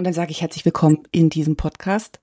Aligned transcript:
Und 0.00 0.04
dann 0.04 0.14
sage 0.14 0.30
ich 0.30 0.40
herzlich 0.40 0.64
willkommen 0.64 1.02
in 1.12 1.28
diesem 1.28 1.56
Podcast. 1.56 2.20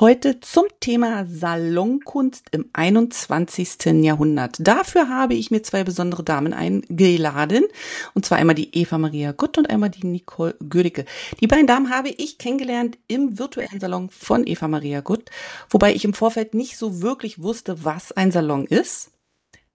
Heute 0.00 0.40
zum 0.40 0.64
Thema 0.80 1.26
Salonkunst 1.26 2.48
im 2.50 2.68
21. 2.72 4.02
Jahrhundert. 4.02 4.56
Dafür 4.58 5.08
habe 5.08 5.34
ich 5.34 5.52
mir 5.52 5.62
zwei 5.62 5.84
besondere 5.84 6.24
Damen 6.24 6.52
eingeladen. 6.52 7.66
Und 8.14 8.26
zwar 8.26 8.38
einmal 8.38 8.56
die 8.56 8.76
Eva 8.76 8.98
Maria 8.98 9.30
Gutt 9.30 9.58
und 9.58 9.70
einmal 9.70 9.90
die 9.90 10.08
Nicole 10.08 10.56
Gödicke. 10.68 11.04
Die 11.40 11.46
beiden 11.46 11.68
Damen 11.68 11.90
habe 11.90 12.08
ich 12.08 12.36
kennengelernt 12.36 12.98
im 13.06 13.38
virtuellen 13.38 13.78
Salon 13.78 14.10
von 14.10 14.44
Eva 14.44 14.66
Maria 14.66 15.00
Gutt. 15.00 15.30
Wobei 15.68 15.94
ich 15.94 16.04
im 16.04 16.14
Vorfeld 16.14 16.54
nicht 16.54 16.78
so 16.78 17.00
wirklich 17.00 17.40
wusste, 17.40 17.84
was 17.84 18.10
ein 18.10 18.32
Salon 18.32 18.66
ist. 18.66 19.12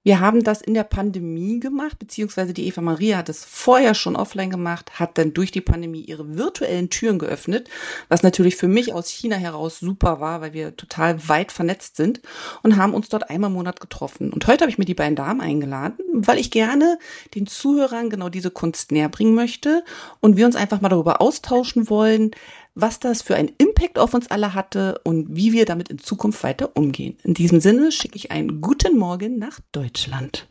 Wir 0.05 0.19
haben 0.19 0.43
das 0.43 0.61
in 0.61 0.75
der 0.75 0.83
Pandemie 0.83 1.59
gemacht, 1.59 1.97
beziehungsweise 1.97 2.53
die 2.53 2.67
Eva 2.67 2.79
Maria 2.79 3.17
hat 3.17 3.27
es 3.27 3.43
vorher 3.43 3.95
schon 3.95 4.15
offline 4.15 4.51
gemacht, 4.51 4.99
hat 4.99 5.17
dann 5.17 5.33
durch 5.33 5.49
die 5.49 5.61
Pandemie 5.61 6.01
ihre 6.01 6.37
virtuellen 6.37 6.91
Türen 6.91 7.17
geöffnet, 7.17 7.71
was 8.07 8.21
natürlich 8.21 8.55
für 8.55 8.67
mich 8.67 8.93
aus 8.93 9.09
China 9.09 9.35
heraus 9.35 9.79
super 9.79 10.19
war, 10.19 10.41
weil 10.41 10.53
wir 10.53 10.77
total 10.77 11.27
weit 11.27 11.51
vernetzt 11.51 11.95
sind 11.95 12.21
und 12.61 12.77
haben 12.77 12.93
uns 12.93 13.09
dort 13.09 13.31
einmal 13.31 13.49
im 13.49 13.55
Monat 13.55 13.79
getroffen. 13.79 14.31
Und 14.31 14.45
heute 14.45 14.61
habe 14.61 14.69
ich 14.69 14.77
mir 14.77 14.85
die 14.85 14.93
beiden 14.93 15.15
Damen 15.15 15.41
eingeladen, 15.41 16.05
weil 16.13 16.37
ich 16.37 16.51
gerne 16.51 16.99
den 17.34 17.47
Zuhörern 17.47 18.12
genau 18.12 18.29
diese 18.29 18.51
Kunst 18.51 18.91
näher 18.91 19.09
bringen 19.09 19.34
möchte 19.34 19.84
und 20.19 20.37
wir 20.37 20.45
uns 20.45 20.55
einfach 20.55 20.81
mal 20.81 20.90
darüber 20.90 21.19
austauschen 21.19 21.90
wollen, 21.90 22.29
was 22.76 22.99
das 22.99 23.21
für 23.21 23.35
einen 23.35 23.54
Impact 23.57 23.98
auf 23.98 24.13
uns 24.13 24.29
alle 24.29 24.54
hatte 24.54 24.99
und 25.05 25.35
wie 25.35 25.54
wir 25.54 25.65
damit 25.65 25.90
in 25.90 25.98
Zukunft 25.98 26.43
weiter 26.43 26.76
umgehen. 26.76 27.18
In 27.23 27.34
diesem 27.34 27.62
Sinne 27.62 27.91
schicke 27.91 28.18
ich 28.18 28.31
einen 28.31 28.62
guten 28.62 28.98
Morgen 28.98 29.40
nach 29.40 29.59
Deutschland. 29.71 30.48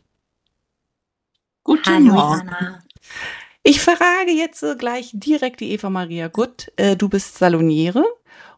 Guten 1.63 1.85
Hallo, 1.85 2.13
Morgen. 2.13 2.49
Anna. 2.49 2.83
Ich 3.63 3.81
frage 3.81 4.31
jetzt 4.31 4.63
gleich 4.77 5.11
direkt 5.13 5.59
die 5.59 5.71
Eva 5.71 5.89
Maria 5.89 6.27
Gutt. 6.27 6.71
Äh, 6.75 6.95
du 6.95 7.09
bist 7.09 7.37
Saloniere 7.37 8.03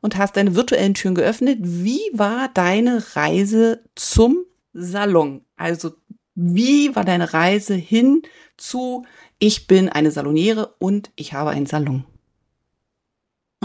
und 0.02 0.18
hast 0.18 0.38
deine 0.38 0.56
virtuellen 0.56 0.94
Türen 0.94 1.16
geöffnet. 1.16 1.60
Wie 1.62 2.02
war 2.14 2.50
deine 2.54 3.04
Reise 3.16 3.84
zum 3.96 4.44
Salon? 4.74 5.46
Also 5.56 5.94
wie 6.36 6.96
war 6.96 7.04
deine 7.04 7.34
Reise 7.34 7.74
hin 7.74 8.22
zu 8.58 9.06
ich 9.40 9.68
bin 9.68 9.90
eine 9.90 10.12
Saloniere 10.12 10.76
und 10.80 11.12
ich 11.16 11.34
habe 11.34 11.52
einen 11.52 11.66
Salon? 11.66 12.06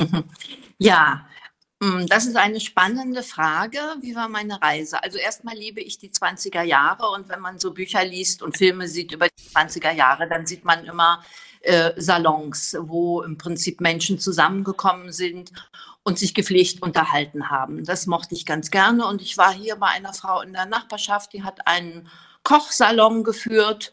Ja, 0.79 1.27
mm, 1.81 2.07
das 2.07 2.27
ist 2.27 2.37
eine 2.37 2.59
spannende 2.59 3.23
Frage. 3.23 3.79
Wie 4.01 4.17
war 4.17 4.29
meine 4.29 4.61
Reise? 4.61 5.01
Also 5.03 5.19
erstmal 5.19 5.57
liebe 5.57 5.81
ich 5.81 5.99
die 5.99 6.11
20er 6.11 6.63
Jahre 6.63 7.09
und 7.11 7.29
wenn 7.29 7.41
man 7.41 7.61
so 7.61 7.73
Bücher 7.73 8.05
liest 8.05 8.43
und 8.43 8.57
Filme 8.57 8.89
sieht 8.89 9.13
über 9.13 9.29
die 9.29 9.45
20er 9.45 9.93
Jahre, 9.93 10.29
dann 10.29 10.45
sieht 10.45 10.65
man 10.65 10.85
immer 10.85 11.23
äh, 11.61 11.93
Salons, 11.97 12.77
wo 12.81 13.23
im 13.23 13.39
Prinzip 13.39 13.81
Menschen 13.81 14.19
zusammengekommen 14.19 15.13
sind 15.13 15.53
und 16.03 16.19
sich 16.19 16.35
gepflegt 16.35 16.83
unterhalten 16.83 17.51
haben. 17.51 17.85
Das 17.85 18.07
mochte 18.07 18.35
ich 18.35 18.45
ganz 18.45 18.71
gerne 18.73 19.07
und 19.07 19.23
ich 19.23 19.39
war 19.39 19.53
hier 19.53 19.77
bei 19.77 19.87
einer 19.87 20.15
Frau 20.15 20.41
in 20.41 20.53
der 20.53 20.67
Nachbarschaft, 20.67 21.33
die 21.33 21.45
hat 21.45 21.67
einen 21.67 22.09
Kochsalon 22.43 23.23
geführt 23.23 23.93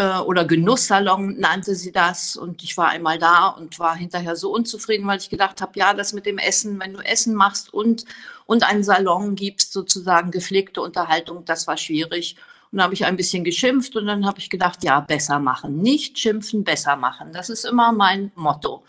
äh, 0.00 0.18
oder 0.20 0.46
Genusssalon 0.46 1.38
nannte 1.38 1.74
sie 1.74 1.92
das. 1.92 2.34
Und 2.36 2.62
ich 2.62 2.76
war 2.78 2.88
einmal 2.88 3.18
da 3.18 3.48
und 3.48 3.78
war 3.78 3.94
hinterher 3.94 4.34
so 4.34 4.50
unzufrieden, 4.50 5.06
weil 5.06 5.18
ich 5.18 5.28
gedacht 5.28 5.60
habe, 5.60 5.72
ja, 5.78 5.92
das 5.92 6.14
mit 6.14 6.24
dem 6.24 6.38
Essen, 6.38 6.80
wenn 6.80 6.94
du 6.94 7.00
Essen 7.00 7.34
machst 7.34 7.74
und, 7.74 8.06
und 8.46 8.64
einen 8.64 8.82
Salon 8.82 9.34
gibst, 9.34 9.72
sozusagen 9.72 10.30
gepflegte 10.30 10.80
Unterhaltung, 10.80 11.44
das 11.44 11.66
war 11.66 11.76
schwierig. 11.76 12.36
Und 12.72 12.78
da 12.78 12.84
habe 12.84 12.94
ich 12.94 13.04
ein 13.04 13.16
bisschen 13.16 13.44
geschimpft 13.44 13.94
und 13.96 14.06
dann 14.06 14.24
habe 14.26 14.38
ich 14.38 14.48
gedacht, 14.48 14.82
ja, 14.84 15.00
besser 15.00 15.38
machen. 15.38 15.76
Nicht 15.82 16.18
schimpfen, 16.18 16.64
besser 16.64 16.96
machen. 16.96 17.32
Das 17.32 17.50
ist 17.50 17.66
immer 17.66 17.92
mein 17.92 18.32
Motto. 18.36 18.84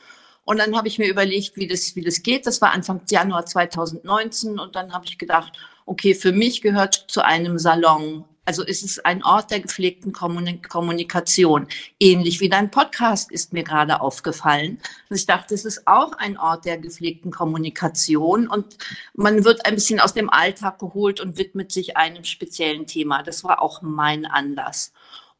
Und 0.46 0.60
dann 0.60 0.78
habe 0.78 0.88
ich 0.88 0.98
mir 0.98 1.10
überlegt, 1.10 1.58
wie 1.58 1.68
das, 1.68 1.96
wie 1.96 2.04
das 2.04 2.24
geht. 2.24 2.48
Das 2.48 2.62
war 2.62 2.72
Anfang 2.72 3.02
Januar 3.10 3.46
2019 3.46 4.60
und 4.60 4.76
dann 4.76 4.94
habe 4.94 5.06
ich 5.06 5.18
gedacht, 5.18 5.58
okay, 5.86 6.16
für 6.16 6.32
mich 6.32 6.62
gehört 6.62 7.06
zu 7.08 7.24
einem 7.24 7.58
Salon 7.60 8.24
also 8.46 8.64
ist 8.64 8.84
es 8.84 9.00
ein 9.00 9.24
Ort 9.24 9.52
der 9.52 9.60
gepflegten 9.60 10.14
Kommunikation. 10.14 11.68
Ähnlich 12.00 12.40
wie 12.40 12.50
dein 12.50 12.72
Podcast 12.72 13.32
ist 13.32 13.54
mir 13.54 13.64
gerade 13.64 14.02
aufgefallen. 14.02 14.80
Und 15.10 15.16
ich 15.16 15.26
dachte, 15.26 15.54
es 15.54 15.64
ist 15.64 15.88
auch 15.88 16.14
ein 16.14 16.38
Ort 16.38 16.66
der 16.66 16.78
gepflegten 16.78 17.32
Kommunikation 17.32 18.48
und 18.48 18.78
man 19.14 19.46
wird 19.46 19.66
ein 19.66 19.76
bisschen 19.76 20.00
aus 20.00 20.14
dem 20.14 20.30
Alltag 20.30 20.80
geholt 20.80 21.20
und 21.20 21.38
widmet 21.38 21.72
sich 21.72 21.98
einem 21.98 22.24
speziellen 22.24 22.88
Thema. 22.88 23.22
Das 23.22 23.44
war 23.44 23.62
auch 23.62 23.82
mein 23.82 24.26
Anlass 24.26 24.92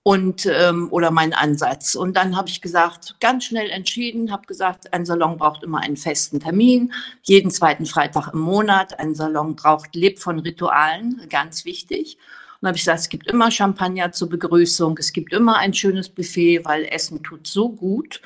und 0.04 0.46
ähm, 0.48 0.88
oder 0.92 1.12
mein 1.12 1.34
Ansatz. 1.34 1.96
Und 1.96 2.16
dann 2.18 2.36
habe 2.36 2.50
ich 2.50 2.62
gesagt, 2.62 3.16
ganz 3.20 3.46
schnell 3.46 3.70
entschieden, 3.70 4.32
habe 4.32 4.48
gesagt, 4.48 4.94
ein 4.94 5.06
Salon 5.06 5.38
braucht 5.38 5.64
immer 5.64 5.80
einen 5.80 5.98
festen 5.98 6.40
Termin, 6.40 6.94
jeden 7.24 7.52
zweiten 7.52 7.86
Freitag 7.86 8.34
im 8.34 8.40
Monat. 8.40 9.00
Ein 9.00 9.16
Salon 9.16 9.56
braucht 9.56 9.96
lebt 9.96 10.20
von 10.20 10.40
Ritualen, 10.40 11.28
ganz 11.30 11.66
wichtig. 11.66 12.18
Und 12.62 12.68
habe 12.68 12.78
ich 12.78 12.84
gesagt, 12.84 13.00
es 13.00 13.10
gibt 13.10 13.28
immer 13.28 13.50
Champagner 13.50 14.12
zur 14.12 14.30
Begrüßung, 14.30 14.98
es 15.00 15.14
gibt 15.14 15.34
immer 15.34 15.58
ein 15.58 15.74
schönes 15.74 16.10
Buffet, 16.10 16.64
weil 16.64 16.86
Essen 16.86 17.24
tut 17.24 17.48
so 17.48 17.70
gut. 17.70 18.22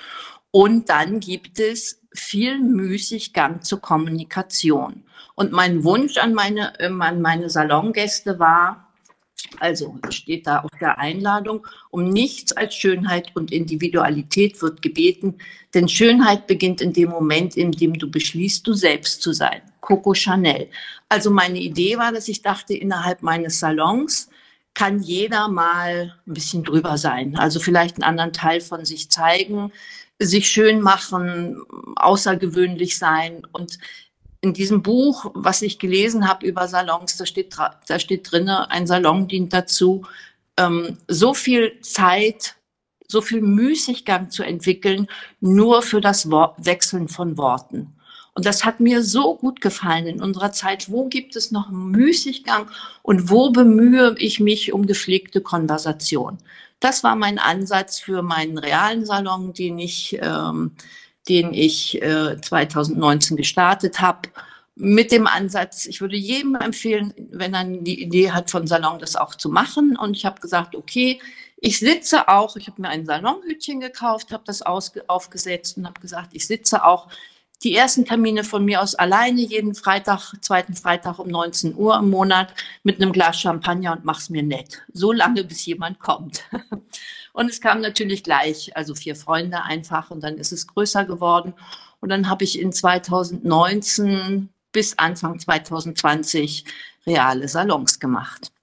Und 0.51 0.89
dann 0.89 1.21
gibt 1.21 1.59
es 1.59 2.01
viel 2.13 2.59
Müßiggang 2.59 3.61
zur 3.61 3.79
Kommunikation. 3.79 5.03
Und 5.35 5.51
mein 5.51 5.83
Wunsch 5.83 6.17
an 6.17 6.33
meine, 6.33 6.77
äh, 6.79 6.87
an 6.87 7.21
meine 7.21 7.49
Salongäste 7.49 8.39
war, 8.39 8.84
also 9.59 9.97
steht 10.09 10.47
da 10.47 10.59
auf 10.59 10.71
der 10.79 10.97
Einladung, 10.97 11.65
um 11.89 12.09
nichts 12.09 12.51
als 12.53 12.75
Schönheit 12.75 13.35
und 13.35 13.51
Individualität 13.51 14.61
wird 14.61 14.81
gebeten, 14.81 15.35
denn 15.73 15.87
Schönheit 15.87 16.47
beginnt 16.47 16.81
in 16.81 16.93
dem 16.93 17.09
Moment, 17.09 17.55
in 17.57 17.71
dem 17.71 17.93
du 17.93 18.09
beschließt, 18.09 18.65
du 18.65 18.73
selbst 18.73 19.21
zu 19.21 19.33
sein. 19.33 19.61
Coco 19.81 20.13
Chanel. 20.13 20.69
Also 21.09 21.29
meine 21.29 21.59
Idee 21.59 21.97
war, 21.97 22.11
dass 22.11 22.27
ich 22.27 22.41
dachte, 22.41 22.73
innerhalb 22.73 23.21
meines 23.21 23.59
Salons 23.59 24.29
kann 24.73 25.01
jeder 25.01 25.47
mal 25.47 26.15
ein 26.27 26.33
bisschen 26.33 26.63
drüber 26.63 26.97
sein. 26.97 27.37
Also 27.37 27.59
vielleicht 27.59 27.95
einen 27.95 28.03
anderen 28.03 28.33
Teil 28.33 28.61
von 28.61 28.83
sich 28.83 29.09
zeigen, 29.09 29.71
sich 30.19 30.49
schön 30.49 30.81
machen, 30.81 31.61
außergewöhnlich 31.95 32.97
sein 32.97 33.45
und 33.51 33.79
in 34.45 34.53
diesem 34.53 34.83
Buch, 34.83 35.31
was 35.33 35.63
ich 35.63 35.79
gelesen 35.79 36.29
habe 36.29 36.45
über 36.45 36.67
Salons, 36.67 37.17
da 37.17 37.25
steht, 37.25 37.57
da 37.57 37.99
steht 37.99 38.31
drin, 38.31 38.47
ein 38.47 38.85
Salon 38.85 39.27
dient 39.27 39.51
dazu, 39.53 40.05
ähm, 40.57 40.97
so 41.07 41.33
viel 41.33 41.81
Zeit, 41.81 42.55
so 43.07 43.21
viel 43.21 43.41
Müßiggang 43.41 44.29
zu 44.29 44.43
entwickeln, 44.43 45.07
nur 45.41 45.81
für 45.81 45.99
das 45.99 46.29
Wort, 46.29 46.63
Wechseln 46.63 47.07
von 47.07 47.37
Worten. 47.37 47.91
Und 48.35 48.45
das 48.45 48.63
hat 48.65 48.79
mir 48.79 49.01
so 49.01 49.35
gut 49.35 49.61
gefallen 49.61 50.05
in 50.05 50.21
unserer 50.21 50.51
Zeit. 50.51 50.91
Wo 50.91 51.07
gibt 51.07 51.35
es 51.35 51.51
noch 51.51 51.69
Müßiggang 51.71 52.69
und 53.01 53.31
wo 53.31 53.49
bemühe 53.49 54.15
ich 54.19 54.39
mich 54.39 54.73
um 54.73 54.85
gepflegte 54.85 55.41
Konversation? 55.41 56.37
Das 56.79 57.03
war 57.03 57.15
mein 57.15 57.39
Ansatz 57.39 57.99
für 57.99 58.21
meinen 58.21 58.59
realen 58.59 59.05
Salon, 59.05 59.53
den 59.53 59.79
ich 59.79 60.19
ähm, 60.21 60.71
den 61.27 61.53
ich 61.53 62.01
äh, 62.01 62.39
2019 62.39 63.37
gestartet 63.37 63.99
habe. 64.01 64.29
Mit 64.75 65.11
dem 65.11 65.25
Ansatz, 65.25 65.85
ich 65.85 66.01
würde 66.01 66.17
jedem 66.17 66.55
empfehlen, 66.55 67.13
wenn 67.31 67.53
er 67.53 67.63
die 67.63 68.01
Idee 68.01 68.31
hat 68.31 68.51
von 68.51 68.67
Salon, 68.67 68.99
das 68.99 69.15
auch 69.15 69.35
zu 69.35 69.49
machen. 69.49 69.97
Und 69.97 70.17
ich 70.17 70.25
habe 70.25 70.41
gesagt, 70.41 70.75
okay, 70.75 71.19
ich 71.57 71.79
sitze 71.79 72.27
auch, 72.27 72.57
ich 72.57 72.67
habe 72.67 72.81
mir 72.81 72.89
ein 72.89 73.05
Salonhütchen 73.05 73.79
gekauft, 73.79 74.31
habe 74.31 74.43
das 74.45 74.61
aufgesetzt 74.61 75.77
und 75.77 75.85
habe 75.85 76.01
gesagt, 76.01 76.31
ich 76.33 76.45
sitze 76.45 76.83
auch 76.83 77.07
die 77.63 77.75
ersten 77.75 78.05
Termine 78.05 78.43
von 78.43 78.65
mir 78.65 78.81
aus 78.81 78.95
alleine 78.95 79.41
jeden 79.41 79.75
Freitag, 79.75 80.33
zweiten 80.41 80.75
Freitag 80.75 81.19
um 81.19 81.27
19 81.27 81.75
Uhr 81.75 81.97
im 81.97 82.09
Monat 82.09 82.53
mit 82.83 83.01
einem 83.01 83.11
Glas 83.11 83.39
Champagner 83.39 83.93
und 83.93 84.05
mach's 84.05 84.29
mir 84.29 84.43
nett. 84.43 84.81
So 84.93 85.11
lange, 85.11 85.43
bis 85.43 85.65
jemand 85.65 85.99
kommt. 85.99 86.43
Und 87.35 87.49
es 87.49 87.59
kam 87.59 87.81
natürlich 87.81 88.23
gleich, 88.23 88.77
also 88.77 88.95
vier 88.95 89.13
Freunde 89.13 89.63
einfach 89.63 90.09
und 90.09 90.23
dann 90.23 90.37
ist 90.37 90.53
es 90.53 90.67
größer 90.67 91.03
geworden. 91.03 91.53
Und 91.99 92.07
dann 92.07 92.29
habe 92.29 92.45
ich 92.45 92.57
in 92.57 92.71
2019 92.71 94.47
bis 94.71 94.97
Anfang 94.97 95.37
2020 95.37 96.63
reale 97.05 97.49
Salons 97.49 97.99
gemacht 97.99 98.53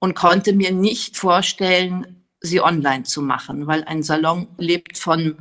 und 0.00 0.14
konnte 0.14 0.52
mir 0.52 0.70
nicht 0.70 1.16
vorstellen, 1.16 2.26
sie 2.40 2.60
online 2.60 3.04
zu 3.04 3.22
machen, 3.22 3.66
weil 3.66 3.84
ein 3.84 4.02
Salon 4.02 4.46
lebt 4.58 4.98
von 4.98 5.38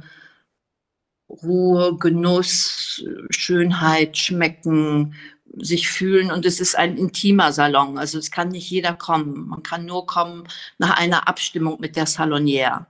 Ruhe, 1.28 1.98
Genuss, 1.98 3.04
Schönheit, 3.30 4.18
Schmecken, 4.18 5.16
sich 5.58 5.90
fühlen 5.90 6.32
und 6.32 6.46
es 6.46 6.60
ist 6.60 6.78
ein 6.78 6.98
intimer 6.98 7.52
Salon. 7.52 7.98
Also 7.98 8.18
es 8.18 8.32
kann 8.32 8.50
nicht 8.50 8.70
jeder 8.70 8.94
kommen. 8.94 9.50
Man 9.50 9.64
kann 9.64 9.86
nur 9.86 10.06
kommen 10.06 10.48
nach 10.78 10.98
einer 10.98 11.28
Abstimmung 11.28 11.80
mit 11.80 11.96
der 11.96 12.08
Salonière. 12.08 12.86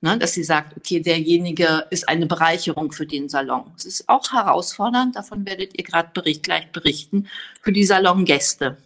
Ne, 0.00 0.18
dass 0.18 0.34
sie 0.34 0.44
sagt, 0.44 0.76
okay, 0.76 1.00
derjenige 1.00 1.86
ist 1.88 2.10
eine 2.10 2.26
Bereicherung 2.26 2.92
für 2.92 3.06
den 3.06 3.30
Salon. 3.30 3.72
Es 3.74 3.86
ist 3.86 4.08
auch 4.08 4.32
herausfordernd, 4.32 5.16
davon 5.16 5.46
werdet 5.46 5.78
ihr 5.78 5.84
gerade 5.84 6.10
bericht, 6.12 6.42
gleich 6.42 6.70
berichten, 6.72 7.26
für 7.62 7.72
die 7.72 7.84
Salongäste. 7.84 8.76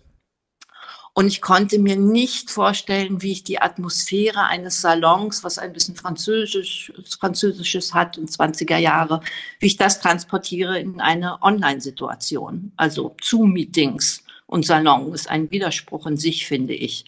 Und 1.18 1.26
ich 1.26 1.40
konnte 1.40 1.80
mir 1.80 1.96
nicht 1.96 2.48
vorstellen, 2.48 3.22
wie 3.22 3.32
ich 3.32 3.42
die 3.42 3.60
Atmosphäre 3.60 4.44
eines 4.44 4.80
Salons, 4.80 5.42
was 5.42 5.58
ein 5.58 5.72
bisschen 5.72 5.96
Französisch, 5.96 6.92
Französisches 7.18 7.92
hat 7.92 8.16
in 8.16 8.28
20er 8.28 8.76
Jahre, 8.76 9.20
wie 9.58 9.66
ich 9.66 9.76
das 9.76 9.98
transportiere 9.98 10.78
in 10.78 11.00
eine 11.00 11.42
Online-Situation. 11.42 12.70
Also 12.76 13.16
Zoom-Meetings 13.20 14.22
und 14.46 14.64
Salon 14.64 15.12
ist 15.12 15.28
ein 15.28 15.50
Widerspruch 15.50 16.06
in 16.06 16.16
sich, 16.16 16.46
finde 16.46 16.74
ich. 16.74 17.04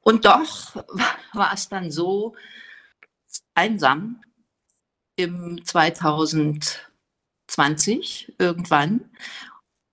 Und 0.00 0.24
doch 0.24 0.74
war 1.34 1.52
es 1.52 1.68
dann 1.68 1.90
so 1.90 2.34
einsam 3.54 4.22
im 5.16 5.62
2020 5.62 8.32
irgendwann 8.38 9.10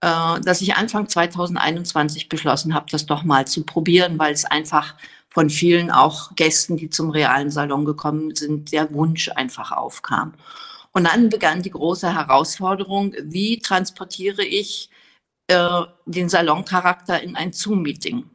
dass 0.02 0.62
ich 0.62 0.76
Anfang 0.76 1.08
2021 1.08 2.28
beschlossen 2.28 2.74
habe, 2.74 2.88
das 2.90 3.06
doch 3.06 3.24
mal 3.24 3.46
zu 3.46 3.64
probieren, 3.64 4.18
weil 4.18 4.34
es 4.34 4.46
einfach 4.46 4.96
von 5.30 5.50
vielen 5.50 5.92
auch 5.92 6.36
Gästen, 6.36 6.76
die 6.76 6.90
zum 6.90 7.10
realen 7.12 7.52
Salon 7.52 7.86
gekommen 7.86 8.36
sind, 8.36 8.72
der 8.72 8.92
Wunsch 8.94 9.30
einfach 9.30 9.72
aufkam. 9.72 10.34
Und 10.92 11.06
dann 11.06 11.30
begann 11.30 11.62
die 11.62 11.72
große 11.72 12.14
Herausforderung, 12.14 13.14
wie 13.22 13.60
transportiere 13.60 14.44
ich 14.44 14.90
äh, 15.48 15.84
den 16.06 16.28
Saloncharakter 16.30 17.22
in 17.22 17.36
ein 17.36 17.54
Zoom-Meeting? 17.54 18.30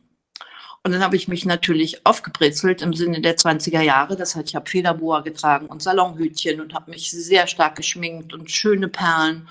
Und 0.82 0.92
dann 0.92 1.02
habe 1.02 1.16
ich 1.16 1.26
mich 1.26 1.44
natürlich 1.44 2.06
aufgebrezelt 2.06 2.80
im 2.80 2.94
Sinne 2.94 3.20
der 3.20 3.36
20er 3.36 3.80
Jahre. 3.80 4.16
Das 4.16 4.36
heißt, 4.36 4.48
ich 4.48 4.54
habe 4.54 4.70
Federboa 4.70 5.20
getragen 5.20 5.66
und 5.66 5.82
Salonhütchen 5.82 6.60
und 6.60 6.74
habe 6.74 6.92
mich 6.92 7.10
sehr 7.10 7.48
stark 7.48 7.74
geschminkt 7.74 8.32
und 8.32 8.50
schöne 8.50 8.88
Perlen 8.88 9.48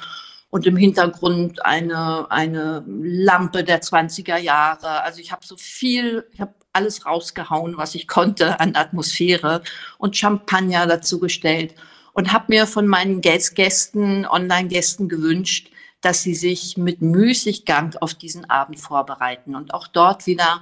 und 0.49 0.65
im 0.65 0.77
Hintergrund 0.77 1.65
eine, 1.65 2.29
eine 2.31 2.83
Lampe 2.87 3.63
der 3.63 3.81
20er 3.81 4.37
Jahre. 4.37 5.03
Also 5.03 5.19
ich 5.19 5.31
habe 5.31 5.45
so 5.45 5.57
viel, 5.57 6.25
ich 6.31 6.39
habe 6.39 6.53
alles 6.71 7.05
rausgehauen, 7.05 7.77
was 7.77 7.95
ich 7.95 8.07
konnte 8.07 8.59
an 8.59 8.75
Atmosphäre 8.75 9.61
und 9.97 10.15
Champagner 10.15 10.87
dazu 10.87 11.19
gestellt 11.19 11.75
und 12.13 12.31
habe 12.31 12.45
mir 12.49 12.67
von 12.67 12.87
meinen 12.87 13.21
Gästen, 13.21 14.25
Online-Gästen 14.25 15.09
gewünscht, 15.09 15.69
dass 16.01 16.23
sie 16.23 16.35
sich 16.35 16.77
mit 16.77 17.01
Müßiggang 17.01 17.95
auf 17.99 18.13
diesen 18.13 18.49
Abend 18.49 18.79
vorbereiten. 18.79 19.55
Und 19.55 19.73
auch 19.73 19.87
dort 19.87 20.27
wieder 20.27 20.61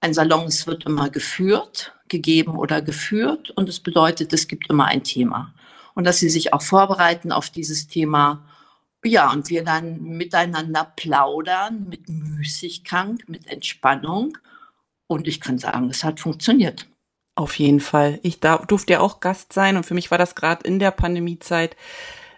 ein 0.00 0.14
Salon, 0.14 0.46
es 0.46 0.66
wird 0.66 0.86
immer 0.86 1.10
geführt, 1.10 1.92
gegeben 2.08 2.56
oder 2.56 2.80
geführt 2.82 3.50
und 3.50 3.68
es 3.68 3.80
bedeutet, 3.80 4.32
es 4.32 4.48
gibt 4.48 4.70
immer 4.70 4.86
ein 4.86 5.04
Thema. 5.04 5.52
Und 5.94 6.04
dass 6.04 6.18
sie 6.18 6.30
sich 6.30 6.52
auch 6.52 6.62
vorbereiten 6.62 7.32
auf 7.32 7.50
dieses 7.50 7.86
Thema 7.86 8.44
ja, 9.04 9.30
und 9.32 9.48
wir 9.48 9.64
dann 9.64 10.02
miteinander 10.02 10.92
plaudern 10.96 11.86
mit 11.88 12.08
Müßiggang, 12.08 13.18
mit 13.26 13.46
Entspannung. 13.46 14.36
Und 15.06 15.28
ich 15.28 15.40
kann 15.40 15.58
sagen, 15.58 15.88
es 15.88 16.04
hat 16.04 16.20
funktioniert. 16.20 16.86
Auf 17.34 17.58
jeden 17.58 17.80
Fall. 17.80 18.18
Ich 18.22 18.40
da, 18.40 18.58
durfte 18.58 18.94
ja 18.94 19.00
auch 19.00 19.20
Gast 19.20 19.52
sein 19.52 19.76
und 19.76 19.86
für 19.86 19.94
mich 19.94 20.10
war 20.10 20.18
das 20.18 20.34
gerade 20.34 20.66
in 20.66 20.80
der 20.80 20.90
Pandemiezeit 20.90 21.76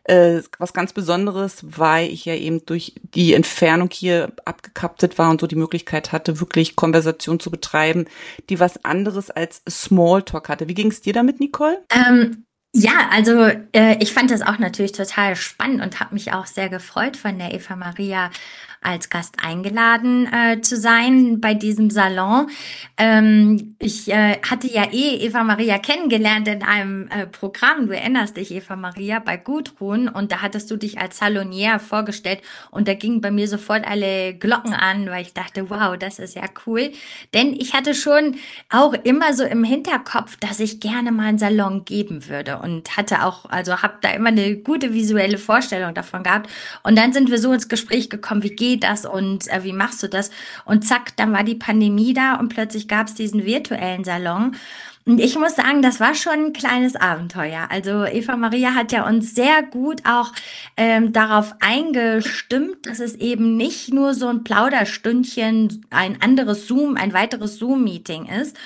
äh, 0.04 0.42
was 0.58 0.72
ganz 0.72 0.92
Besonderes, 0.92 1.64
weil 1.64 2.10
ich 2.10 2.24
ja 2.24 2.34
eben 2.34 2.64
durch 2.66 2.94
die 3.14 3.34
Entfernung 3.34 3.88
hier 3.92 4.32
abgekaptet 4.44 5.18
war 5.18 5.30
und 5.30 5.40
so 5.40 5.46
die 5.46 5.56
Möglichkeit 5.56 6.12
hatte, 6.12 6.40
wirklich 6.40 6.76
Konversation 6.76 7.40
zu 7.40 7.50
betreiben, 7.50 8.06
die 8.48 8.60
was 8.60 8.84
anderes 8.84 9.30
als 9.30 9.62
Smalltalk 9.68 10.48
hatte. 10.48 10.68
Wie 10.68 10.74
ging 10.74 10.90
es 10.90 11.00
dir 11.00 11.12
damit, 11.12 11.40
Nicole? 11.40 11.84
Ähm, 11.90 12.44
ja, 12.72 13.08
also 13.10 13.50
äh, 13.72 13.96
ich 14.00 14.12
fand 14.12 14.30
das 14.30 14.42
auch 14.42 14.58
natürlich 14.58 14.92
total 14.92 15.34
spannend 15.34 15.82
und 15.82 15.98
habe 15.98 16.14
mich 16.14 16.32
auch 16.32 16.46
sehr 16.46 16.68
gefreut 16.68 17.16
von 17.16 17.38
der 17.38 17.52
Eva 17.52 17.74
Maria 17.74 18.30
als 18.82 19.10
Gast 19.10 19.36
eingeladen 19.42 20.26
äh, 20.32 20.60
zu 20.62 20.76
sein 20.76 21.40
bei 21.40 21.52
diesem 21.52 21.90
Salon. 21.90 22.48
Ähm, 22.96 23.76
ich 23.78 24.10
äh, 24.10 24.38
hatte 24.40 24.68
ja 24.68 24.84
eh 24.90 25.16
Eva 25.16 25.44
Maria 25.44 25.78
kennengelernt 25.78 26.48
in 26.48 26.62
einem 26.62 27.08
äh, 27.08 27.26
Programm. 27.26 27.86
Du 27.86 27.94
erinnerst 27.94 28.38
dich, 28.38 28.50
Eva 28.50 28.76
Maria, 28.76 29.18
bei 29.18 29.36
Gudrun 29.36 30.08
und 30.08 30.32
da 30.32 30.40
hattest 30.40 30.70
du 30.70 30.76
dich 30.76 30.98
als 30.98 31.18
Salonier 31.18 31.78
vorgestellt 31.78 32.40
und 32.70 32.88
da 32.88 32.94
gingen 32.94 33.20
bei 33.20 33.30
mir 33.30 33.48
sofort 33.48 33.86
alle 33.86 34.34
Glocken 34.34 34.72
an, 34.72 35.10
weil 35.10 35.22
ich 35.22 35.34
dachte, 35.34 35.68
wow, 35.68 35.98
das 35.98 36.18
ist 36.18 36.34
ja 36.34 36.44
cool. 36.66 36.90
Denn 37.34 37.52
ich 37.52 37.74
hatte 37.74 37.94
schon 37.94 38.36
auch 38.70 38.94
immer 38.94 39.34
so 39.34 39.44
im 39.44 39.62
Hinterkopf, 39.62 40.36
dass 40.36 40.58
ich 40.58 40.80
gerne 40.80 41.12
mal 41.12 41.28
einen 41.28 41.38
Salon 41.38 41.84
geben 41.84 42.28
würde 42.28 42.58
und 42.58 42.96
hatte 42.96 43.24
auch, 43.24 43.44
also 43.50 43.82
habe 43.82 43.98
da 44.00 44.10
immer 44.12 44.28
eine 44.28 44.56
gute 44.56 44.94
visuelle 44.94 45.36
Vorstellung 45.36 45.92
davon 45.92 46.22
gehabt. 46.22 46.48
Und 46.82 46.96
dann 46.96 47.12
sind 47.12 47.30
wir 47.30 47.38
so 47.38 47.52
ins 47.52 47.68
Gespräch 47.68 48.08
gekommen, 48.08 48.42
wie 48.42 48.56
geht 48.56 48.69
geht 48.70 48.84
das 48.84 49.04
und 49.04 49.48
äh, 49.48 49.64
wie 49.64 49.72
machst 49.72 50.02
du 50.02 50.08
das? 50.08 50.30
Und 50.64 50.86
zack, 50.86 51.16
dann 51.16 51.32
war 51.32 51.44
die 51.44 51.54
Pandemie 51.54 52.14
da 52.14 52.36
und 52.36 52.48
plötzlich 52.48 52.86
gab 52.86 53.08
es 53.08 53.14
diesen 53.14 53.44
virtuellen 53.44 54.04
Salon. 54.04 54.54
Und 55.06 55.18
ich 55.18 55.36
muss 55.36 55.56
sagen, 55.56 55.82
das 55.82 55.98
war 55.98 56.14
schon 56.14 56.32
ein 56.32 56.52
kleines 56.52 56.94
Abenteuer. 56.94 57.68
Also 57.70 58.04
Eva 58.04 58.36
Maria 58.36 58.74
hat 58.74 58.92
ja 58.92 59.08
uns 59.08 59.34
sehr 59.34 59.62
gut 59.62 60.02
auch 60.06 60.32
ähm, 60.76 61.12
darauf 61.12 61.54
eingestimmt, 61.60 62.86
dass 62.86 63.00
es 63.00 63.14
eben 63.16 63.56
nicht 63.56 63.92
nur 63.92 64.14
so 64.14 64.28
ein 64.28 64.44
Plauderstündchen, 64.44 65.86
ein 65.90 66.20
anderes 66.22 66.68
Zoom, 66.68 66.96
ein 66.96 67.12
weiteres 67.12 67.56
Zoom-Meeting 67.56 68.26
ist, 68.26 68.56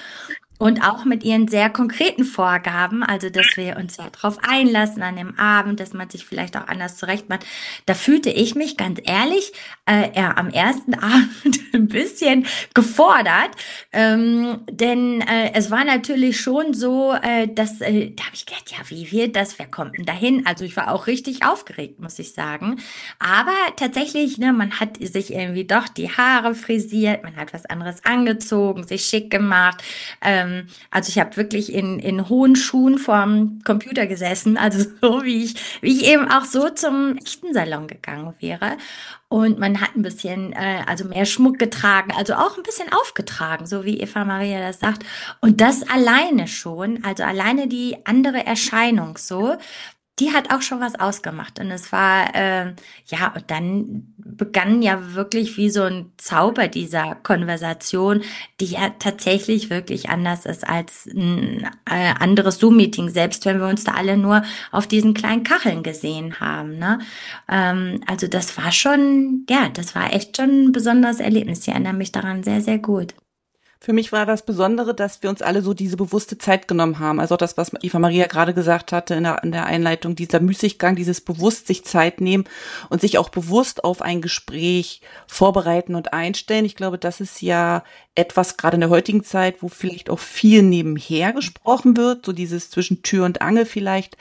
und 0.59 0.83
auch 0.83 1.05
mit 1.05 1.25
ihren 1.25 1.49
sehr 1.49 1.69
konkreten 1.69 2.25
Vorgaben, 2.25 3.03
also 3.03 3.29
dass 3.29 3.56
wir 3.56 3.77
uns 3.77 3.97
ja 3.97 4.09
darauf 4.11 4.39
einlassen 4.43 5.03
an 5.03 5.17
dem 5.17 5.37
Abend, 5.39 5.81
dass 5.81 5.93
man 5.93 6.09
sich 6.09 6.25
vielleicht 6.25 6.56
auch 6.56 6.69
anders 6.69 6.97
zurechtmacht. 6.97 7.45
Da 7.87 7.95
fühlte 7.95 8.31
ich 8.31 8.55
mich 8.55 8.77
ganz 8.77 9.01
ehrlich 9.05 9.53
äh, 9.87 10.17
ja, 10.17 10.37
am 10.37 10.51
ersten 10.51 10.95
Abend 11.05 11.61
ein 11.73 11.89
bisschen 11.89 12.47
gefordert, 12.73 13.51
ähm, 13.93 14.61
denn 14.71 15.23
äh, 15.23 15.53
es 15.55 15.71
war 15.71 15.85
natürlich 15.85 16.41
schon 16.41 16.73
so, 16.73 17.12
äh, 17.12 17.49
dass 17.49 17.81
äh, 17.81 18.12
da 18.15 18.25
habe 18.25 18.35
ich 18.35 18.47
gedacht, 18.47 18.71
ja, 18.71 18.79
wie 18.89 19.11
wird 19.11 19.35
das? 19.37 19.59
Wer 19.59 19.67
kommt 19.67 19.99
denn 19.99 20.07
dahin? 20.07 20.47
Also 20.47 20.65
ich 20.65 20.77
war 20.77 20.93
auch 20.93 21.09
richtig 21.09 21.45
aufgeregt, 21.45 22.00
muss 22.00 22.19
ich 22.19 22.33
sagen. 22.33 22.81
Aber 23.19 23.57
tatsächlich, 23.77 24.39
ne, 24.39 24.53
man 24.53 24.79
hat 24.79 24.99
sich 24.99 25.33
irgendwie 25.33 25.65
doch 25.65 25.89
die 25.89 26.11
Haare 26.11 26.55
frisiert, 26.55 27.25
man 27.25 27.37
hat 27.37 27.53
was 27.53 27.67
anderes 27.67 28.05
angezogen, 28.05 28.85
sich 28.85 29.05
schick 29.05 29.31
gemacht. 29.31 29.83
Äh, 30.21 30.44
ähm, 30.45 30.67
also 30.91 31.09
ich 31.09 31.19
habe 31.19 31.37
wirklich 31.37 31.73
in, 31.73 31.99
in 31.99 32.29
hohen 32.29 32.57
Schuhen 32.57 32.99
vorm 32.99 33.61
Computer 33.65 34.07
gesessen, 34.07 34.57
also 34.59 34.89
so 35.01 35.25
wie 35.25 35.45
ich, 35.45 35.55
wie 35.81 35.97
ich 35.97 36.07
eben 36.07 36.31
auch 36.31 36.45
so 36.45 36.69
zum 36.71 37.17
echten 37.19 37.53
Salon 37.53 37.87
gegangen 37.87 38.35
wäre. 38.41 38.77
Und 39.29 39.59
man 39.59 39.81
hat 39.81 39.97
ein 39.97 40.03
bisschen, 40.03 40.53
äh, 40.53 40.85
also 40.87 41.07
mehr 41.07 41.25
Schmuck 41.25 41.59
getragen, 41.59 42.13
also 42.17 42.35
auch 42.35 42.57
ein 42.57 42.63
bisschen 42.63 42.93
aufgetragen, 42.93 43.67
so 43.67 43.85
wie 43.85 43.99
Eva 43.99 44.25
Maria 44.25 44.61
das 44.61 44.79
sagt. 44.79 45.05
Und 45.41 45.61
das 45.61 45.83
alleine 45.83 46.47
schon, 46.47 47.03
also 47.03 47.25
alleine 47.25 47.67
die 47.67 47.97
andere 48.05 48.47
Erscheinung 48.47 49.19
so, 49.19 49.57
die 50.21 50.33
hat 50.33 50.52
auch 50.52 50.62
schon 50.62 50.80
was 50.80 50.94
ausgemacht. 50.94 51.59
Und 51.59 51.71
es 51.73 51.90
war, 51.90 52.35
äh, 52.35 52.75
ja, 53.06 53.33
und 53.35 53.50
dann 53.50 54.14
begann 54.16 54.80
ja 54.80 55.14
wirklich 55.14 55.56
wie 55.56 55.71
so 55.71 55.83
ein 55.83 56.12
Zauber 56.18 56.68
dieser 56.68 57.16
Konversation, 57.16 58.23
die 58.61 58.66
ja 58.66 58.90
tatsächlich 58.99 59.71
wirklich 59.71 60.11
anders 60.11 60.47
ist 60.47 60.66
als 60.66 61.06
ein 61.06 61.66
äh, 61.90 62.14
anderes 62.18 62.59
Zoom-Meeting, 62.59 63.09
selbst 63.09 63.44
wenn 63.44 63.59
wir 63.59 63.66
uns 63.66 63.83
da 63.85 63.92
alle 63.92 64.16
nur 64.16 64.42
auf 64.71 64.87
diesen 64.87 65.14
kleinen 65.14 65.42
Kacheln 65.42 65.83
gesehen 65.83 66.38
haben. 66.38 66.78
Ne? 66.78 67.00
Ähm, 67.49 68.00
also 68.06 68.28
das 68.28 68.56
war 68.56 68.71
schon, 68.71 69.44
ja, 69.50 69.68
das 69.68 69.97
war 69.97 70.12
echt 70.12 70.37
schon 70.37 70.66
ein 70.66 70.73
besonderes 70.73 71.18
Erlebnis. 71.18 71.62
Ich 71.62 71.68
erinnere 71.68 71.92
mich 71.92 72.12
daran 72.12 72.44
sehr, 72.44 72.61
sehr 72.61 72.78
gut. 72.78 73.14
Für 73.81 73.93
mich 73.93 74.12
war 74.12 74.25
das 74.25 74.47
Besondere, 74.47 74.95
dass 74.95 75.23
wir 75.23 75.28
uns 75.28 75.43
alle 75.43 75.61
so 75.61 75.75
diese 75.75 75.97
bewusste 75.97 76.38
Zeit 76.38 76.69
genommen 76.69 76.99
haben. 76.99 77.21
Also 77.21 77.37
das, 77.37 77.59
was 77.59 77.73
Eva 77.83 77.99
Maria 77.99 78.26
gerade 78.26 78.54
gesagt 78.54 78.93
hatte 78.93 79.14
in 79.14 79.25
der, 79.25 79.43
in 79.45 79.52
der 79.52 79.66
Einleitung, 79.66 80.16
dieser 80.16 80.40
Müßiggang, 80.40 80.97
dieses 80.97 81.21
bewusst 81.21 81.66
sich 81.66 81.85
Zeit 81.85 82.21
nehmen 82.21 82.45
und 82.88 83.02
sich 83.02 83.19
auch 83.19 83.28
bewusst 83.28 83.85
auf 83.85 84.00
ein 84.00 84.23
Gespräch 84.23 85.02
vorbereiten 85.26 85.95
und 85.95 86.14
einstellen. 86.14 86.64
Ich 86.64 86.76
glaube, 86.76 86.99
das 86.99 87.21
ist 87.21 87.43
ja 87.43 87.85
etwas 88.14 88.57
gerade 88.57 88.76
in 88.76 88.81
der 88.81 88.90
heutigen 88.90 89.23
Zeit, 89.23 89.62
wo 89.62 89.69
vielleicht 89.69 90.09
auch 90.09 90.19
viel 90.19 90.62
nebenher 90.62 91.33
gesprochen 91.33 91.97
wird, 91.97 92.25
so 92.25 92.33
dieses 92.33 92.71
zwischen 92.71 93.02
Tür 93.02 93.26
und 93.26 93.43
Angel 93.43 93.66
vielleicht 93.66 94.16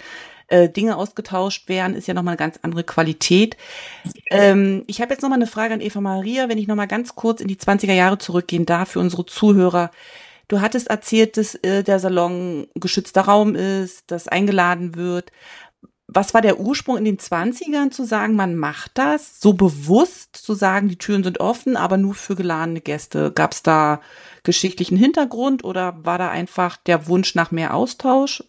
äh, 0.48 0.70
Dinge 0.70 0.98
ausgetauscht 0.98 1.70
werden, 1.70 1.96
ist 1.96 2.08
ja 2.08 2.14
nochmal 2.14 2.34
eine 2.34 2.38
ganz 2.38 2.60
andere 2.62 2.84
Qualität. 2.84 3.58
Ähm, 4.30 4.84
ich 4.88 5.02
habe 5.02 5.14
jetzt 5.14 5.22
nochmal 5.22 5.38
eine 5.38 5.48
Frage 5.48 5.74
an 5.74 5.82
Eva 5.82 6.02
Maria, 6.02 6.50
wenn 6.50 6.58
ich 6.58 6.68
nochmal 6.68 6.88
ganz 6.88 7.16
kurz 7.16 7.42
in 7.42 7.48
die 7.48 7.58
20er 7.58 7.94
Jahre 7.94 8.18
zurückgehen 8.18 8.66
darf 8.66 8.92
für 8.92 9.00
unsere 9.00 9.26
Zuhörer. 9.26 9.92
Du 10.48 10.62
hattest 10.62 10.90
erzählt, 10.90 11.38
dass 11.38 11.56
äh, 11.56 11.84
der 11.84 12.00
Salon 12.00 12.68
geschützter 12.76 13.22
Raum 13.22 13.56
ist, 13.56 14.12
dass 14.12 14.28
eingeladen 14.28 14.96
wird. 14.96 15.32
was 16.08 16.34
war 16.34 16.42
der 16.42 16.60
Ursprung 16.60 16.98
in 16.98 17.06
den 17.06 17.18
20ern 17.18 17.92
zu 17.92 18.04
sagen, 18.06 18.36
man 18.36 18.56
macht 18.56 18.92
das 18.96 19.40
so 19.40 19.54
bewusst, 19.54 20.36
zu 20.36 20.54
sagen, 20.54 20.90
die 20.90 20.98
Türen 20.98 21.24
sind 21.24 21.40
offen, 21.40 21.78
aber 21.78 21.98
nur 21.98 22.14
für 22.14 22.36
geladene 22.36 22.82
Gäste? 22.82 23.32
Gab 23.32 23.54
es 23.54 23.64
da 23.64 24.02
geschichtlichen 24.44 24.98
Hintergrund 24.98 25.64
oder 25.64 26.06
war 26.06 26.18
da 26.18 26.30
einfach 26.30 26.78
der 26.78 27.08
Wunsch 27.08 27.36
nach 27.36 27.52
mehr 27.52 27.74
Austausch? 27.74 28.44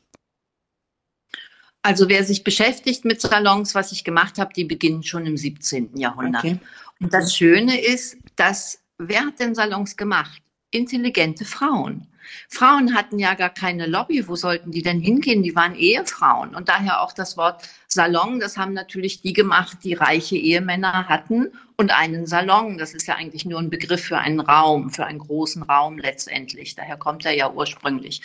Also 1.84 2.08
wer 2.08 2.24
sich 2.24 2.44
beschäftigt 2.44 3.04
mit 3.04 3.20
Salons, 3.20 3.74
was 3.74 3.92
ich 3.92 4.04
gemacht 4.04 4.38
habe, 4.38 4.54
die 4.54 4.64
beginnen 4.64 5.02
schon 5.02 5.26
im 5.26 5.36
17. 5.36 5.98
Jahrhundert. 5.98 6.42
Okay. 6.42 6.58
Und 6.98 7.12
das 7.12 7.36
Schöne 7.36 7.78
ist, 7.78 8.16
dass 8.36 8.82
wer 8.96 9.26
hat 9.26 9.38
denn 9.38 9.54
Salons 9.54 9.94
gemacht? 9.94 10.40
Intelligente 10.70 11.44
Frauen. 11.44 12.08
Frauen 12.48 12.94
hatten 12.94 13.18
ja 13.18 13.34
gar 13.34 13.50
keine 13.50 13.86
Lobby. 13.86 14.26
Wo 14.26 14.34
sollten 14.34 14.70
die 14.70 14.80
denn 14.80 14.98
hingehen? 14.98 15.42
Die 15.42 15.54
waren 15.54 15.74
Ehefrauen. 15.74 16.54
Und 16.54 16.70
daher 16.70 17.02
auch 17.02 17.12
das 17.12 17.36
Wort 17.36 17.68
Salon, 17.86 18.40
das 18.40 18.56
haben 18.56 18.72
natürlich 18.72 19.20
die 19.20 19.34
gemacht, 19.34 19.76
die 19.84 19.92
reiche 19.92 20.36
Ehemänner 20.36 21.06
hatten 21.06 21.52
und 21.76 21.90
einen 21.90 22.24
Salon. 22.26 22.78
Das 22.78 22.94
ist 22.94 23.06
ja 23.06 23.16
eigentlich 23.16 23.44
nur 23.44 23.60
ein 23.60 23.68
Begriff 23.68 24.02
für 24.02 24.16
einen 24.16 24.40
Raum, 24.40 24.88
für 24.88 25.04
einen 25.04 25.18
großen 25.18 25.62
Raum 25.62 25.98
letztendlich. 25.98 26.74
Daher 26.76 26.96
kommt 26.96 27.26
er 27.26 27.32
ja 27.32 27.52
ursprünglich. 27.52 28.22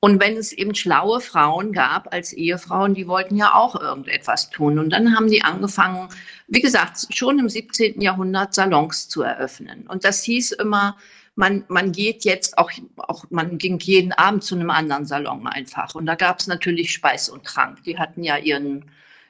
Und 0.00 0.20
wenn 0.20 0.36
es 0.36 0.52
eben 0.52 0.74
schlaue 0.76 1.20
Frauen 1.20 1.72
gab 1.72 2.12
als 2.12 2.32
Ehefrauen, 2.32 2.94
die 2.94 3.08
wollten 3.08 3.36
ja 3.36 3.54
auch 3.54 3.80
irgendetwas 3.80 4.48
tun. 4.50 4.78
Und 4.78 4.90
dann 4.90 5.16
haben 5.16 5.28
die 5.28 5.42
angefangen, 5.42 6.08
wie 6.46 6.60
gesagt, 6.60 7.08
schon 7.10 7.40
im 7.40 7.48
17. 7.48 8.00
Jahrhundert 8.00 8.54
Salons 8.54 9.08
zu 9.08 9.22
eröffnen. 9.22 9.88
Und 9.88 10.04
das 10.04 10.22
hieß 10.22 10.52
immer, 10.52 10.96
man, 11.34 11.64
man 11.68 11.90
geht 11.92 12.24
jetzt 12.24 12.58
auch, 12.58 12.70
auch, 12.96 13.24
man 13.30 13.58
ging 13.58 13.78
jeden 13.80 14.12
Abend 14.12 14.44
zu 14.44 14.54
einem 14.54 14.70
anderen 14.70 15.04
Salon 15.04 15.46
einfach. 15.48 15.94
Und 15.96 16.06
da 16.06 16.14
gab 16.14 16.38
es 16.38 16.46
natürlich 16.46 16.92
Speis 16.92 17.28
und 17.28 17.44
Trank. 17.44 17.82
Die 17.82 17.98
hatten 17.98 18.22
ja 18.22 18.36
ihren, 18.36 18.84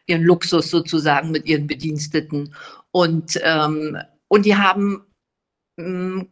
ihren 0.06 0.22
Luxus 0.22 0.70
sozusagen 0.70 1.30
mit 1.30 1.46
ihren 1.46 1.66
Bediensteten. 1.66 2.54
Und, 2.92 3.38
ähm, 3.42 3.96
und 4.28 4.44
die 4.44 4.56
haben 4.56 5.02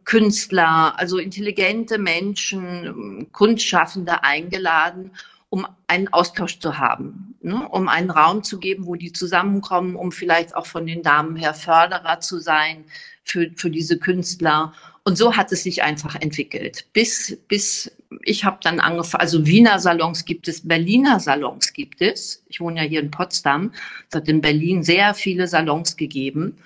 Künstler, 0.03 0.99
also 0.99 1.19
intelligente 1.19 1.97
Menschen, 1.97 2.85
ähm, 2.85 3.27
Kunstschaffende 3.31 4.23
eingeladen, 4.23 5.11
um 5.49 5.65
einen 5.87 6.09
Austausch 6.09 6.59
zu 6.59 6.77
haben, 6.77 7.35
ne? 7.41 7.67
um 7.69 7.87
einen 7.87 8.09
Raum 8.09 8.43
zu 8.43 8.59
geben, 8.59 8.85
wo 8.85 8.95
die 8.95 9.13
zusammenkommen, 9.13 9.95
um 9.95 10.11
vielleicht 10.11 10.53
auch 10.53 10.65
von 10.65 10.85
den 10.85 11.01
Damen 11.01 11.37
her 11.37 11.53
Förderer 11.53 12.19
zu 12.19 12.39
sein 12.39 12.83
für, 13.23 13.49
für 13.55 13.69
diese 13.69 13.97
Künstler. 13.97 14.73
Und 15.05 15.17
so 15.17 15.37
hat 15.37 15.53
es 15.53 15.63
sich 15.63 15.81
einfach 15.81 16.15
entwickelt. 16.15 16.85
Bis, 16.91 17.37
bis 17.47 17.89
ich 18.23 18.43
habe 18.43 18.57
dann 18.61 18.81
angefangen, 18.81 19.21
also 19.21 19.45
Wiener 19.45 19.79
Salons 19.79 20.25
gibt 20.25 20.49
es, 20.49 20.67
Berliner 20.67 21.21
Salons 21.21 21.71
gibt 21.71 22.01
es. 22.01 22.43
Ich 22.49 22.59
wohne 22.59 22.81
ja 22.81 22.87
hier 22.87 22.99
in 22.99 23.11
Potsdam. 23.11 23.71
Es 24.09 24.15
hat 24.15 24.27
in 24.27 24.41
Berlin 24.41 24.83
sehr 24.83 25.13
viele 25.13 25.47
Salons 25.47 25.95
gegeben. 25.95 26.57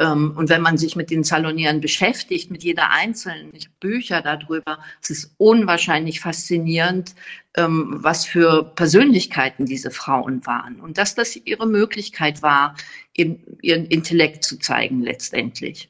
Ähm, 0.00 0.32
und 0.36 0.48
wenn 0.48 0.62
man 0.62 0.76
sich 0.76 0.96
mit 0.96 1.10
den 1.10 1.22
Salonieren 1.22 1.80
beschäftigt, 1.80 2.50
mit 2.50 2.64
jeder 2.64 2.90
einzelnen 2.90 3.52
Bücher 3.80 4.22
darüber, 4.22 4.78
es 5.00 5.10
ist 5.10 5.34
unwahrscheinlich 5.38 6.20
faszinierend, 6.20 7.14
ähm, 7.56 7.98
was 7.98 8.24
für 8.26 8.64
Persönlichkeiten 8.74 9.66
diese 9.66 9.90
Frauen 9.90 10.44
waren. 10.46 10.80
Und 10.80 10.98
dass 10.98 11.14
das 11.14 11.36
ihre 11.36 11.66
Möglichkeit 11.66 12.42
war, 12.42 12.74
eben 13.14 13.58
ihren 13.62 13.86
Intellekt 13.86 14.44
zu 14.44 14.58
zeigen 14.58 15.02
letztendlich 15.02 15.88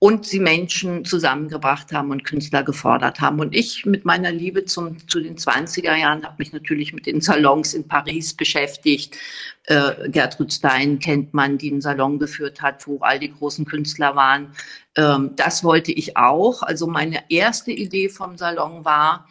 und 0.00 0.24
sie 0.24 0.38
Menschen 0.38 1.04
zusammengebracht 1.04 1.92
haben 1.92 2.12
und 2.12 2.22
Künstler 2.22 2.62
gefordert 2.62 3.20
haben. 3.20 3.40
Und 3.40 3.54
ich 3.54 3.84
mit 3.84 4.04
meiner 4.04 4.30
Liebe 4.30 4.64
zum, 4.64 5.08
zu 5.08 5.20
den 5.20 5.36
20er 5.36 5.96
Jahren 5.96 6.24
habe 6.24 6.36
mich 6.38 6.52
natürlich 6.52 6.92
mit 6.92 7.06
den 7.06 7.20
Salons 7.20 7.74
in 7.74 7.88
Paris 7.88 8.34
beschäftigt. 8.34 9.16
Äh, 9.64 10.08
Gertrud 10.08 10.52
Stein 10.52 11.00
kennt 11.00 11.34
man, 11.34 11.58
die 11.58 11.72
einen 11.72 11.80
Salon 11.80 12.20
geführt 12.20 12.62
hat, 12.62 12.86
wo 12.86 12.98
all 13.00 13.18
die 13.18 13.32
großen 13.32 13.64
Künstler 13.64 14.14
waren. 14.14 14.52
Ähm, 14.96 15.32
das 15.34 15.64
wollte 15.64 15.90
ich 15.90 16.16
auch. 16.16 16.62
Also 16.62 16.86
meine 16.86 17.28
erste 17.28 17.72
Idee 17.72 18.08
vom 18.08 18.38
Salon 18.38 18.84
war, 18.84 19.26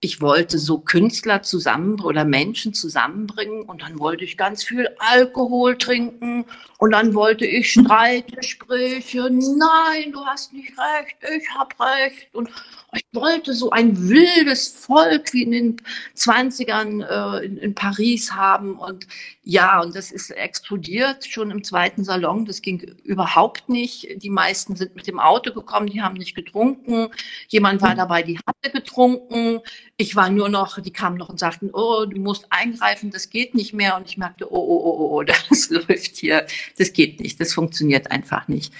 ich 0.00 0.20
wollte 0.20 0.58
so 0.58 0.78
Künstler 0.78 1.42
zusammen 1.42 2.00
oder 2.00 2.24
Menschen 2.24 2.72
zusammenbringen 2.72 3.62
und 3.62 3.82
dann 3.82 3.98
wollte 3.98 4.22
ich 4.24 4.36
ganz 4.36 4.62
viel 4.62 4.88
Alkohol 4.98 5.76
trinken 5.76 6.44
und 6.78 6.92
dann 6.92 7.14
wollte 7.14 7.44
ich 7.44 7.72
Streitgespräche. 7.72 9.28
Nein, 9.28 10.12
du 10.12 10.24
hast 10.24 10.52
nicht 10.52 10.72
recht, 10.78 11.16
ich 11.36 11.48
habe 11.50 11.74
recht. 11.80 12.32
Und 12.32 12.48
ich 12.94 13.02
wollte 13.12 13.52
so 13.52 13.70
ein 13.70 14.08
wildes 14.08 14.68
Volk 14.68 15.32
wie 15.32 15.42
in 15.42 15.50
den 15.50 15.76
20ern 16.16 17.02
äh, 17.02 17.44
in, 17.44 17.58
in, 17.58 17.74
Paris 17.74 18.32
haben. 18.32 18.78
Und 18.78 19.08
ja, 19.42 19.82
und 19.82 19.96
das 19.96 20.12
ist 20.12 20.30
explodiert 20.30 21.26
schon 21.26 21.50
im 21.50 21.64
zweiten 21.64 22.04
Salon. 22.04 22.44
Das 22.44 22.62
ging 22.62 22.80
überhaupt 23.02 23.68
nicht. 23.68 24.22
Die 24.22 24.30
meisten 24.30 24.76
sind 24.76 24.94
mit 24.94 25.08
dem 25.08 25.18
Auto 25.18 25.52
gekommen, 25.52 25.88
die 25.88 26.00
haben 26.00 26.16
nicht 26.16 26.36
getrunken. 26.36 27.08
Jemand 27.48 27.82
war 27.82 27.96
dabei, 27.96 28.22
die 28.22 28.38
hatte 28.38 28.70
getrunken. 28.72 29.60
Ich 30.00 30.14
war 30.16 30.30
nur 30.30 30.48
noch, 30.48 30.80
die 30.80 30.92
kamen 30.92 31.18
noch 31.18 31.28
und 31.28 31.38
sagten, 31.38 31.70
oh, 31.72 32.06
du 32.06 32.18
musst 32.20 32.46
eingreifen, 32.50 33.10
das 33.10 33.30
geht 33.30 33.54
nicht 33.54 33.74
mehr. 33.74 33.96
Und 33.96 34.08
ich 34.08 34.16
merkte, 34.16 34.50
oh, 34.50 34.56
oh, 34.56 34.80
oh, 34.84 34.96
oh, 34.98 35.16
oh 35.18 35.22
das 35.50 35.68
läuft 35.70 36.16
hier, 36.16 36.46
das 36.78 36.92
geht 36.92 37.20
nicht, 37.20 37.40
das 37.40 37.52
funktioniert 37.52 38.10
einfach 38.10 38.48
nicht 38.48 38.72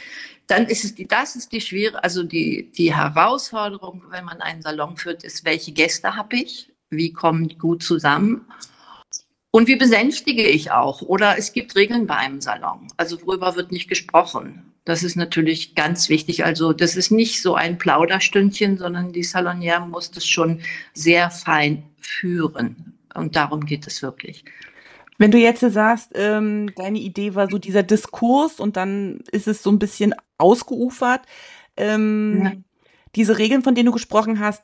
dann 0.49 0.65
ist 0.67 0.83
es 0.83 0.95
die, 0.95 1.07
das 1.07 1.37
ist 1.37 1.53
die 1.53 1.61
schwere, 1.61 2.03
also 2.03 2.23
die, 2.25 2.73
die 2.73 2.95
Herausforderung, 2.95 4.03
wenn 4.09 4.25
man 4.25 4.41
einen 4.41 4.63
Salon 4.63 4.97
führt, 4.97 5.23
ist, 5.23 5.45
welche 5.45 5.73
Gäste 5.73 6.17
habe 6.17 6.37
ich? 6.37 6.73
Wie 6.91 7.13
kommen 7.13 7.49
die 7.49 7.59
gut 7.59 7.83
zusammen? 7.83 8.47
Und 9.51 9.69
wie 9.69 9.77
besänftige 9.77 10.47
ich 10.47 10.71
auch? 10.71 11.03
Oder 11.03 11.39
es 11.39 11.53
gibt 11.53 11.77
Regeln 11.77 12.07
bei 12.07 12.17
einem 12.17 12.41
Salon. 12.41 12.89
Also 12.97 13.21
worüber 13.23 13.57
wird 13.57 13.73
nicht 13.73 13.89
gesprochen? 13.89 14.73
Das 14.89 15.03
ist 15.03 15.17
natürlich 15.17 15.75
ganz 15.75 16.09
wichtig. 16.09 16.47
Also 16.47 16.73
das 16.73 16.97
ist 16.97 17.11
nicht 17.11 17.43
so 17.43 17.55
ein 17.55 17.77
Plauderstündchen, 17.77 18.79
sondern 18.79 19.13
die 19.13 19.23
Salonière 19.23 19.87
muss 19.87 20.11
das 20.11 20.27
schon 20.27 20.63
sehr 20.95 21.31
fein 21.31 21.83
führen. 22.01 22.95
Und 23.15 23.37
darum 23.37 23.67
geht 23.67 23.87
es 23.87 24.01
wirklich. 24.01 24.47
Wenn 25.19 25.31
du 25.31 25.37
jetzt 25.37 25.61
sagst, 25.61 26.13
ähm, 26.15 26.71
deine 26.75 27.01
Idee 27.01 27.35
war 27.35 27.51
so 27.51 27.59
dieser 27.59 27.83
Diskurs 27.83 28.61
und 28.61 28.79
dann 28.79 29.21
ist 29.31 29.47
es 29.47 29.63
so 29.63 29.71
ein 29.71 29.79
bisschen 29.79 30.15
ausgeufert. 30.39 31.21
Ähm, 31.77 32.41
ja. 32.43 32.53
Diese 33.15 33.37
Regeln, 33.37 33.61
von 33.61 33.75
denen 33.75 33.87
du 33.87 33.93
gesprochen 33.93 34.41
hast, 34.41 34.63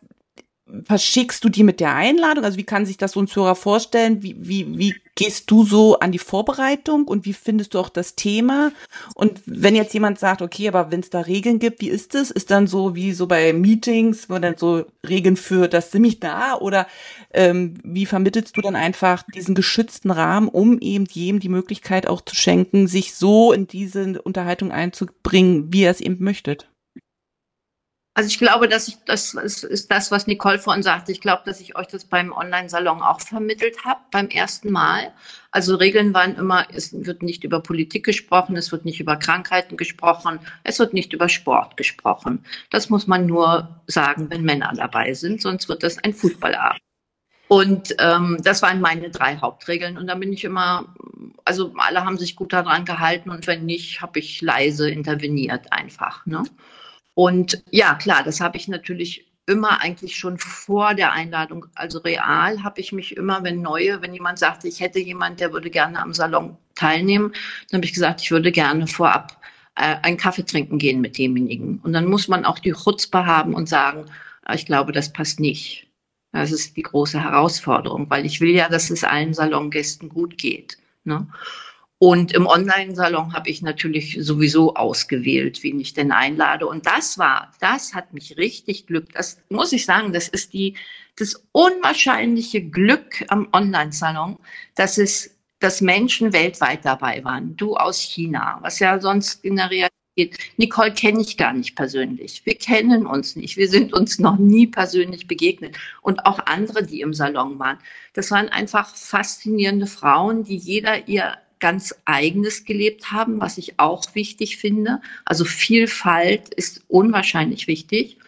verschickst 0.84 1.44
du 1.44 1.48
die 1.48 1.62
mit 1.62 1.80
der 1.80 1.94
Einladung? 1.94 2.44
Also 2.44 2.56
wie 2.56 2.64
kann 2.64 2.86
sich 2.86 2.96
das 2.96 3.12
so 3.12 3.20
ein 3.20 3.26
Zuhörer 3.26 3.54
vorstellen? 3.54 4.22
Wie, 4.22 4.36
wie, 4.38 4.78
wie 4.78 4.94
gehst 5.14 5.50
du 5.50 5.64
so 5.64 5.98
an 5.98 6.10
die 6.10 6.18
Vorbereitung 6.18 7.04
und 7.06 7.26
wie 7.26 7.34
findest 7.34 7.74
du 7.74 7.78
auch 7.78 7.90
das 7.90 8.14
Thema? 8.14 8.72
Und 9.14 9.42
wenn 9.44 9.76
jetzt 9.76 9.92
jemand 9.92 10.18
sagt, 10.18 10.40
okay, 10.40 10.68
aber 10.68 10.90
wenn 10.90 11.00
es 11.00 11.10
da 11.10 11.20
Regeln 11.20 11.58
gibt, 11.58 11.82
wie 11.82 11.90
ist 11.90 12.14
es? 12.14 12.30
Ist 12.30 12.50
dann 12.50 12.66
so 12.66 12.94
wie 12.94 13.12
so 13.12 13.26
bei 13.26 13.52
Meetings, 13.52 14.30
wo 14.30 14.38
dann 14.38 14.56
so 14.56 14.86
Regeln 15.06 15.36
für 15.36 15.68
das 15.68 15.90
Seminar 15.90 16.62
oder 16.62 16.86
ähm, 17.32 17.74
wie 17.84 18.06
vermittelst 18.06 18.56
du 18.56 18.62
dann 18.62 18.76
einfach 18.76 19.22
diesen 19.34 19.54
geschützten 19.54 20.10
Rahmen, 20.10 20.48
um 20.48 20.78
eben 20.80 21.04
jedem 21.10 21.40
die 21.40 21.50
Möglichkeit 21.50 22.06
auch 22.06 22.22
zu 22.22 22.34
schenken, 22.34 22.86
sich 22.86 23.14
so 23.14 23.52
in 23.52 23.66
diese 23.66 24.22
Unterhaltung 24.22 24.72
einzubringen, 24.72 25.72
wie 25.72 25.82
er 25.82 25.90
es 25.90 26.00
eben 26.00 26.24
möchtet? 26.24 26.68
Also 28.16 28.28
ich 28.28 28.38
glaube, 28.38 28.68
dass 28.68 28.86
ich, 28.86 28.96
das 29.06 29.34
ist, 29.34 29.64
ist 29.64 29.90
das, 29.90 30.12
was 30.12 30.28
Nicole 30.28 30.60
vorhin 30.60 30.84
sagte. 30.84 31.10
Ich 31.10 31.20
glaube, 31.20 31.42
dass 31.44 31.60
ich 31.60 31.76
euch 31.76 31.88
das 31.88 32.04
beim 32.04 32.30
Online-Salon 32.32 33.02
auch 33.02 33.20
vermittelt 33.20 33.84
habe, 33.84 34.00
beim 34.12 34.28
ersten 34.28 34.70
Mal. 34.70 35.12
Also 35.50 35.74
Regeln 35.74 36.14
waren 36.14 36.36
immer, 36.36 36.64
es 36.72 36.92
wird 36.92 37.24
nicht 37.24 37.42
über 37.42 37.60
Politik 37.60 38.04
gesprochen, 38.04 38.56
es 38.56 38.70
wird 38.70 38.84
nicht 38.84 39.00
über 39.00 39.16
Krankheiten 39.16 39.76
gesprochen, 39.76 40.38
es 40.62 40.78
wird 40.78 40.94
nicht 40.94 41.12
über 41.12 41.28
Sport 41.28 41.76
gesprochen. 41.76 42.44
Das 42.70 42.88
muss 42.88 43.08
man 43.08 43.26
nur 43.26 43.80
sagen, 43.88 44.30
wenn 44.30 44.42
Männer 44.42 44.72
dabei 44.76 45.12
sind, 45.14 45.42
sonst 45.42 45.68
wird 45.68 45.82
das 45.82 45.98
ein 45.98 46.14
Fußballabend. 46.14 46.80
Und 47.48 47.96
ähm, 47.98 48.38
das 48.42 48.62
waren 48.62 48.80
meine 48.80 49.10
drei 49.10 49.36
Hauptregeln. 49.38 49.98
Und 49.98 50.06
da 50.06 50.14
bin 50.14 50.32
ich 50.32 50.44
immer, 50.44 50.94
also 51.44 51.74
alle 51.78 52.04
haben 52.04 52.16
sich 52.16 52.36
gut 52.36 52.52
daran 52.52 52.84
gehalten 52.84 53.30
und 53.30 53.48
wenn 53.48 53.66
nicht, 53.66 54.00
habe 54.00 54.20
ich 54.20 54.40
leise 54.40 54.88
interveniert 54.88 55.72
einfach. 55.72 56.24
Ne? 56.26 56.44
Und 57.14 57.62
ja, 57.70 57.94
klar, 57.94 58.22
das 58.22 58.40
habe 58.40 58.56
ich 58.56 58.68
natürlich 58.68 59.26
immer 59.46 59.80
eigentlich 59.80 60.16
schon 60.16 60.38
vor 60.38 60.94
der 60.94 61.12
Einladung, 61.12 61.66
also 61.74 61.98
real 61.98 62.62
habe 62.62 62.80
ich 62.80 62.92
mich 62.92 63.16
immer, 63.16 63.44
wenn 63.44 63.60
neue, 63.60 64.00
wenn 64.00 64.14
jemand 64.14 64.38
sagte, 64.38 64.68
ich 64.68 64.80
hätte 64.80 64.98
jemand, 64.98 65.40
der 65.40 65.52
würde 65.52 65.70
gerne 65.70 66.00
am 66.00 66.14
Salon 66.14 66.56
teilnehmen, 66.74 67.32
dann 67.70 67.78
habe 67.78 67.84
ich 67.84 67.92
gesagt, 67.92 68.22
ich 68.22 68.30
würde 68.30 68.50
gerne 68.50 68.86
vorab 68.86 69.38
äh, 69.76 69.96
einen 70.02 70.16
Kaffee 70.16 70.44
trinken 70.44 70.78
gehen 70.78 71.00
mit 71.00 71.18
demjenigen. 71.18 71.78
Und 71.82 71.92
dann 71.92 72.06
muss 72.06 72.28
man 72.28 72.44
auch 72.44 72.58
die 72.58 72.72
Chutzpe 72.72 73.26
haben 73.26 73.54
und 73.54 73.68
sagen, 73.68 74.06
ah, 74.44 74.54
ich 74.54 74.66
glaube, 74.66 74.92
das 74.92 75.12
passt 75.12 75.40
nicht. 75.40 75.88
Das 76.32 76.50
ist 76.50 76.76
die 76.76 76.82
große 76.82 77.22
Herausforderung, 77.22 78.10
weil 78.10 78.26
ich 78.26 78.40
will 78.40 78.50
ja, 78.50 78.68
dass 78.68 78.90
es 78.90 79.04
allen 79.04 79.34
Salongästen 79.34 80.08
gut 80.08 80.36
geht. 80.36 80.78
Ne? 81.04 81.28
Und 82.04 82.32
im 82.32 82.46
Online-Salon 82.46 83.32
habe 83.32 83.48
ich 83.48 83.62
natürlich 83.62 84.18
sowieso 84.20 84.74
ausgewählt, 84.74 85.62
wen 85.62 85.80
ich 85.80 85.94
denn 85.94 86.12
einlade. 86.12 86.66
Und 86.66 86.84
das 86.84 87.16
war, 87.16 87.50
das 87.60 87.94
hat 87.94 88.12
mich 88.12 88.36
richtig 88.36 88.86
Glück. 88.86 89.14
Das 89.14 89.38
muss 89.48 89.72
ich 89.72 89.86
sagen, 89.86 90.12
das 90.12 90.28
ist 90.28 90.52
die, 90.52 90.76
das 91.16 91.46
unwahrscheinliche 91.52 92.60
Glück 92.60 93.24
am 93.28 93.48
Online-Salon, 93.54 94.36
dass 94.74 94.98
es 94.98 95.30
dass 95.60 95.80
Menschen 95.80 96.34
weltweit 96.34 96.84
dabei 96.84 97.24
waren. 97.24 97.56
Du 97.56 97.74
aus 97.74 97.98
China, 97.98 98.58
was 98.60 98.80
ja 98.80 99.00
sonst 99.00 99.42
in 99.42 99.56
der 99.56 99.70
Realität 99.70 99.94
Nicole 100.58 100.92
kenne 100.92 101.22
ich 101.22 101.38
gar 101.38 101.54
nicht 101.54 101.74
persönlich. 101.74 102.42
Wir 102.44 102.54
kennen 102.54 103.06
uns 103.06 103.34
nicht. 103.34 103.56
Wir 103.56 103.68
sind 103.68 103.94
uns 103.94 104.18
noch 104.18 104.36
nie 104.36 104.66
persönlich 104.66 105.26
begegnet. 105.26 105.78
Und 106.02 106.26
auch 106.26 106.38
andere, 106.44 106.84
die 106.84 107.00
im 107.00 107.14
Salon 107.14 107.58
waren. 107.58 107.78
Das 108.12 108.30
waren 108.30 108.50
einfach 108.50 108.94
faszinierende 108.94 109.86
Frauen, 109.86 110.44
die 110.44 110.56
jeder 110.56 111.08
ihr 111.08 111.38
ganz 111.64 111.94
eigenes 112.04 112.66
gelebt 112.66 113.10
haben, 113.10 113.40
was 113.40 113.56
ich 113.56 113.80
auch 113.80 114.14
wichtig 114.14 114.58
finde. 114.58 115.00
Also 115.24 115.46
Vielfalt 115.46 116.52
ist 116.52 116.84
unwahrscheinlich 116.88 117.68
wichtig. 117.68 118.18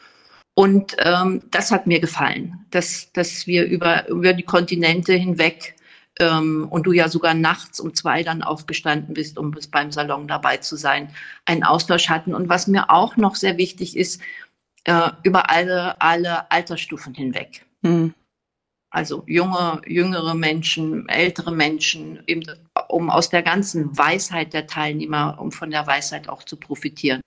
Und 0.55 0.97
ähm, 1.00 1.43
das 1.50 1.71
hat 1.71 1.87
mir 1.87 2.00
gefallen, 2.00 2.64
dass, 2.71 3.12
dass 3.12 3.47
wir 3.47 3.66
über, 3.66 4.09
über 4.09 4.33
die 4.33 4.43
Kontinente 4.43 5.12
hinweg 5.12 5.75
ähm, 6.19 6.66
und 6.71 6.87
du 6.87 6.93
ja 6.93 7.11
sogar 7.11 7.35
nachts 7.35 7.78
um 7.78 7.93
zwei 7.93 8.23
dann 8.23 8.43
aufgestanden 8.43 9.12
bist, 9.12 9.37
um 9.37 9.50
bis 9.50 9.66
beim 9.66 9.93
Salon 9.93 10.26
dabei 10.26 10.57
zu 10.57 10.76
sein, 10.76 11.11
einen 11.45 11.62
Austausch 11.62 12.09
hatten. 12.09 12.35
Und 12.35 12.49
was 12.49 12.66
mir 12.69 12.88
auch 12.88 13.19
noch 13.19 13.35
sehr 13.35 13.59
wichtig 13.59 13.99
ist, 13.99 14.23
äh, 14.85 15.11
über 15.25 15.50
alle, 15.50 16.00
alle 16.00 16.50
Altersstufen 16.50 17.12
hinweg. 17.12 17.66
Mhm. 17.83 18.14
Also 18.97 19.25
junge, 19.26 19.83
jüngere 19.87 20.35
Menschen, 20.35 21.07
ältere 21.11 21.53
Menschen, 21.53 22.23
eben, 22.26 22.45
um 22.88 23.11
aus 23.11 23.29
der 23.29 23.43
ganzen 23.43 23.99
Weisheit 23.99 24.55
der 24.55 24.67
Teilnehmer, 24.67 25.37
um 25.38 25.53
von 25.53 25.71
der 25.71 25.87
Weisheit 25.87 26.31
auch 26.31 26.45
zu 26.45 26.57
profitieren. 26.57 27.21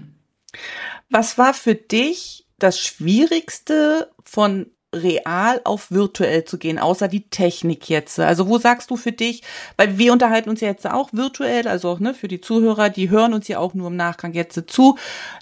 Was 1.12 1.38
war 1.38 1.54
für 1.54 1.76
dich 1.76 2.48
das 2.58 2.80
Schwierigste 2.80 4.12
von 4.24 4.72
real 4.94 5.62
auf 5.66 5.92
virtuell 5.92 6.46
zu 6.46 6.58
gehen, 6.58 6.80
außer 6.80 7.08
die 7.08 7.30
Technik 7.30 7.90
jetzt. 7.90 8.20
Also 8.20 8.48
wo 8.48 8.58
sagst 8.58 8.90
du 8.90 8.96
für 8.96 9.12
dich, 9.12 9.44
weil 9.78 9.98
wir 10.00 10.12
unterhalten 10.12 10.50
uns 10.50 10.62
ja 10.62 10.68
jetzt 10.68 10.90
auch 10.90 11.10
virtuell, 11.14 11.68
also 11.68 11.98
ne, 12.00 12.14
für 12.14 12.28
die 12.28 12.42
Zuhörer, 12.42 12.90
die 12.90 13.10
hören 13.10 13.34
uns 13.34 13.48
ja 13.48 13.60
auch 13.60 13.76
nur 13.76 13.88
im 13.88 13.96
Nachgang 13.96 14.34
jetzt 14.34 14.60
zu 14.68 14.98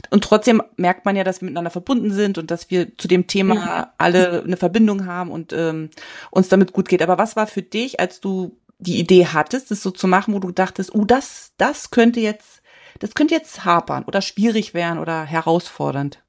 und 0.10 0.24
trotzdem 0.24 0.62
merkt 0.76 1.06
man 1.06 1.16
ja, 1.16 1.24
dass 1.24 1.42
wir 1.42 1.46
miteinander 1.46 1.72
verbunden 1.72 2.12
sind 2.12 2.38
und 2.38 2.52
dass 2.52 2.70
wir 2.70 2.98
zu 2.98 3.08
dem 3.08 3.28
Thema 3.28 3.56
ja. 3.56 3.94
alle 3.98 4.44
eine 4.44 4.58
Verbindung 4.58 5.06
haben 5.06 5.32
und 5.32 5.54
ähm, 5.54 5.90
uns 6.30 6.50
damit 6.50 6.74
gut 6.74 6.90
geht. 6.90 7.02
Aber 7.02 7.18
was 7.18 7.36
war 7.36 7.48
für 7.48 7.62
dich, 7.62 8.00
als 8.00 8.20
du 8.20 8.58
die 8.80 9.00
Idee 9.00 9.28
hattest, 9.28 9.72
das 9.72 9.82
so 9.82 9.92
zu 9.92 10.08
machen, 10.08 10.34
wo 10.34 10.40
du 10.40 10.52
dachtest, 10.52 10.94
oh, 10.94 11.06
das, 11.06 11.54
das 11.58 11.90
könnte 11.90 12.20
jetzt, 12.20 12.62
das 13.00 13.16
könnte 13.16 13.34
jetzt 13.34 13.64
hapern 13.66 14.04
oder 14.04 14.22
schwierig 14.22 14.74
werden 14.74 15.00
oder 15.00 15.24
herausfordernd? 15.24 16.20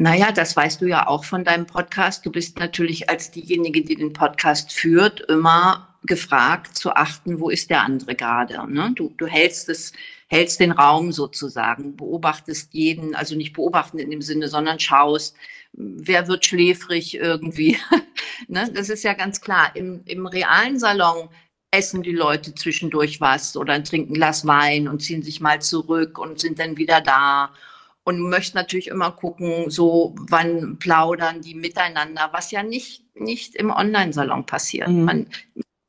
Naja, 0.00 0.30
das 0.30 0.56
weißt 0.56 0.80
du 0.80 0.86
ja 0.86 1.08
auch 1.08 1.24
von 1.24 1.42
deinem 1.42 1.66
Podcast. 1.66 2.24
Du 2.24 2.30
bist 2.30 2.56
natürlich 2.60 3.10
als 3.10 3.32
diejenige, 3.32 3.82
die 3.82 3.96
den 3.96 4.12
Podcast 4.12 4.72
führt, 4.72 5.22
immer 5.22 5.88
gefragt 6.04 6.76
zu 6.78 6.92
achten, 6.92 7.40
wo 7.40 7.50
ist 7.50 7.68
der 7.68 7.82
andere 7.82 8.14
gerade. 8.14 8.64
Ne? 8.72 8.92
Du, 8.94 9.12
du 9.16 9.26
hältst 9.26 9.68
es, 9.68 9.92
hältst 10.28 10.60
den 10.60 10.70
Raum 10.70 11.10
sozusagen, 11.10 11.96
beobachtest 11.96 12.72
jeden, 12.74 13.16
also 13.16 13.34
nicht 13.34 13.54
beobachten 13.54 13.98
in 13.98 14.12
dem 14.12 14.22
Sinne, 14.22 14.46
sondern 14.46 14.78
schaust, 14.78 15.34
wer 15.72 16.28
wird 16.28 16.46
schläfrig 16.46 17.16
irgendwie. 17.16 17.76
ne? 18.46 18.70
Das 18.72 18.90
ist 18.90 19.02
ja 19.02 19.14
ganz 19.14 19.40
klar. 19.40 19.74
Im, 19.74 20.02
Im 20.04 20.28
realen 20.28 20.78
Salon 20.78 21.28
essen 21.72 22.04
die 22.04 22.12
Leute 22.12 22.54
zwischendurch 22.54 23.20
was 23.20 23.56
oder 23.56 23.82
trinken 23.82 24.12
ein 24.12 24.14
Glas 24.14 24.46
Wein 24.46 24.86
und 24.86 25.02
ziehen 25.02 25.24
sich 25.24 25.40
mal 25.40 25.60
zurück 25.60 26.20
und 26.20 26.38
sind 26.38 26.60
dann 26.60 26.76
wieder 26.76 27.00
da 27.00 27.50
und 28.08 28.22
möchte 28.22 28.56
natürlich 28.56 28.86
immer 28.88 29.10
gucken, 29.10 29.68
so 29.68 30.14
wann 30.18 30.78
plaudern 30.78 31.42
die 31.42 31.54
miteinander, 31.54 32.30
was 32.32 32.50
ja 32.50 32.62
nicht, 32.62 33.04
nicht 33.14 33.54
im 33.54 33.70
Online-Salon 33.70 34.46
passiert. 34.46 34.88
Mhm. 34.88 35.04
Man, 35.04 35.26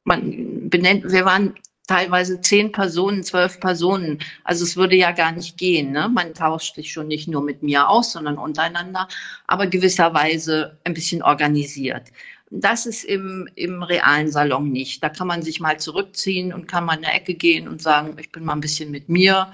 man 0.03 0.69
benennt, 0.69 1.09
wir 1.09 1.23
waren 1.23 1.55
teilweise 1.87 2.41
zehn 2.41 2.73
Personen, 2.73 3.23
zwölf 3.23 3.61
Personen. 3.61 4.19
Also 4.43 4.65
es 4.65 4.75
würde 4.75 4.97
ja 4.97 5.13
gar 5.13 5.31
nicht 5.31 5.57
gehen. 5.57 5.93
Ne? 5.93 6.09
Man 6.09 6.33
tauscht 6.33 6.75
sich 6.75 6.91
schon 6.91 7.07
nicht 7.07 7.29
nur 7.29 7.41
mit 7.41 7.63
mir 7.63 7.87
aus, 7.87 8.11
sondern 8.11 8.37
untereinander, 8.37 9.07
aber 9.47 9.67
gewisserweise 9.67 10.77
ein 10.83 10.93
bisschen 10.93 11.23
organisiert. 11.23 12.09
Das 12.51 12.85
ist 12.85 13.05
im, 13.05 13.47
im 13.55 13.81
realen 13.81 14.29
Salon 14.29 14.69
nicht. 14.73 15.01
Da 15.01 15.07
kann 15.07 15.27
man 15.27 15.41
sich 15.41 15.61
mal 15.61 15.79
zurückziehen 15.79 16.51
und 16.51 16.67
kann 16.67 16.83
mal 16.83 16.97
in 16.97 17.05
eine 17.05 17.13
Ecke 17.13 17.33
gehen 17.33 17.69
und 17.69 17.81
sagen, 17.81 18.17
ich 18.19 18.29
bin 18.29 18.43
mal 18.43 18.55
ein 18.55 18.61
bisschen 18.61 18.91
mit 18.91 19.07
mir 19.07 19.53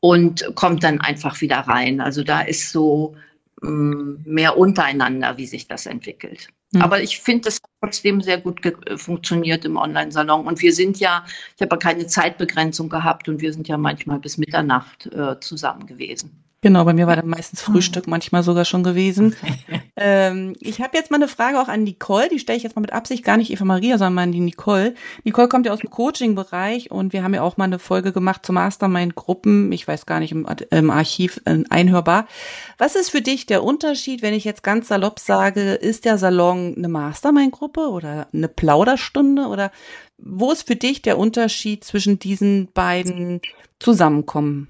und 0.00 0.44
kommt 0.54 0.82
dann 0.82 1.00
einfach 1.00 1.40
wieder 1.40 1.58
rein. 1.58 2.00
Also 2.00 2.24
da 2.24 2.40
ist 2.40 2.70
so 2.70 3.14
mm, 3.62 4.16
mehr 4.24 4.56
untereinander, 4.56 5.36
wie 5.36 5.46
sich 5.46 5.68
das 5.68 5.86
entwickelt. 5.86 6.48
Mhm. 6.72 6.82
Aber 6.82 7.02
ich 7.02 7.20
finde, 7.20 7.44
das 7.44 7.56
hat 7.56 7.70
trotzdem 7.82 8.20
sehr 8.20 8.40
gut 8.40 8.60
funktioniert 8.96 9.64
im 9.64 9.76
Online-Salon. 9.76 10.46
Und 10.46 10.62
wir 10.62 10.72
sind 10.72 10.98
ja, 10.98 11.24
ich 11.56 11.62
habe 11.62 11.74
ja 11.74 11.78
keine 11.78 12.06
Zeitbegrenzung 12.06 12.88
gehabt 12.88 13.28
und 13.28 13.40
wir 13.40 13.52
sind 13.52 13.68
ja 13.68 13.76
manchmal 13.76 14.18
bis 14.18 14.38
Mitternacht 14.38 15.06
äh, 15.06 15.38
zusammen 15.40 15.86
gewesen. 15.86 16.44
Genau, 16.62 16.84
bei 16.84 16.92
mir 16.92 17.06
war 17.06 17.16
dann 17.16 17.28
meistens 17.28 17.62
Frühstück 17.62 18.06
manchmal 18.06 18.42
sogar 18.42 18.66
schon 18.66 18.82
gewesen. 18.82 19.34
ähm, 19.96 20.54
ich 20.60 20.82
habe 20.82 20.94
jetzt 20.94 21.10
mal 21.10 21.16
eine 21.16 21.26
Frage 21.26 21.58
auch 21.58 21.68
an 21.68 21.84
Nicole, 21.84 22.28
die 22.28 22.38
stelle 22.38 22.58
ich 22.58 22.62
jetzt 22.62 22.76
mal 22.76 22.82
mit 22.82 22.92
Absicht 22.92 23.24
gar 23.24 23.38
nicht 23.38 23.50
Eva 23.50 23.64
Maria, 23.64 23.96
sondern 23.96 24.12
mal 24.12 24.22
an 24.24 24.32
die 24.32 24.40
Nicole. 24.40 24.94
Nicole 25.24 25.48
kommt 25.48 25.64
ja 25.64 25.72
aus 25.72 25.78
dem 25.80 25.88
Coaching-Bereich 25.88 26.90
und 26.90 27.14
wir 27.14 27.22
haben 27.22 27.32
ja 27.32 27.40
auch 27.40 27.56
mal 27.56 27.64
eine 27.64 27.78
Folge 27.78 28.12
gemacht 28.12 28.44
zu 28.44 28.52
Mastermind-Gruppen, 28.52 29.72
ich 29.72 29.88
weiß 29.88 30.04
gar 30.04 30.20
nicht, 30.20 30.32
im, 30.32 30.46
im 30.70 30.90
Archiv 30.90 31.40
äh, 31.46 31.62
einhörbar. 31.70 32.26
Was 32.76 32.94
ist 32.94 33.08
für 33.08 33.22
dich 33.22 33.46
der 33.46 33.64
Unterschied, 33.64 34.20
wenn 34.20 34.34
ich 34.34 34.44
jetzt 34.44 34.62
ganz 34.62 34.88
salopp 34.88 35.18
sage, 35.18 35.72
ist 35.72 36.04
der 36.04 36.18
Salon 36.18 36.74
eine 36.76 36.88
Mastermind-Gruppe 36.88 37.88
oder 37.88 38.28
eine 38.34 38.48
Plauderstunde 38.48 39.46
oder 39.46 39.72
wo 40.18 40.52
ist 40.52 40.66
für 40.66 40.76
dich 40.76 41.00
der 41.00 41.16
Unterschied 41.16 41.84
zwischen 41.84 42.18
diesen 42.18 42.68
beiden 42.74 43.40
Zusammenkommen? 43.78 44.68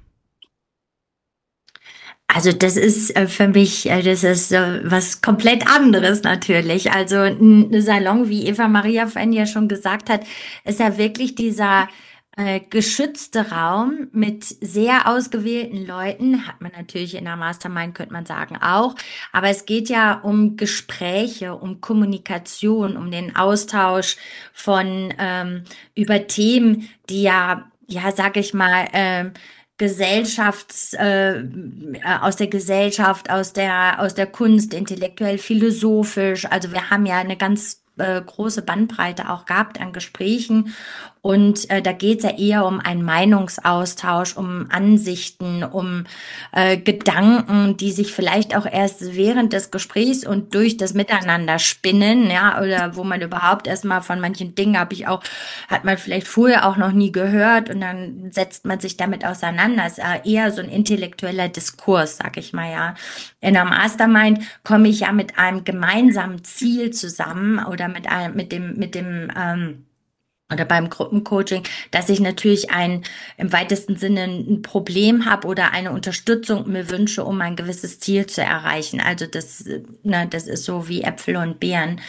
Also 2.34 2.52
das 2.52 2.76
ist 2.76 3.16
äh, 3.16 3.26
für 3.26 3.48
mich, 3.48 3.90
äh, 3.90 4.02
das 4.02 4.24
ist 4.24 4.52
was 4.52 5.20
komplett 5.20 5.66
anderes 5.66 6.22
natürlich. 6.22 6.92
Also 6.92 7.16
ein 7.16 7.80
Salon, 7.80 8.28
wie 8.28 8.46
Eva 8.46 8.68
Maria 8.68 9.06
vorhin 9.06 9.32
ja 9.32 9.46
schon 9.46 9.68
gesagt 9.68 10.08
hat, 10.10 10.22
ist 10.64 10.80
ja 10.80 10.96
wirklich 10.98 11.34
dieser 11.34 11.88
äh, 12.36 12.60
geschützte 12.60 13.50
Raum 13.50 14.08
mit 14.12 14.44
sehr 14.44 15.08
ausgewählten 15.08 15.84
Leuten, 15.84 16.46
hat 16.46 16.60
man 16.60 16.72
natürlich 16.76 17.16
in 17.16 17.24
der 17.24 17.36
Mastermind, 17.36 17.94
könnte 17.94 18.12
man 18.12 18.24
sagen, 18.24 18.56
auch. 18.56 18.94
Aber 19.32 19.48
es 19.48 19.66
geht 19.66 19.88
ja 19.88 20.14
um 20.20 20.56
Gespräche, 20.56 21.54
um 21.56 21.80
Kommunikation, 21.80 22.96
um 22.96 23.10
den 23.10 23.34
Austausch 23.34 24.16
von 24.52 25.12
ähm, 25.18 25.64
über 25.94 26.28
Themen, 26.28 26.88
die 27.08 27.22
ja, 27.22 27.70
ja, 27.88 28.12
sag 28.12 28.36
ich 28.36 28.54
mal, 28.54 28.88
ähm, 28.92 29.32
Gesellschafts, 29.80 30.92
äh, 30.92 31.38
äh, 31.38 31.44
aus 32.20 32.36
der 32.36 32.48
Gesellschaft, 32.48 33.30
aus 33.30 33.54
der, 33.54 33.98
aus 33.98 34.14
der 34.14 34.26
Kunst, 34.26 34.74
intellektuell, 34.74 35.38
philosophisch. 35.38 36.44
Also 36.44 36.70
wir 36.72 36.90
haben 36.90 37.06
ja 37.06 37.16
eine 37.16 37.38
ganz 37.38 37.82
äh, 37.96 38.20
große 38.20 38.60
Bandbreite 38.60 39.30
auch 39.30 39.46
gehabt 39.46 39.80
an 39.80 39.94
Gesprächen 39.94 40.74
und 41.22 41.68
äh, 41.70 41.82
da 41.82 41.92
geht 41.92 42.18
es 42.18 42.24
ja 42.24 42.38
eher 42.38 42.64
um 42.64 42.80
einen 42.80 43.02
Meinungsaustausch, 43.02 44.36
um 44.36 44.68
Ansichten, 44.70 45.62
um 45.62 46.04
äh, 46.52 46.78
Gedanken, 46.78 47.76
die 47.76 47.92
sich 47.92 48.12
vielleicht 48.12 48.56
auch 48.56 48.64
erst 48.64 49.14
während 49.14 49.52
des 49.52 49.70
Gesprächs 49.70 50.26
und 50.26 50.54
durch 50.54 50.78
das 50.78 50.94
Miteinander 50.94 51.58
spinnen, 51.58 52.30
ja, 52.30 52.60
oder 52.60 52.96
wo 52.96 53.04
man 53.04 53.20
überhaupt 53.20 53.66
erstmal 53.66 54.00
von 54.00 54.20
manchen 54.20 54.54
Dingen 54.54 54.78
habe 54.78 54.94
ich 54.94 55.08
auch, 55.08 55.22
hat 55.68 55.84
man 55.84 55.98
vielleicht 55.98 56.26
vorher 56.26 56.66
auch 56.66 56.78
noch 56.78 56.92
nie 56.92 57.12
gehört 57.12 57.68
und 57.68 57.80
dann 57.80 58.32
setzt 58.32 58.64
man 58.64 58.80
sich 58.80 58.96
damit 58.96 59.24
auseinander. 59.26 59.84
Es 59.86 59.98
ist 59.98 60.04
eher 60.24 60.50
so 60.52 60.62
ein 60.62 60.70
intellektueller 60.70 61.48
Diskurs, 61.48 62.16
sag 62.16 62.38
ich 62.38 62.52
mal, 62.54 62.70
ja. 62.70 62.94
In 63.40 63.56
einem 63.56 63.70
Mastermind 63.70 64.40
komme 64.64 64.88
ich 64.88 65.00
ja 65.00 65.12
mit 65.12 65.38
einem 65.38 65.64
gemeinsamen 65.64 66.44
Ziel 66.44 66.92
zusammen 66.92 67.64
oder 67.64 67.88
mit 67.88 68.10
einem, 68.10 68.34
mit 68.36 68.52
dem, 68.52 68.76
mit 68.76 68.94
dem, 68.94 69.30
ähm, 69.36 69.84
oder 70.52 70.64
beim 70.64 70.90
Gruppencoaching, 70.90 71.62
dass 71.90 72.08
ich 72.08 72.20
natürlich 72.20 72.70
ein 72.70 73.02
im 73.36 73.52
weitesten 73.52 73.96
Sinne 73.96 74.24
ein 74.24 74.62
Problem 74.62 75.24
habe 75.24 75.46
oder 75.46 75.72
eine 75.72 75.92
Unterstützung 75.92 76.70
mir 76.70 76.90
wünsche, 76.90 77.24
um 77.24 77.40
ein 77.40 77.56
gewisses 77.56 78.00
Ziel 78.00 78.26
zu 78.26 78.42
erreichen. 78.42 79.00
Also 79.00 79.26
das, 79.26 79.64
ne, 80.02 80.26
das 80.28 80.46
ist 80.46 80.64
so 80.64 80.88
wie 80.88 81.02
Äpfel 81.02 81.36
und 81.36 81.60
Beeren. 81.60 82.00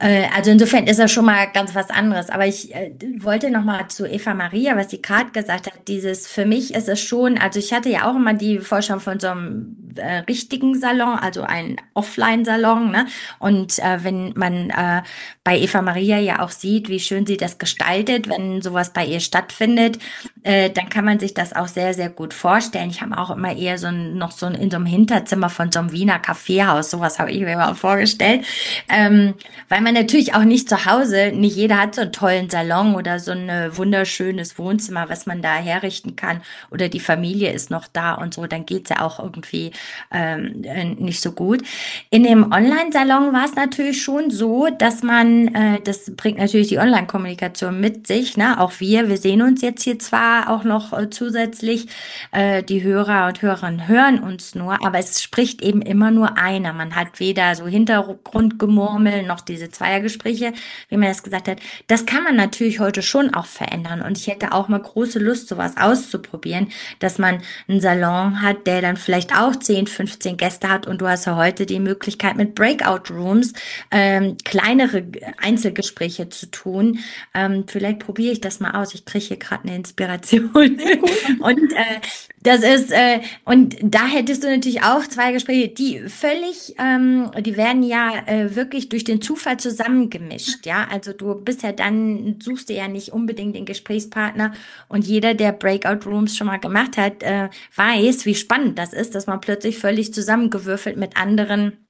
Äh, 0.00 0.24
also 0.34 0.50
insofern 0.50 0.86
ist 0.86 0.98
das 0.98 1.12
schon 1.12 1.26
mal 1.26 1.46
ganz 1.52 1.74
was 1.74 1.90
anderes. 1.90 2.30
Aber 2.30 2.46
ich 2.46 2.74
äh, 2.74 2.92
wollte 3.18 3.50
noch 3.50 3.64
mal 3.64 3.86
zu 3.88 4.06
Eva 4.06 4.34
Maria, 4.34 4.76
was 4.76 4.88
die 4.88 5.02
Kat 5.02 5.32
gesagt 5.32 5.66
hat. 5.66 5.88
Dieses 5.88 6.26
für 6.26 6.46
mich 6.46 6.74
ist 6.74 6.88
es 6.88 7.00
schon. 7.00 7.38
Also 7.38 7.58
ich 7.58 7.72
hatte 7.72 7.90
ja 7.90 8.10
auch 8.10 8.16
immer 8.16 8.34
die 8.34 8.58
Vorstellung 8.58 9.00
von 9.00 9.20
so 9.20 9.28
einem 9.28 9.76
äh, 9.96 10.18
richtigen 10.20 10.78
Salon, 10.78 11.18
also 11.18 11.42
einen 11.42 11.76
Offline-Salon. 11.94 12.90
Ne? 12.90 13.06
Und 13.38 13.78
äh, 13.78 14.02
wenn 14.02 14.32
man 14.36 14.70
äh, 14.70 15.02
bei 15.44 15.58
Eva 15.58 15.82
Maria 15.82 16.18
ja 16.18 16.40
auch 16.40 16.50
sieht, 16.50 16.88
wie 16.88 17.00
schön 17.00 17.26
sie 17.26 17.36
das 17.36 17.58
gestaltet, 17.58 18.28
wenn 18.28 18.62
sowas 18.62 18.92
bei 18.92 19.04
ihr 19.04 19.20
stattfindet, 19.20 19.98
äh, 20.42 20.70
dann 20.70 20.88
kann 20.88 21.04
man 21.04 21.18
sich 21.18 21.34
das 21.34 21.54
auch 21.54 21.68
sehr, 21.68 21.92
sehr 21.92 22.08
gut 22.08 22.32
vorstellen. 22.32 22.90
Ich 22.90 23.02
habe 23.02 23.18
auch 23.18 23.30
immer 23.30 23.54
eher 23.54 23.78
so 23.78 23.88
ein, 23.88 24.16
noch 24.16 24.30
so 24.30 24.46
ein, 24.46 24.54
in 24.54 24.70
so 24.70 24.76
einem 24.76 24.86
Hinterzimmer 24.86 25.50
von 25.50 25.70
so 25.70 25.80
einem 25.80 25.92
Wiener 25.92 26.18
Kaffeehaus, 26.18 26.90
sowas 26.90 27.18
habe 27.18 27.30
ich 27.30 27.40
mir 27.40 27.56
mal 27.56 27.74
vorgestellt. 27.74 28.44
Ähm, 28.88 29.34
weil 29.68 29.82
man 29.82 29.94
natürlich 29.94 30.34
auch 30.34 30.44
nicht 30.44 30.68
zu 30.68 30.86
Hause, 30.86 31.32
nicht 31.34 31.56
jeder 31.56 31.78
hat 31.78 31.94
so 31.94 32.02
einen 32.02 32.12
tollen 32.12 32.48
Salon 32.50 32.94
oder 32.94 33.18
so 33.18 33.32
ein 33.32 33.50
wunderschönes 33.76 34.58
Wohnzimmer, 34.58 35.08
was 35.08 35.26
man 35.26 35.42
da 35.42 35.56
herrichten 35.56 36.16
kann 36.16 36.40
oder 36.70 36.88
die 36.88 37.00
Familie 37.00 37.52
ist 37.52 37.70
noch 37.70 37.86
da 37.86 38.14
und 38.14 38.34
so, 38.34 38.46
dann 38.46 38.64
geht's 38.64 38.90
ja 38.90 39.02
auch 39.02 39.18
irgendwie 39.18 39.72
ähm, 40.10 40.62
äh, 40.64 40.84
nicht 40.84 41.20
so 41.20 41.32
gut. 41.32 41.62
In 42.10 42.24
dem 42.24 42.50
Online-Salon 42.50 43.32
war 43.32 43.44
es 43.44 43.54
natürlich 43.54 44.02
schon 44.02 44.30
so, 44.30 44.68
dass 44.70 45.02
man, 45.02 45.54
äh, 45.54 45.80
das 45.84 46.10
bringt 46.16 46.38
natürlich 46.38 46.68
die 46.68 46.78
Online-Kommunikation 46.78 47.78
mit 47.78 48.06
sich, 48.06 48.36
ne? 48.36 48.58
auch 48.58 48.72
wir, 48.78 49.08
wir 49.08 49.18
sehen 49.18 49.42
uns 49.42 49.60
jetzt 49.62 49.82
hier 49.82 49.98
zwar 49.98 50.29
auch 50.48 50.64
noch 50.64 50.92
äh, 50.92 51.10
zusätzlich, 51.10 51.88
äh, 52.32 52.62
die 52.62 52.82
Hörer 52.82 53.26
und 53.28 53.42
Hörerinnen 53.42 53.88
hören 53.88 54.20
uns 54.20 54.54
nur, 54.54 54.84
aber 54.84 54.98
es 54.98 55.22
spricht 55.22 55.62
eben 55.62 55.82
immer 55.82 56.10
nur 56.10 56.38
einer. 56.38 56.72
Man 56.72 56.94
hat 56.96 57.20
weder 57.20 57.54
so 57.54 57.66
Hintergrundgemurmel 57.66 59.24
noch 59.24 59.40
diese 59.40 59.70
Zweiergespräche, 59.70 60.52
wie 60.88 60.96
man 60.96 61.08
das 61.08 61.22
gesagt 61.22 61.48
hat. 61.48 61.58
Das 61.86 62.06
kann 62.06 62.24
man 62.24 62.36
natürlich 62.36 62.80
heute 62.80 63.02
schon 63.02 63.34
auch 63.34 63.46
verändern 63.46 64.02
und 64.02 64.18
ich 64.18 64.26
hätte 64.26 64.52
auch 64.52 64.68
mal 64.68 64.80
große 64.80 65.18
Lust, 65.18 65.48
sowas 65.48 65.76
auszuprobieren, 65.76 66.68
dass 66.98 67.18
man 67.18 67.42
einen 67.68 67.80
Salon 67.80 68.42
hat, 68.42 68.66
der 68.66 68.82
dann 68.82 68.96
vielleicht 68.96 69.36
auch 69.36 69.56
10, 69.56 69.86
15 69.86 70.36
Gäste 70.36 70.68
hat 70.68 70.86
und 70.86 71.00
du 71.00 71.08
hast 71.08 71.26
ja 71.26 71.36
heute 71.36 71.66
die 71.66 71.80
Möglichkeit 71.80 72.36
mit 72.36 72.54
Breakout 72.54 73.12
Rooms 73.12 73.52
ähm, 73.90 74.36
kleinere 74.44 75.04
Einzelgespräche 75.38 76.28
zu 76.28 76.50
tun. 76.50 76.98
Ähm, 77.34 77.64
vielleicht 77.66 77.98
probiere 78.00 78.32
ich 78.32 78.40
das 78.40 78.60
mal 78.60 78.72
aus. 78.72 78.94
Ich 78.94 79.04
kriege 79.04 79.24
hier 79.24 79.36
gerade 79.36 79.64
eine 79.64 79.76
Inspiration. 79.76 80.19
und 81.40 81.72
äh, 81.72 82.00
das 82.42 82.62
ist, 82.62 82.90
äh, 82.90 83.20
und 83.44 83.76
da 83.82 84.06
hättest 84.06 84.44
du 84.44 84.48
natürlich 84.48 84.82
auch 84.82 85.06
zwei 85.06 85.32
Gespräche, 85.32 85.68
die 85.68 86.08
völlig, 86.08 86.74
ähm, 86.78 87.30
die 87.40 87.56
werden 87.56 87.82
ja 87.82 88.26
äh, 88.26 88.56
wirklich 88.56 88.88
durch 88.88 89.04
den 89.04 89.20
Zufall 89.20 89.58
zusammengemischt, 89.58 90.64
ja. 90.64 90.88
Also 90.90 91.12
du 91.12 91.34
bist 91.34 91.62
ja 91.62 91.72
dann, 91.72 92.38
suchst 92.40 92.70
du 92.70 92.74
ja 92.74 92.88
nicht 92.88 93.12
unbedingt 93.12 93.56
den 93.56 93.66
Gesprächspartner 93.66 94.52
und 94.88 95.06
jeder, 95.06 95.34
der 95.34 95.52
Breakout 95.52 96.08
Rooms 96.08 96.36
schon 96.36 96.46
mal 96.46 96.58
gemacht 96.58 96.96
hat, 96.96 97.22
äh, 97.22 97.50
weiß, 97.76 98.24
wie 98.24 98.34
spannend 98.34 98.78
das 98.78 98.92
ist, 98.94 99.14
dass 99.14 99.26
man 99.26 99.40
plötzlich 99.40 99.78
völlig 99.78 100.14
zusammengewürfelt 100.14 100.96
mit 100.96 101.16
anderen 101.16 101.86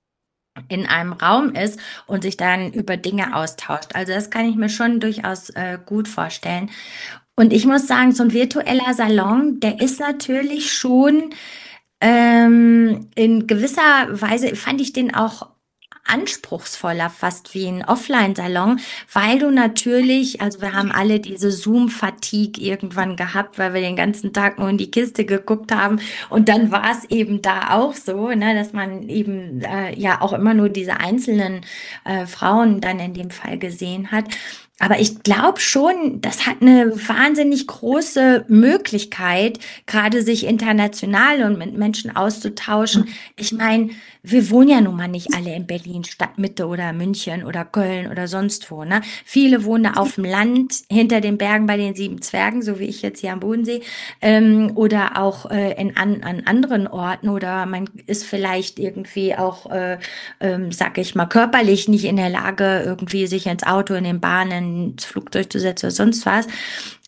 in 0.68 0.86
einem 0.86 1.12
Raum 1.12 1.54
ist 1.54 1.80
und 2.06 2.22
sich 2.22 2.36
dann 2.36 2.72
über 2.72 2.96
Dinge 2.96 3.36
austauscht. 3.36 3.94
Also 3.94 4.12
das 4.12 4.30
kann 4.30 4.48
ich 4.48 4.56
mir 4.56 4.68
schon 4.68 5.00
durchaus 5.00 5.50
äh, 5.50 5.78
gut 5.84 6.08
vorstellen. 6.08 6.70
Und 7.40 7.55
ich 7.55 7.64
muss 7.64 7.87
sagen, 7.87 8.12
so 8.12 8.22
ein 8.22 8.35
virtueller 8.35 8.92
Salon, 8.92 9.61
der 9.61 9.81
ist 9.81 9.98
natürlich 9.98 10.74
schon 10.74 11.31
ähm, 12.03 13.09
in 13.14 13.46
gewisser 13.46 13.81
Weise, 14.11 14.55
fand 14.57 14.83
ich 14.83 14.92
den 14.92 15.14
auch 15.14 15.48
anspruchsvoller 16.05 17.09
fast 17.09 17.55
wie 17.55 17.66
ein 17.66 17.83
Offline-Salon, 17.83 18.81
weil 19.14 19.38
du 19.38 19.50
natürlich, 19.50 20.42
also 20.42 20.61
wir 20.61 20.74
haben 20.74 20.92
alle 20.92 21.18
diese 21.18 21.50
Zoom-Fatigue 21.50 22.62
irgendwann 22.62 23.16
gehabt, 23.16 23.59
weil 23.59 23.72
wir 23.72 23.81
den 23.81 23.96
ganzen 23.96 24.35
Tag 24.35 24.59
nur 24.59 24.68
in 24.68 24.76
die 24.76 24.90
Kiste 24.90 25.24
geguckt 25.24 25.72
haben 25.72 25.98
und 26.29 26.50
dann 26.50 26.70
war 26.70 26.90
es 26.90 27.05
eben 27.11 27.40
da 27.40 27.70
auch 27.70 27.94
so, 27.94 28.29
ne, 28.29 28.55
dass 28.55 28.74
man 28.74 29.09
eben 29.09 29.62
äh, 29.62 29.98
ja 29.98 30.20
auch 30.20 30.35
immer 30.35 30.53
nur 30.53 30.68
diese 30.68 31.00
einzelnen 31.00 31.62
äh, 32.05 32.26
Frauen 32.26 32.83
dann 32.83 32.98
in 32.98 33.14
dem 33.14 33.31
Fall 33.31 33.57
gesehen 33.57 34.11
hat. 34.12 34.24
Aber 34.80 34.98
ich 34.98 35.22
glaube 35.22 35.60
schon, 35.60 36.22
das 36.22 36.46
hat 36.46 36.62
eine 36.62 36.90
wahnsinnig 37.06 37.66
große 37.66 38.46
Möglichkeit, 38.48 39.58
gerade 39.86 40.22
sich 40.22 40.46
international 40.46 41.42
und 41.42 41.58
mit 41.58 41.76
Menschen 41.76 42.16
auszutauschen. 42.16 43.08
Ich 43.36 43.52
meine, 43.52 43.90
wir 44.22 44.50
wohnen 44.50 44.68
ja 44.68 44.80
nun 44.80 44.96
mal 44.96 45.09
nicht 45.09 45.35
alle 45.35 45.54
in 45.54 45.66
Berlin, 45.66 46.04
Stadtmitte 46.04 46.66
oder 46.66 46.92
München 46.92 47.44
oder 47.44 47.64
Köln 47.64 48.11
oder 48.11 48.28
sonst 48.28 48.70
wo. 48.70 48.85
Ne? 48.85 49.00
Viele 49.24 49.64
wohnen 49.64 49.94
auf 49.94 50.16
dem 50.16 50.24
Land, 50.24 50.74
hinter 50.90 51.20
den 51.20 51.38
Bergen 51.38 51.66
bei 51.66 51.76
den 51.76 51.94
sieben 51.94 52.20
Zwergen, 52.20 52.62
so 52.62 52.78
wie 52.78 52.85
ich 52.85 53.02
jetzt 53.02 53.20
hier 53.20 53.33
am 53.33 53.40
Bodensee, 53.40 53.83
ähm, 54.20 54.72
oder 54.74 55.16
auch 55.16 55.50
äh, 55.50 55.80
in, 55.80 55.96
an, 55.96 56.22
an 56.22 56.42
anderen 56.46 56.87
Orten. 56.87 57.28
Oder 57.28 57.66
man 57.66 57.88
ist 58.06 58.24
vielleicht 58.24 58.78
irgendwie 58.78 59.35
auch, 59.35 59.70
äh, 59.70 59.98
ähm, 60.40 60.72
sag 60.72 60.98
ich 60.98 61.14
mal, 61.14 61.26
körperlich 61.26 61.88
nicht 61.88 62.04
in 62.04 62.16
der 62.16 62.30
Lage, 62.30 62.83
irgendwie 62.85 63.26
sich 63.26 63.46
ins 63.46 63.62
Auto, 63.62 63.94
in 63.94 64.04
den 64.04 64.20
Bahnen, 64.20 64.92
ins 64.92 65.04
Flugzeug 65.04 65.50
zu 65.50 65.59
setzen 65.59 65.87
oder 65.87 65.92
sonst 65.92 66.26
was. 66.26 66.46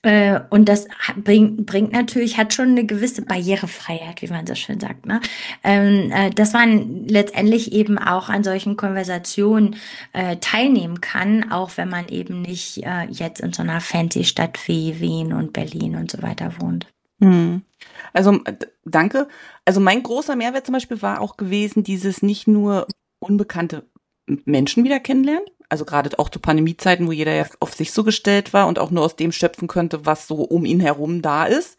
Äh, 0.02 0.40
und 0.50 0.68
das 0.68 0.88
bringt, 1.16 1.64
bringt 1.64 1.92
natürlich, 1.92 2.36
hat 2.36 2.52
schon 2.52 2.70
eine 2.70 2.84
gewisse 2.84 3.22
Barrierefreiheit, 3.22 4.20
wie 4.20 4.28
man 4.28 4.46
so 4.46 4.54
schön 4.54 4.80
sagt. 4.80 5.06
Ne? 5.06 5.20
Ähm, 5.62 6.10
äh, 6.12 6.30
dass 6.30 6.52
man 6.52 7.06
letztendlich 7.06 7.72
eben 7.72 7.98
auch 7.98 8.28
an 8.28 8.42
solchen 8.42 8.76
Konversationen 8.76 9.76
äh, 10.12 10.36
teilnehmen 10.38 11.00
kann, 11.00 11.52
auch 11.52 11.76
wenn 11.76 11.88
man 11.88 12.08
eben 12.08 12.42
nicht 12.42 12.84
äh, 12.84 13.04
jetzt 13.10 13.40
in 13.40 13.52
so 13.52 13.62
einer 13.62 13.80
fancy 13.80 14.24
Stadt 14.24 14.58
wie 14.66 15.00
Wien 15.00 15.32
und 15.32 15.52
Berlin 15.52 15.94
und 15.94 16.10
so 16.10 16.20
weiter 16.22 16.52
wohnt. 16.60 16.86
Hm. 17.20 17.62
Also 18.12 18.40
danke. 18.84 19.28
Also 19.64 19.80
mein 19.80 20.02
großer 20.02 20.34
Mehrwert 20.34 20.66
zum 20.66 20.72
Beispiel 20.72 21.00
war 21.02 21.20
auch 21.20 21.36
gewesen, 21.36 21.84
dieses 21.84 22.22
nicht 22.22 22.48
nur 22.48 22.88
unbekannte 23.20 23.84
Menschen 24.44 24.84
wieder 24.84 24.98
kennenlernen, 24.98 25.44
also 25.72 25.86
gerade 25.86 26.18
auch 26.18 26.28
zu 26.28 26.38
Pandemiezeiten, 26.38 27.06
wo 27.06 27.12
jeder 27.12 27.32
ja 27.32 27.46
auf 27.58 27.72
sich 27.72 27.92
so 27.92 28.04
gestellt 28.04 28.52
war 28.52 28.66
und 28.66 28.78
auch 28.78 28.90
nur 28.90 29.02
aus 29.02 29.16
dem 29.16 29.32
schöpfen 29.32 29.68
könnte, 29.68 30.04
was 30.04 30.28
so 30.28 30.34
um 30.34 30.66
ihn 30.66 30.80
herum 30.80 31.22
da 31.22 31.46
ist, 31.46 31.78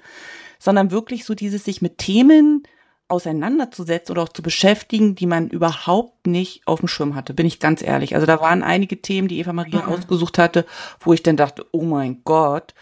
sondern 0.57 0.89
wirklich 0.89 1.25
so 1.25 1.35
dieses 1.35 1.63
sich 1.63 1.83
mit 1.83 1.99
Themen 1.99 2.63
auseinanderzusetzen 3.07 4.11
oder 4.11 4.23
auch 4.23 4.33
zu 4.33 4.41
beschäftigen, 4.41 5.13
die 5.13 5.27
man 5.27 5.47
überhaupt 5.47 6.25
nicht 6.25 6.63
auf 6.65 6.79
dem 6.79 6.87
Schirm 6.87 7.13
hatte, 7.13 7.35
bin 7.35 7.45
ich 7.45 7.59
ganz 7.59 7.83
ehrlich. 7.83 8.15
Also 8.15 8.25
da 8.25 8.39
waren 8.41 8.63
einige 8.63 8.99
Themen, 8.99 9.27
die 9.27 9.37
Eva 9.37 9.53
Maria 9.53 9.83
mhm. 9.83 9.93
ausgesucht 9.93 10.39
hatte, 10.39 10.65
wo 10.99 11.13
ich 11.13 11.21
dann 11.21 11.37
dachte, 11.37 11.63
oh 11.71 11.83
mein 11.83 12.21
Gott, 12.23 12.73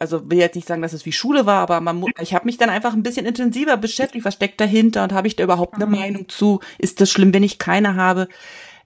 also 0.00 0.30
will 0.30 0.38
jetzt 0.38 0.56
nicht 0.56 0.66
sagen, 0.66 0.80
dass 0.80 0.94
es 0.94 1.04
wie 1.04 1.12
Schule 1.12 1.44
war, 1.44 1.60
aber 1.60 1.82
man, 1.82 2.02
ich 2.20 2.32
habe 2.32 2.46
mich 2.46 2.56
dann 2.56 2.70
einfach 2.70 2.94
ein 2.94 3.02
bisschen 3.02 3.26
intensiver 3.26 3.76
beschäftigt, 3.76 4.24
was 4.24 4.34
steckt 4.34 4.62
dahinter 4.62 5.04
und 5.04 5.12
habe 5.12 5.28
ich 5.28 5.36
da 5.36 5.44
überhaupt 5.44 5.74
eine 5.74 5.86
mhm. 5.86 5.92
Meinung 5.92 6.28
zu? 6.30 6.60
Ist 6.78 7.02
das 7.02 7.10
schlimm, 7.10 7.34
wenn 7.34 7.42
ich 7.42 7.58
keine 7.58 7.96
habe? 7.96 8.28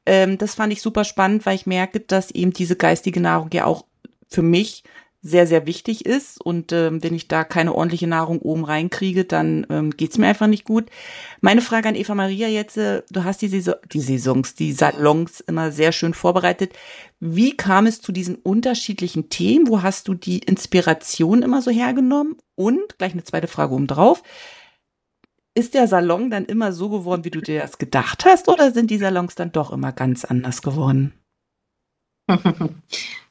Ähm, 0.07 0.39
das 0.39 0.55
fand 0.55 0.73
ich 0.73 0.83
super 0.83 1.05
spannend, 1.05 1.47
weil 1.47 1.57
ich 1.57 1.67
merke, 1.67 2.01
dass 2.01 2.31
eben 2.31 2.53
diese 2.53 2.77
geistige 2.77 3.21
Nahrung 3.21 3.51
ja 3.53 3.65
auch 3.65 3.85
für 4.29 4.43
mich 4.43 4.85
sehr, 5.23 5.47
sehr 5.47 5.67
wichtig 5.67 6.07
ist. 6.07 6.41
Und 6.41 6.73
ähm, 6.73 7.03
wenn 7.03 7.15
ich 7.15 7.29
da 7.29 7.45
keine 7.45 7.75
ordentliche 7.75 8.07
Nahrung 8.07 8.41
oben 8.41 8.65
reinkriege, 8.65 9.25
dann 9.25 9.67
ähm, 9.69 9.91
geht's 9.91 10.17
mir 10.17 10.29
einfach 10.29 10.47
nicht 10.47 10.65
gut. 10.65 10.87
Meine 11.41 11.61
Frage 11.61 11.89
an 11.89 11.95
Eva 11.95 12.15
Maria 12.15 12.49
jetzt, 12.49 12.79
äh, 12.79 13.03
du 13.11 13.25
hast 13.25 13.43
die, 13.43 13.49
Saison, 13.49 13.75
die 13.93 14.01
Saisons, 14.01 14.55
die 14.55 14.73
Salons 14.73 15.41
immer 15.41 15.73
sehr 15.73 15.93
schön 15.93 16.15
vorbereitet. 16.15 16.73
Wie 17.19 17.55
kam 17.55 17.87
es 17.87 18.01
zu 18.01 18.13
diesen 18.13 18.37
unterschiedlichen 18.37 19.29
Themen? 19.29 19.69
Wo 19.69 19.83
hast 19.83 20.09
du 20.09 20.15
die 20.15 20.39
Inspiration 20.39 21.43
immer 21.43 21.61
so 21.61 21.71
hergenommen? 21.71 22.37
Und 22.55 22.99
gleich 22.99 23.13
eine 23.13 23.25
zweite 23.25 23.47
Frage 23.47 23.75
oben 23.75 23.87
drauf 23.87 24.23
ist 25.55 25.75
der 25.75 25.89
Salon 25.89 26.31
dann 26.31 26.45
immer 26.45 26.73
so 26.73 26.89
geworden, 26.89 27.25
wie 27.25 27.31
du 27.31 27.41
dir 27.41 27.61
das 27.61 27.79
gedacht 27.79 28.25
hast, 28.25 28.49
oder 28.49 28.71
sind 28.71 28.91
die 28.91 28.99
Salons 28.99 29.35
dann 29.35 29.53
doch 29.53 29.73
immer 29.73 29.93
ganz 29.93 30.25
anders 30.25 30.63
geworden? 30.63 31.13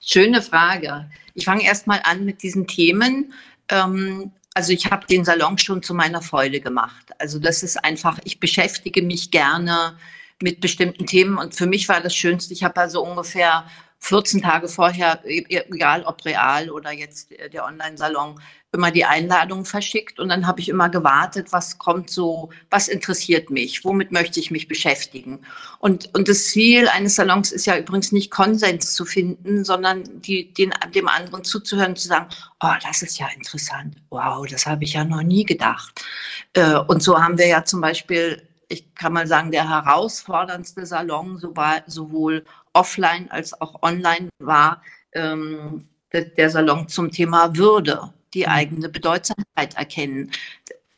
Schöne 0.02 0.42
Frage. 0.42 1.10
Ich 1.34 1.46
fange 1.46 1.64
erstmal 1.64 2.02
an 2.04 2.26
mit 2.26 2.44
diesen 2.44 2.68
Themen. 2.68 3.34
Ähm, 3.70 4.32
also 4.54 4.74
ich 4.74 4.92
habe 4.92 5.08
den 5.08 5.24
Salon 5.24 5.58
schon 5.58 5.84
zu 5.84 5.94
meiner 5.94 6.22
Freude 6.22 6.60
gemacht. 6.60 7.12
Also 7.18 7.40
das 7.40 7.64
ist 7.64 7.78
einfach, 7.84 8.20
ich 8.26 8.40
beschäftige 8.40 9.02
mich 9.02 9.32
gerne 9.32 9.98
mit 10.42 10.60
bestimmten 10.60 11.06
Themen 11.06 11.38
und 11.38 11.56
für 11.56 11.68
mich 11.68 11.88
war 11.90 12.02
das 12.02 12.16
Schönste, 12.16 12.54
ich 12.54 12.64
habe 12.64 12.80
also 12.80 13.04
ungefähr 13.04 13.66
14 14.00 14.42
Tage 14.42 14.68
vorher, 14.68 15.22
e, 15.26 15.46
e, 15.50 15.64
egal 15.72 16.04
ob 16.04 16.24
real 16.26 16.70
oder 16.70 16.92
jetzt 16.92 17.32
der 17.32 17.66
Online-Salon, 17.66 18.40
immer 18.72 18.92
die 18.92 19.06
Einladung 19.06 19.66
verschickt 19.66 20.20
und 20.20 20.30
dann 20.30 20.46
habe 20.46 20.60
ich 20.62 20.70
immer 20.70 20.90
gewartet, 20.90 21.52
was 21.52 21.80
kommt 21.80 22.10
so, 22.10 22.50
was 22.70 22.88
interessiert 22.88 23.50
mich, 23.50 23.84
womit 23.84 24.12
möchte 24.12 24.40
ich 24.40 24.52
mich 24.52 24.68
beschäftigen. 24.68 25.42
Und, 25.80 26.14
und 26.16 26.28
das 26.28 26.46
Ziel 26.46 26.88
eines 26.88 27.16
Salons 27.16 27.52
ist 27.52 27.66
ja 27.66 27.78
übrigens 27.78 28.12
nicht 28.12 28.30
Konsens 28.30 28.94
zu 28.94 29.06
finden, 29.06 29.64
sondern 29.64 30.04
die, 30.22 30.54
den, 30.54 30.72
dem 30.94 31.08
anderen 31.08 31.44
zuzuhören, 31.44 31.96
zu 31.96 32.08
sagen, 32.08 32.28
oh, 32.62 32.74
das 32.84 33.02
ist 33.02 33.18
ja 33.18 33.28
interessant, 33.36 33.96
wow, 34.12 34.46
das 34.46 34.68
habe 34.68 34.84
ich 34.84 34.94
ja 34.94 35.04
noch 35.04 35.24
nie 35.24 35.46
gedacht. 35.46 36.06
Äh, 36.54 36.76
und 36.76 37.02
so 37.02 37.20
haben 37.20 37.40
wir 37.40 37.48
ja 37.48 37.66
zum 37.66 37.82
Beispiel, 37.82 38.48
ich 38.68 38.94
kann 38.94 39.14
mal 39.14 39.26
sagen, 39.26 39.52
der 39.52 39.68
herausforderndste 39.68 40.86
Salon 40.86 41.40
sowohl 41.88 42.46
offline 42.74 43.30
als 43.32 43.60
auch 43.60 43.82
online 43.82 44.30
war, 44.40 44.82
ähm, 45.14 45.88
der 46.12 46.50
Salon 46.50 46.88
zum 46.88 47.12
Thema 47.12 47.56
Würde 47.56 48.14
die 48.34 48.44
mhm. 48.44 48.50
eigene 48.50 48.90
Bedeutsamkeit 48.90 49.76
erkennen. 49.76 50.32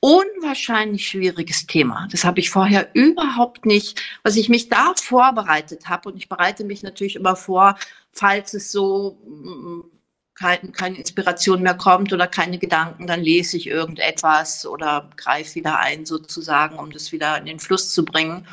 unwahrscheinlich 0.03 1.07
schwieriges 1.07 1.67
Thema. 1.67 2.07
Das 2.12 2.23
habe 2.23 2.39
ich 2.39 2.49
vorher 2.49 2.89
überhaupt 2.95 3.67
nicht, 3.67 4.01
was 4.23 4.36
ich 4.36 4.49
mich 4.49 4.67
da 4.67 4.93
vorbereitet 4.95 5.88
habe. 5.88 6.10
Und 6.10 6.17
ich 6.17 6.27
bereite 6.27 6.63
mich 6.63 6.81
natürlich 6.81 7.15
immer 7.15 7.36
vor, 7.36 7.77
falls 8.12 8.55
es 8.55 8.71
so 8.71 9.19
mm, 9.27 9.81
kein, 10.34 10.71
keine 10.71 10.97
Inspiration 10.97 11.62
mehr 11.62 11.75
kommt 11.75 12.13
oder 12.13 12.25
keine 12.25 12.57
Gedanken, 12.57 13.05
dann 13.05 13.21
lese 13.21 13.57
ich 13.57 13.67
irgendetwas 13.67 14.65
oder 14.65 15.07
greife 15.17 15.53
wieder 15.53 15.77
ein 15.77 16.07
sozusagen, 16.07 16.79
um 16.79 16.91
das 16.91 17.12
wieder 17.12 17.38
in 17.38 17.45
den 17.45 17.60
Fluss 17.60 17.93
zu 17.93 18.03
bringen. 18.03 18.47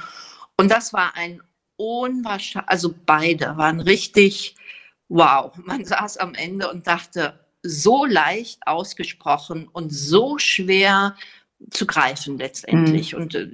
Und 0.59 0.71
das 0.71 0.93
war 0.93 1.17
ein 1.17 1.41
unwahrscheinlich, 1.79 2.71
also 2.71 2.95
beide 3.07 3.57
waren 3.57 3.81
richtig 3.81 4.55
wow. 5.09 5.57
Man 5.65 5.85
saß 5.85 6.19
am 6.19 6.35
Ende 6.35 6.71
und 6.71 6.87
dachte, 6.87 7.39
so 7.63 8.05
leicht 8.05 8.67
ausgesprochen 8.67 9.69
und 9.69 9.91
so 9.91 10.39
schwer 10.39 11.17
zu 11.71 11.87
greifen 11.87 12.39
letztendlich. 12.39 13.15
Mhm. 13.15 13.21
Und 13.21 13.35
äh, 13.35 13.49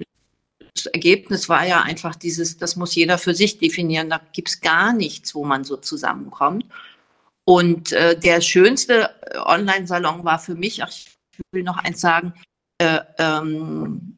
das 0.73 0.87
Ergebnis 0.87 1.49
war 1.49 1.65
ja 1.65 1.81
einfach 1.81 2.15
dieses, 2.15 2.57
das 2.57 2.75
muss 2.75 2.95
jeder 2.95 3.17
für 3.17 3.33
sich 3.33 3.57
definieren. 3.57 4.09
Da 4.09 4.21
gibt 4.33 4.49
es 4.49 4.61
gar 4.61 4.93
nichts, 4.93 5.33
wo 5.33 5.45
man 5.45 5.63
so 5.63 5.77
zusammenkommt. 5.77 6.65
Und 7.45 7.91
äh, 7.91 8.19
der 8.19 8.41
schönste 8.41 9.15
äh, 9.21 9.37
Online-Salon 9.37 10.23
war 10.23 10.39
für 10.39 10.55
mich, 10.55 10.83
ach, 10.83 10.89
ich 10.89 11.07
will 11.51 11.63
noch 11.63 11.77
eins 11.77 12.01
sagen, 12.01 12.33
äh, 12.79 12.99
ähm, 13.17 14.14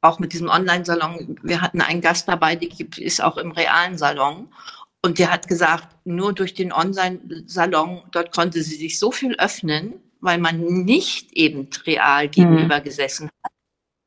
auch 0.00 0.18
mit 0.18 0.32
diesem 0.32 0.48
Online-Salon, 0.48 1.38
wir 1.42 1.60
hatten 1.60 1.80
einen 1.80 2.00
Gast 2.00 2.28
dabei, 2.28 2.56
die 2.56 2.68
gibt, 2.68 2.98
ist 2.98 3.22
auch 3.22 3.36
im 3.36 3.50
realen 3.52 3.98
Salon. 3.98 4.48
Und 5.02 5.18
der 5.18 5.30
hat 5.30 5.48
gesagt, 5.48 5.88
nur 6.04 6.32
durch 6.32 6.54
den 6.54 6.72
Online-Salon, 6.72 8.02
dort 8.10 8.32
konnte 8.32 8.62
sie 8.62 8.76
sich 8.76 8.98
so 8.98 9.12
viel 9.12 9.34
öffnen, 9.36 9.94
weil 10.20 10.38
man 10.38 10.60
nicht 10.60 11.32
eben 11.32 11.68
real 11.86 12.26
mhm. 12.26 12.30
gegenüber 12.30 12.80
gesessen 12.80 13.30
hat, 13.44 13.52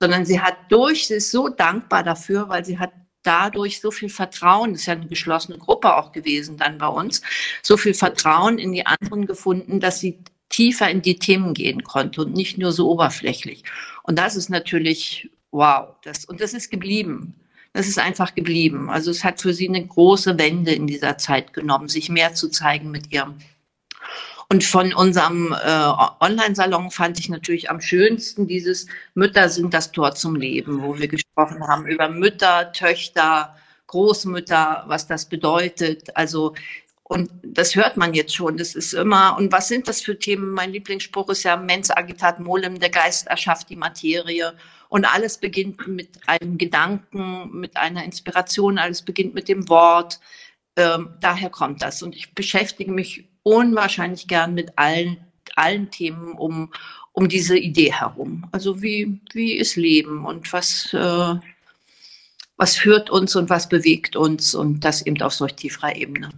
sondern 0.01 0.25
sie 0.25 0.41
hat 0.41 0.57
durch, 0.69 1.07
sie 1.07 1.15
ist 1.15 1.31
so 1.31 1.49
dankbar 1.49 2.03
dafür, 2.03 2.49
weil 2.49 2.65
sie 2.65 2.79
hat 2.79 2.91
dadurch 3.23 3.79
so 3.79 3.91
viel 3.91 4.09
Vertrauen, 4.09 4.71
das 4.71 4.81
ist 4.81 4.87
ja 4.87 4.93
eine 4.93 5.07
geschlossene 5.07 5.57
Gruppe 5.57 5.95
auch 5.95 6.11
gewesen 6.11 6.57
dann 6.57 6.77
bei 6.77 6.87
uns, 6.87 7.21
so 7.61 7.77
viel 7.77 7.93
Vertrauen 7.93 8.57
in 8.57 8.71
die 8.71 8.85
anderen 8.85 9.27
gefunden, 9.27 9.79
dass 9.79 9.99
sie 9.99 10.23
tiefer 10.49 10.89
in 10.89 11.01
die 11.01 11.17
Themen 11.17 11.53
gehen 11.53 11.83
konnte 11.83 12.21
und 12.21 12.33
nicht 12.33 12.57
nur 12.57 12.71
so 12.71 12.89
oberflächlich. 12.89 13.63
Und 14.03 14.17
das 14.17 14.35
ist 14.35 14.49
natürlich 14.49 15.29
wow. 15.51 15.95
Das, 16.03 16.25
und 16.25 16.41
das 16.41 16.53
ist 16.53 16.69
geblieben. 16.69 17.35
Das 17.73 17.87
ist 17.87 17.99
einfach 17.99 18.35
geblieben. 18.35 18.89
Also 18.89 19.11
es 19.11 19.23
hat 19.23 19.41
für 19.41 19.53
sie 19.53 19.69
eine 19.69 19.85
große 19.85 20.37
Wende 20.37 20.73
in 20.73 20.87
dieser 20.87 21.17
Zeit 21.17 21.53
genommen, 21.53 21.87
sich 21.87 22.09
mehr 22.09 22.33
zu 22.33 22.49
zeigen 22.49 22.91
mit 22.91 23.13
ihrem. 23.13 23.35
Und 24.49 24.65
von 24.65 24.93
unserem 24.93 25.53
äh, 25.53 25.91
Online-Salon 26.19 26.91
fand 26.91 27.17
ich 27.19 27.29
natürlich 27.29 27.69
am 27.69 27.79
schönsten 27.79 28.47
dieses 28.47 28.87
Mütter 29.13 29.47
sind 29.47 29.73
das 29.73 29.93
Tor 29.93 30.13
zum 30.13 30.35
Leben, 30.35 30.81
wo 30.81 30.99
wir 30.99 31.07
gesprochen 31.07 31.65
haben 31.65 31.87
über 31.87 32.09
Mütter, 32.09 32.73
Töchter, 32.73 33.55
Großmütter, 33.87 34.83
was 34.87 35.07
das 35.07 35.25
bedeutet. 35.25 36.13
Also 36.17 36.53
und 37.03 37.29
das 37.43 37.75
hört 37.75 37.97
man 37.97 38.13
jetzt 38.13 38.33
schon. 38.35 38.55
Das 38.55 38.73
ist 38.73 38.93
immer, 38.93 39.37
und 39.37 39.51
was 39.51 39.67
sind 39.67 39.89
das 39.89 40.01
für 40.01 40.17
Themen? 40.17 40.51
Mein 40.51 40.71
Lieblingsspruch 40.71 41.29
ist 41.29 41.43
ja, 41.43 41.57
Mens 41.57 41.91
agitat 41.91 42.39
molem, 42.39 42.79
der 42.79 42.89
Geist 42.89 43.27
erschafft 43.27 43.69
die 43.69 43.75
Materie. 43.75 44.53
Und 44.91 45.05
alles 45.05 45.37
beginnt 45.37 45.87
mit 45.87 46.09
einem 46.27 46.57
Gedanken, 46.57 47.49
mit 47.57 47.77
einer 47.77 48.03
Inspiration, 48.03 48.77
alles 48.77 49.01
beginnt 49.01 49.33
mit 49.33 49.47
dem 49.47 49.69
Wort. 49.69 50.19
Ähm, 50.75 51.11
daher 51.21 51.49
kommt 51.49 51.81
das. 51.81 52.03
Und 52.03 52.13
ich 52.13 52.35
beschäftige 52.35 52.91
mich 52.91 53.23
unwahrscheinlich 53.43 54.27
gern 54.27 54.53
mit 54.53 54.77
allen, 54.77 55.15
allen 55.55 55.89
Themen 55.91 56.33
um, 56.33 56.73
um 57.13 57.29
diese 57.29 57.57
Idee 57.57 57.93
herum. 57.93 58.49
Also 58.51 58.81
wie, 58.81 59.17
wie 59.31 59.53
ist 59.53 59.77
Leben 59.77 60.25
und 60.25 60.51
was, 60.51 60.93
äh, 60.93 61.35
was 62.57 62.75
führt 62.75 63.09
uns 63.09 63.33
und 63.37 63.49
was 63.49 63.69
bewegt 63.69 64.17
uns 64.17 64.53
und 64.53 64.81
das 64.81 65.05
eben 65.05 65.21
auf 65.21 65.33
solch 65.33 65.53
tieferer 65.53 65.95
Ebene. 65.95 66.31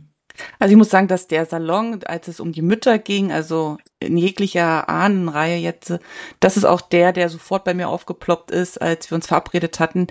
Also 0.59 0.71
ich 0.71 0.77
muss 0.77 0.89
sagen, 0.89 1.07
dass 1.07 1.27
der 1.27 1.45
Salon, 1.45 2.03
als 2.05 2.27
es 2.27 2.39
um 2.39 2.51
die 2.51 2.61
Mütter 2.61 2.97
ging, 2.97 3.31
also 3.31 3.77
in 3.99 4.17
jeglicher 4.17 4.89
Ahnenreihe 4.89 5.57
jetzt, 5.57 5.93
das 6.39 6.57
ist 6.57 6.65
auch 6.65 6.81
der, 6.81 7.13
der 7.13 7.29
sofort 7.29 7.63
bei 7.63 7.73
mir 7.73 7.89
aufgeploppt 7.89 8.51
ist, 8.51 8.81
als 8.81 9.09
wir 9.11 9.15
uns 9.15 9.27
verabredet 9.27 9.79
hatten, 9.79 10.07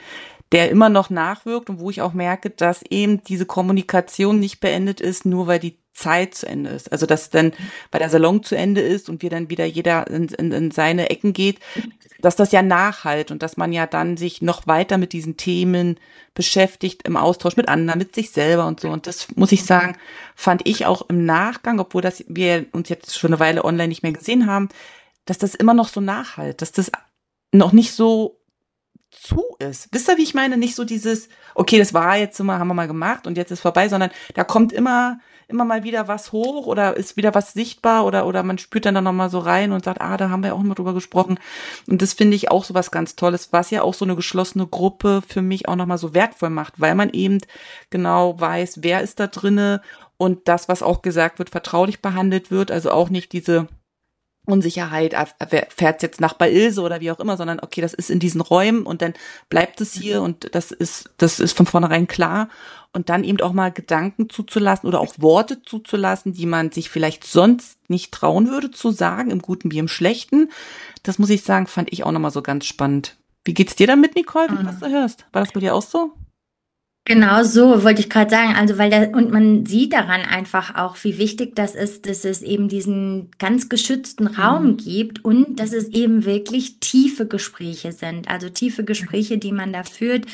der 0.53 0.71
immer 0.71 0.91
noch 0.91 1.11
nachwirkt 1.11 1.71
und 1.71 1.81
wo 1.81 1.91
ich 1.91 2.03
auch 2.03 2.13
merke, 2.13 2.51
dass 2.51 2.83
eben 2.83 3.23
diese 3.25 3.47
Kommunikation 3.47 4.39
nicht 4.39 4.61
beendet 4.61 5.01
ist, 5.01 5.25
nur 5.25 5.47
weil 5.47 5.59
die 5.59 5.79
Zeit 5.95 6.35
zu 6.35 6.47
Ende 6.47 6.71
ist. 6.71 6.91
Also 6.93 7.07
dass 7.07 7.31
dann 7.31 7.53
bei 7.91 7.99
der 7.99 8.11
Salon 8.11 8.43
zu 8.43 8.55
Ende 8.55 8.81
ist 8.81 9.09
und 9.09 9.23
wir 9.23 9.31
dann 9.31 9.51
wieder 9.51 9.65
jeder 9.65 10.09
in, 10.09 10.29
in, 10.29 10.53
in 10.53 10.71
seine 10.71 11.11
Ecken 11.11 11.33
geht, 11.33 11.59
dass 12.23 12.37
das 12.37 12.53
ja 12.53 12.63
nachhalt 12.63 13.31
und 13.31 13.43
dass 13.43 13.57
man 13.57 13.73
ja 13.73 13.87
dann 13.87 14.17
sich 14.17 14.41
noch 14.41 14.67
weiter 14.67 14.97
mit 14.97 15.13
diesen 15.13 15.37
Themen 15.37 15.99
beschäftigt, 16.35 17.03
im 17.07 17.17
Austausch 17.17 17.57
mit 17.57 17.69
anderen, 17.69 17.99
mit 17.99 18.15
sich 18.15 18.31
selber 18.31 18.67
und 18.67 18.81
so. 18.81 18.89
Und 18.89 19.07
das 19.07 19.29
muss 19.37 19.53
ich 19.53 19.65
sagen, 19.65 19.97
fand 20.35 20.67
ich 20.67 20.87
auch 20.87 21.09
im 21.09 21.27
Nachgang, 21.27 21.81
obwohl 21.81 22.01
das 22.01 22.25
wir 22.29 22.67
uns 22.73 22.89
jetzt 22.89 23.19
schon 23.19 23.31
eine 23.31 23.41
Weile 23.41 23.65
online 23.65 23.89
nicht 23.89 24.03
mehr 24.03 24.13
gesehen 24.13 24.47
haben, 24.47 24.69
dass 25.27 25.39
das 25.39 25.55
immer 25.55 25.75
noch 25.75 25.89
so 25.89 26.01
nachhalt, 26.01 26.63
dass 26.63 26.73
das 26.73 26.91
noch 27.53 27.73
nicht 27.73 27.93
so 27.93 28.42
zu 29.13 29.45
ist. 29.59 29.89
Wisst 29.93 30.09
ihr, 30.09 30.17
wie 30.17 30.23
ich 30.23 30.35
meine? 30.35 30.57
Nicht 30.57 30.75
so 30.75 30.85
dieses, 30.85 31.29
okay, 31.55 31.79
das 31.79 31.95
war 31.95 32.17
jetzt 32.17 32.41
immer, 32.41 32.59
haben 32.59 32.69
wir 32.69 32.75
mal 32.75 32.89
gemacht 32.89 33.27
und 33.27 33.37
jetzt 33.37 33.53
ist 33.53 33.61
vorbei, 33.61 33.89
sondern 33.89 34.11
da 34.35 34.45
kommt 34.45 34.73
immer 34.73 35.19
immer 35.53 35.65
mal 35.65 35.85
wieder 35.85 36.09
was 36.09 36.33
hoch 36.33 36.67
oder 36.67 36.97
ist 36.97 37.17
wieder 37.17 37.35
was 37.35 37.53
sichtbar 37.53 38.05
oder, 38.05 38.27
oder 38.27 38.43
man 38.43 38.59
spürt 38.59 38.87
dann, 38.87 38.95
dann 38.95 39.05
nochmal 39.05 39.31
so 39.31 39.39
rein 39.39 39.73
und 39.73 39.85
sagt, 39.85 40.01
ah, 40.01 40.17
da 40.17 40.31
haben 40.31 40.43
wir 40.43 40.55
auch 40.55 40.61
immer 40.61 40.75
drüber 40.75 40.95
gesprochen. 40.95 41.39
Und 41.89 42.03
das 42.03 42.15
finde 42.15 42.37
ich 42.37 42.51
auch 42.51 42.65
so 42.65 42.75
was 42.75 42.91
ganz 42.91 43.15
Tolles, 43.15 43.53
was 43.53 43.71
ja 43.71 43.83
auch 43.83 43.95
so 43.95 44.05
eine 44.05 44.17
geschlossene 44.17 44.67
Gruppe 44.67 45.23
für 45.27 45.43
mich 45.43 45.69
auch 45.69 45.77
nochmal 45.77 45.99
so 45.99 46.15
wertvoll 46.15 46.51
macht, 46.51 46.81
weil 46.81 46.95
man 46.95 47.11
eben 47.11 47.39
genau 47.91 48.41
weiß, 48.41 48.83
wer 48.83 49.03
ist 49.03 49.21
da 49.21 49.27
drinne 49.27 49.83
und 50.17 50.49
das, 50.49 50.69
was 50.69 50.83
auch 50.83 51.03
gesagt 51.03 51.39
wird, 51.39 51.51
vertraulich 51.51 52.01
behandelt 52.01 52.51
wird, 52.51 52.71
also 52.71 52.91
auch 52.91 53.11
nicht 53.11 53.33
diese 53.33 53.69
Unsicherheit, 54.45 55.15
fährt 55.69 56.03
jetzt 56.03 56.21
nach 56.21 56.35
bei 56.35 56.51
Ilse 56.51 56.83
oder 56.83 57.01
wie 57.01 57.13
auch 57.13 57.21
immer, 57.21 57.37
sondern 57.37 57.61
okay, 57.61 57.81
das 57.81 57.95
ist 57.95 58.11
in 58.11 58.19
diesen 58.19 58.41
Räumen 58.41 58.85
und 58.85 59.01
dann 59.01 59.15
bleibt 59.49 59.81
es 59.81 59.93
hier 59.93 60.21
und 60.21 60.55
das 60.55 60.73
ist, 60.73 61.11
das 61.19 61.39
ist 61.39 61.57
von 61.57 61.67
vornherein 61.67 62.09
klar 62.09 62.49
und 62.93 63.09
dann 63.09 63.23
eben 63.23 63.41
auch 63.41 63.53
mal 63.53 63.71
Gedanken 63.71 64.29
zuzulassen 64.29 64.89
oder 64.89 65.01
auch 65.01 65.15
Worte 65.19 65.63
zuzulassen, 65.63 66.33
die 66.33 66.47
man 66.47 66.73
sich 66.73 66.91
vielleicht 66.91 67.25
sonst 67.25 67.79
nicht 67.89 68.13
trauen 68.13 68.49
würde 68.49 68.71
zu 68.73 68.91
sagen, 68.91 69.31
im 69.31 69.41
Guten 69.41 69.71
wie 69.71 69.79
im 69.79 69.89
Schlechten. 69.89 70.51
Das 71.05 71.19
muss 71.19 71.31
ich 71.31 71.43
sagen, 71.45 71.69
fand 71.69 71.93
ich 71.93 72.05
auch 72.05 72.13
nochmal 72.13 72.33
so 72.33 72.43
ganz 72.43 72.67
spannend. 72.67 73.17
Wie 73.45 73.55
geht's 73.55 73.77
dir 73.77 73.87
damit, 73.87 74.17
Nicole, 74.17 74.49
wenn 74.49 74.57
du 74.57 74.65
das 74.65 74.81
hörst? 74.81 75.25
War 75.33 75.43
das 75.43 75.53
bei 75.53 75.61
dir 75.61 75.75
auch 75.75 75.83
so? 75.83 76.13
Genau 77.05 77.43
so 77.43 77.83
wollte 77.83 78.01
ich 78.01 78.09
gerade 78.09 78.31
sagen. 78.31 78.55
Also, 78.55 78.79
weil 78.79 78.89
der, 78.89 79.11
und 79.13 79.33
man 79.33 79.67
sieht 79.67 79.93
daran 79.93 80.21
einfach 80.21 80.77
auch, 80.77 80.97
wie 81.03 81.19
wichtig 81.19 81.57
das 81.57 81.75
ist, 81.75 82.09
dass 82.09 82.25
es 82.25 82.43
eben 82.43 82.69
diesen 82.69 83.33
ganz 83.39 83.69
geschützten 83.69 84.29
Raum 84.29 84.67
mhm. 84.67 84.77
gibt 84.77 85.25
und 85.25 85.59
dass 85.59 85.73
es 85.73 85.89
eben 85.89 86.25
wirklich 86.25 86.79
tiefe 86.79 87.27
Gespräche 87.27 87.91
sind. 87.91 88.31
Also 88.31 88.49
tiefe 88.51 88.85
Gespräche, 88.85 89.39
die 89.39 89.51
man 89.51 89.73
da 89.73 89.83
führt, 89.83 90.27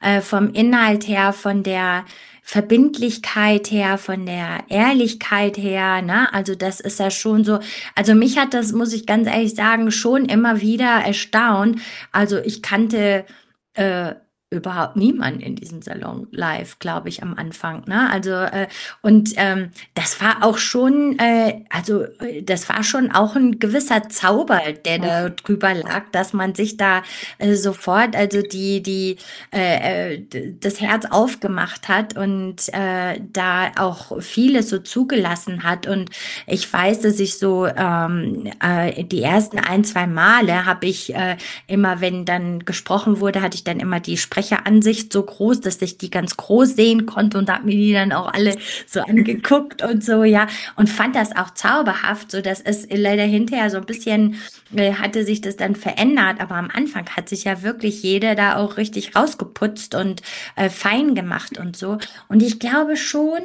äh, 0.00 0.22
vom 0.22 0.50
Inhalt 0.54 1.06
her, 1.06 1.34
von 1.34 1.62
der 1.62 2.06
Verbindlichkeit 2.42 3.70
her, 3.70 3.98
von 3.98 4.24
der 4.24 4.64
Ehrlichkeit 4.68 5.58
her, 5.58 6.00
ne? 6.00 6.32
Also 6.32 6.54
das 6.54 6.80
ist 6.80 7.00
ja 7.00 7.10
schon 7.10 7.44
so. 7.44 7.58
Also 7.94 8.14
mich 8.14 8.38
hat 8.38 8.54
das, 8.54 8.72
muss 8.72 8.94
ich 8.94 9.06
ganz 9.06 9.28
ehrlich 9.28 9.54
sagen, 9.54 9.90
schon 9.90 10.24
immer 10.24 10.62
wieder 10.62 11.02
erstaunt. 11.04 11.80
Also 12.12 12.38
ich 12.38 12.62
kannte 12.62 13.26
äh, 13.74 14.14
überhaupt 14.54 14.96
niemand 14.96 15.42
in 15.42 15.56
diesem 15.56 15.82
Salon 15.82 16.26
live, 16.30 16.78
glaube 16.78 17.08
ich, 17.08 17.22
am 17.22 17.34
Anfang. 17.34 17.84
Ne? 17.86 18.08
Also 18.10 18.30
äh, 18.30 18.68
und 19.02 19.32
ähm, 19.36 19.70
das 19.94 20.20
war 20.20 20.42
auch 20.42 20.58
schon, 20.58 21.18
äh, 21.18 21.62
also 21.70 22.04
äh, 22.20 22.42
das 22.42 22.68
war 22.68 22.82
schon 22.82 23.10
auch 23.10 23.36
ein 23.36 23.58
gewisser 23.58 24.08
Zauber, 24.08 24.60
der 24.84 24.98
da 24.98 25.28
drüber 25.28 25.74
lag, 25.74 26.04
dass 26.12 26.32
man 26.32 26.54
sich 26.54 26.76
da 26.76 27.02
äh, 27.38 27.54
sofort, 27.54 28.16
also 28.16 28.42
die 28.42 28.82
die 28.82 29.16
äh, 29.52 30.14
äh, 30.14 30.24
das 30.60 30.80
Herz 30.80 31.06
aufgemacht 31.06 31.88
hat 31.88 32.16
und 32.16 32.68
äh, 32.72 33.20
da 33.32 33.72
auch 33.76 34.20
vieles 34.20 34.70
so 34.70 34.78
zugelassen 34.78 35.62
hat. 35.64 35.86
Und 35.86 36.10
ich 36.46 36.70
weiß, 36.72 37.00
dass 37.00 37.18
ich 37.18 37.38
so 37.38 37.66
ähm, 37.66 38.50
äh, 38.60 39.04
die 39.04 39.22
ersten 39.22 39.58
ein 39.58 39.84
zwei 39.84 40.06
Male 40.06 40.66
habe 40.66 40.86
ich 40.86 41.14
äh, 41.14 41.36
immer, 41.66 42.00
wenn 42.00 42.24
dann 42.24 42.64
gesprochen 42.64 43.20
wurde, 43.20 43.42
hatte 43.42 43.56
ich 43.56 43.64
dann 43.64 43.80
immer 43.80 44.00
die 44.00 44.16
Sprecher 44.16 44.43
Flächeansicht 44.44 45.12
so 45.12 45.22
groß, 45.22 45.60
dass 45.60 45.80
ich 45.82 45.98
die 45.98 46.10
ganz 46.10 46.36
groß 46.36 46.76
sehen 46.76 47.06
konnte 47.06 47.38
und 47.38 47.50
habe 47.50 47.66
mir 47.66 47.74
die 47.74 47.92
dann 47.92 48.12
auch 48.12 48.32
alle 48.32 48.56
so 48.86 49.00
angeguckt 49.00 49.82
und 49.82 50.04
so, 50.04 50.24
ja, 50.24 50.46
und 50.76 50.88
fand 50.88 51.16
das 51.16 51.34
auch 51.36 51.50
zauberhaft, 51.50 52.30
so 52.30 52.40
dass 52.40 52.60
es 52.60 52.86
leider 52.90 53.24
hinterher 53.24 53.70
so 53.70 53.78
ein 53.78 53.86
bisschen 53.86 54.36
äh, 54.74 54.94
hatte 54.94 55.24
sich 55.24 55.40
das 55.40 55.56
dann 55.56 55.76
verändert, 55.76 56.40
aber 56.40 56.56
am 56.56 56.70
Anfang 56.72 57.06
hat 57.16 57.28
sich 57.28 57.44
ja 57.44 57.62
wirklich 57.62 58.02
jeder 58.02 58.34
da 58.34 58.56
auch 58.56 58.76
richtig 58.76 59.16
rausgeputzt 59.16 59.94
und 59.94 60.22
äh, 60.56 60.68
fein 60.68 61.14
gemacht 61.14 61.58
und 61.58 61.76
so. 61.76 61.98
Und 62.28 62.42
ich 62.42 62.58
glaube 62.58 62.96
schon, 62.96 63.40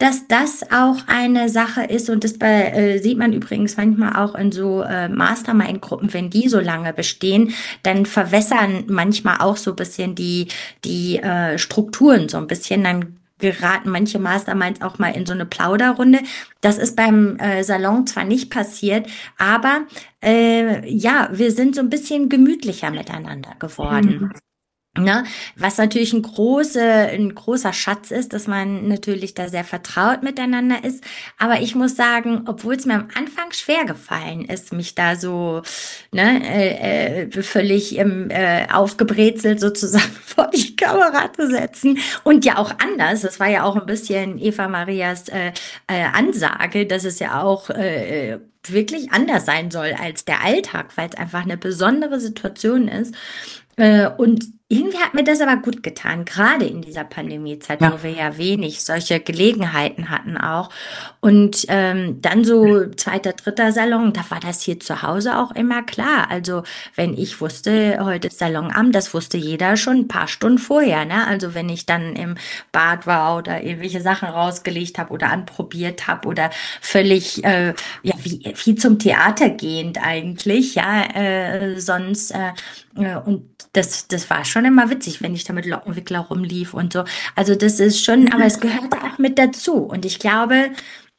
dass 0.00 0.26
das 0.26 0.62
auch 0.72 0.96
eine 1.06 1.50
Sache 1.50 1.84
ist 1.84 2.08
und 2.08 2.24
das 2.24 2.38
bei, 2.38 2.70
äh, 2.70 2.98
sieht 2.98 3.18
man 3.18 3.34
übrigens 3.34 3.76
manchmal 3.76 4.16
auch 4.16 4.34
in 4.34 4.50
so 4.50 4.82
äh, 4.82 5.10
Mastermind-Gruppen, 5.10 6.12
wenn 6.14 6.30
die 6.30 6.48
so 6.48 6.58
lange 6.58 6.94
bestehen, 6.94 7.52
dann 7.82 8.06
verwässern 8.06 8.84
manchmal 8.88 9.36
auch 9.40 9.58
so 9.58 9.72
ein 9.72 9.76
bisschen 9.76 10.14
die, 10.14 10.48
die 10.84 11.18
äh, 11.18 11.58
Strukturen 11.58 12.30
so 12.30 12.38
ein 12.38 12.46
bisschen, 12.46 12.82
dann 12.82 13.20
geraten 13.40 13.90
manche 13.90 14.18
Masterminds 14.18 14.80
auch 14.80 14.98
mal 14.98 15.14
in 15.14 15.26
so 15.26 15.34
eine 15.34 15.44
Plauderrunde. 15.44 16.20
Das 16.62 16.78
ist 16.78 16.96
beim 16.96 17.36
äh, 17.38 17.62
Salon 17.62 18.06
zwar 18.06 18.24
nicht 18.24 18.50
passiert, 18.50 19.06
aber 19.36 19.82
äh, 20.22 20.88
ja, 20.90 21.28
wir 21.32 21.52
sind 21.52 21.74
so 21.74 21.82
ein 21.82 21.90
bisschen 21.90 22.30
gemütlicher 22.30 22.90
miteinander 22.90 23.54
geworden. 23.58 24.30
Mhm. 24.32 24.49
Ne? 24.98 25.22
Was 25.54 25.78
natürlich 25.78 26.12
ein, 26.12 26.22
große, 26.22 26.82
ein 26.82 27.32
großer 27.32 27.72
Schatz 27.72 28.10
ist, 28.10 28.32
dass 28.32 28.48
man 28.48 28.88
natürlich 28.88 29.34
da 29.34 29.48
sehr 29.48 29.62
vertraut 29.62 30.24
miteinander 30.24 30.82
ist. 30.82 31.04
Aber 31.38 31.60
ich 31.60 31.76
muss 31.76 31.94
sagen, 31.94 32.42
obwohl 32.48 32.74
es 32.74 32.86
mir 32.86 32.94
am 32.94 33.08
Anfang 33.14 33.52
schwer 33.52 33.84
gefallen 33.84 34.44
ist, 34.44 34.72
mich 34.72 34.96
da 34.96 35.14
so 35.14 35.62
ne, 36.10 36.42
äh, 36.44 37.22
äh, 37.22 37.42
völlig 37.42 37.98
im, 37.98 38.30
äh, 38.30 38.66
aufgebrezelt 38.72 39.60
sozusagen 39.60 40.10
vor 40.26 40.50
die 40.50 40.74
Kamera 40.74 41.32
zu 41.32 41.48
setzen. 41.48 41.98
Und 42.24 42.44
ja 42.44 42.58
auch 42.58 42.72
anders. 42.80 43.20
Das 43.20 43.38
war 43.38 43.48
ja 43.48 43.62
auch 43.62 43.76
ein 43.76 43.86
bisschen 43.86 44.40
Eva 44.40 44.66
Marias 44.66 45.28
äh, 45.28 45.52
äh, 45.86 46.02
Ansage, 46.12 46.84
dass 46.86 47.04
es 47.04 47.20
ja 47.20 47.42
auch 47.42 47.70
äh, 47.70 48.40
wirklich 48.66 49.12
anders 49.12 49.46
sein 49.46 49.70
soll 49.70 49.94
als 49.96 50.24
der 50.24 50.42
Alltag, 50.42 50.96
weil 50.96 51.08
es 51.10 51.16
einfach 51.16 51.42
eine 51.44 51.56
besondere 51.56 52.18
Situation 52.18 52.88
ist. 52.88 53.14
Äh, 53.76 54.08
und 54.08 54.59
irgendwie 54.72 54.98
hat 54.98 55.14
mir 55.14 55.24
das 55.24 55.40
aber 55.40 55.56
gut 55.56 55.82
getan, 55.82 56.24
gerade 56.24 56.64
in 56.64 56.80
dieser 56.80 57.02
Pandemiezeit, 57.02 57.80
ja. 57.80 57.92
wo 57.92 58.04
wir 58.04 58.12
ja 58.12 58.38
wenig 58.38 58.84
solche 58.84 59.18
Gelegenheiten 59.18 60.10
hatten 60.10 60.36
auch. 60.36 60.70
Und 61.18 61.66
ähm, 61.68 62.22
dann 62.22 62.44
so 62.44 62.88
zweiter, 62.90 63.32
dritter 63.32 63.72
Salon, 63.72 64.12
da 64.12 64.20
war 64.28 64.38
das 64.38 64.62
hier 64.62 64.78
zu 64.78 65.02
Hause 65.02 65.38
auch 65.38 65.50
immer 65.50 65.82
klar. 65.82 66.30
Also 66.30 66.62
wenn 66.94 67.18
ich 67.18 67.40
wusste, 67.40 67.98
heute 68.00 68.28
ist 68.28 68.38
Salonabend, 68.38 68.94
das 68.94 69.12
wusste 69.12 69.38
jeder 69.38 69.76
schon 69.76 69.96
ein 69.96 70.08
paar 70.08 70.28
Stunden 70.28 70.58
vorher. 70.58 71.04
Ne? 71.04 71.26
Also 71.26 71.52
wenn 71.54 71.68
ich 71.68 71.84
dann 71.84 72.14
im 72.14 72.36
Bad 72.70 73.08
war 73.08 73.38
oder 73.38 73.64
irgendwelche 73.64 74.00
Sachen 74.00 74.28
rausgelegt 74.28 74.98
habe 74.98 75.12
oder 75.12 75.32
anprobiert 75.32 76.06
habe 76.06 76.28
oder 76.28 76.50
völlig 76.80 77.42
äh, 77.42 77.74
ja 78.04 78.14
wie, 78.22 78.54
wie 78.64 78.74
zum 78.76 79.00
Theater 79.00 79.50
gehend 79.50 79.98
eigentlich, 80.00 80.76
ja, 80.76 81.06
äh, 81.12 81.80
sonst 81.80 82.30
äh, 82.30 82.52
äh 82.96 83.16
und 83.16 83.50
das, 83.72 84.08
das 84.08 84.28
war 84.30 84.44
schon 84.44 84.59
immer 84.64 84.90
witzig, 84.90 85.22
wenn 85.22 85.34
ich 85.34 85.44
da 85.44 85.52
mit 85.52 85.66
Lockenwickler 85.66 86.20
rumlief 86.20 86.74
und 86.74 86.92
so. 86.92 87.04
Also 87.36 87.54
das 87.54 87.80
ist 87.80 88.04
schon, 88.04 88.32
aber 88.32 88.44
es 88.44 88.60
gehört 88.60 88.92
auch 88.92 89.18
mit 89.18 89.38
dazu. 89.38 89.74
Und 89.74 90.04
ich 90.04 90.18
glaube, 90.18 90.70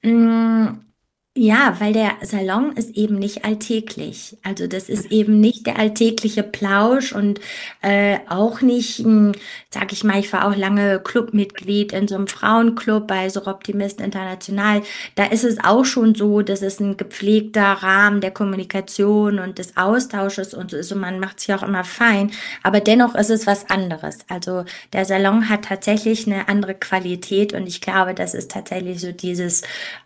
mh, 0.03 0.11
mm, 0.11 0.90
ja, 1.33 1.77
weil 1.79 1.93
der 1.93 2.11
Salon 2.23 2.73
ist 2.73 2.97
eben 2.97 3.17
nicht 3.17 3.45
alltäglich. 3.45 4.37
Also 4.43 4.67
das 4.67 4.89
ist 4.89 5.13
eben 5.13 5.39
nicht 5.39 5.65
der 5.65 5.79
alltägliche 5.79 6.43
Plausch 6.43 7.13
und 7.13 7.39
äh, 7.81 8.19
auch 8.27 8.59
nicht, 8.59 8.97
hm, 8.97 9.31
sag 9.69 9.93
ich 9.93 10.03
mal, 10.03 10.19
ich 10.19 10.33
war 10.33 10.45
auch 10.45 10.57
lange 10.57 10.99
Clubmitglied 10.99 11.93
in 11.93 12.09
so 12.09 12.15
einem 12.15 12.27
Frauenclub 12.27 13.07
bei 13.07 13.29
so 13.29 13.45
Optimisten 13.47 14.03
International. 14.03 14.81
Da 15.15 15.23
ist 15.23 15.45
es 15.45 15.63
auch 15.63 15.85
schon 15.85 16.15
so, 16.15 16.41
dass 16.41 16.61
es 16.61 16.81
ein 16.81 16.97
gepflegter 16.97 17.63
Rahmen 17.63 18.19
der 18.19 18.31
Kommunikation 18.31 19.39
und 19.39 19.57
des 19.57 19.77
Austausches 19.77 20.53
und 20.53 20.71
so 20.71 20.75
ist 20.75 20.91
und 20.91 20.99
man 20.99 21.21
macht 21.21 21.39
sich 21.39 21.55
auch 21.55 21.63
immer 21.63 21.85
fein. 21.85 22.31
Aber 22.61 22.81
dennoch 22.81 23.15
ist 23.15 23.29
es 23.29 23.47
was 23.47 23.69
anderes. 23.69 24.17
Also 24.27 24.65
der 24.91 25.05
Salon 25.05 25.47
hat 25.47 25.63
tatsächlich 25.63 26.27
eine 26.27 26.49
andere 26.49 26.75
Qualität 26.75 27.53
und 27.53 27.67
ich 27.67 27.79
glaube, 27.79 28.13
das 28.13 28.33
ist 28.33 28.51
tatsächlich 28.51 28.99
so 28.99 29.13
dieses 29.13 29.61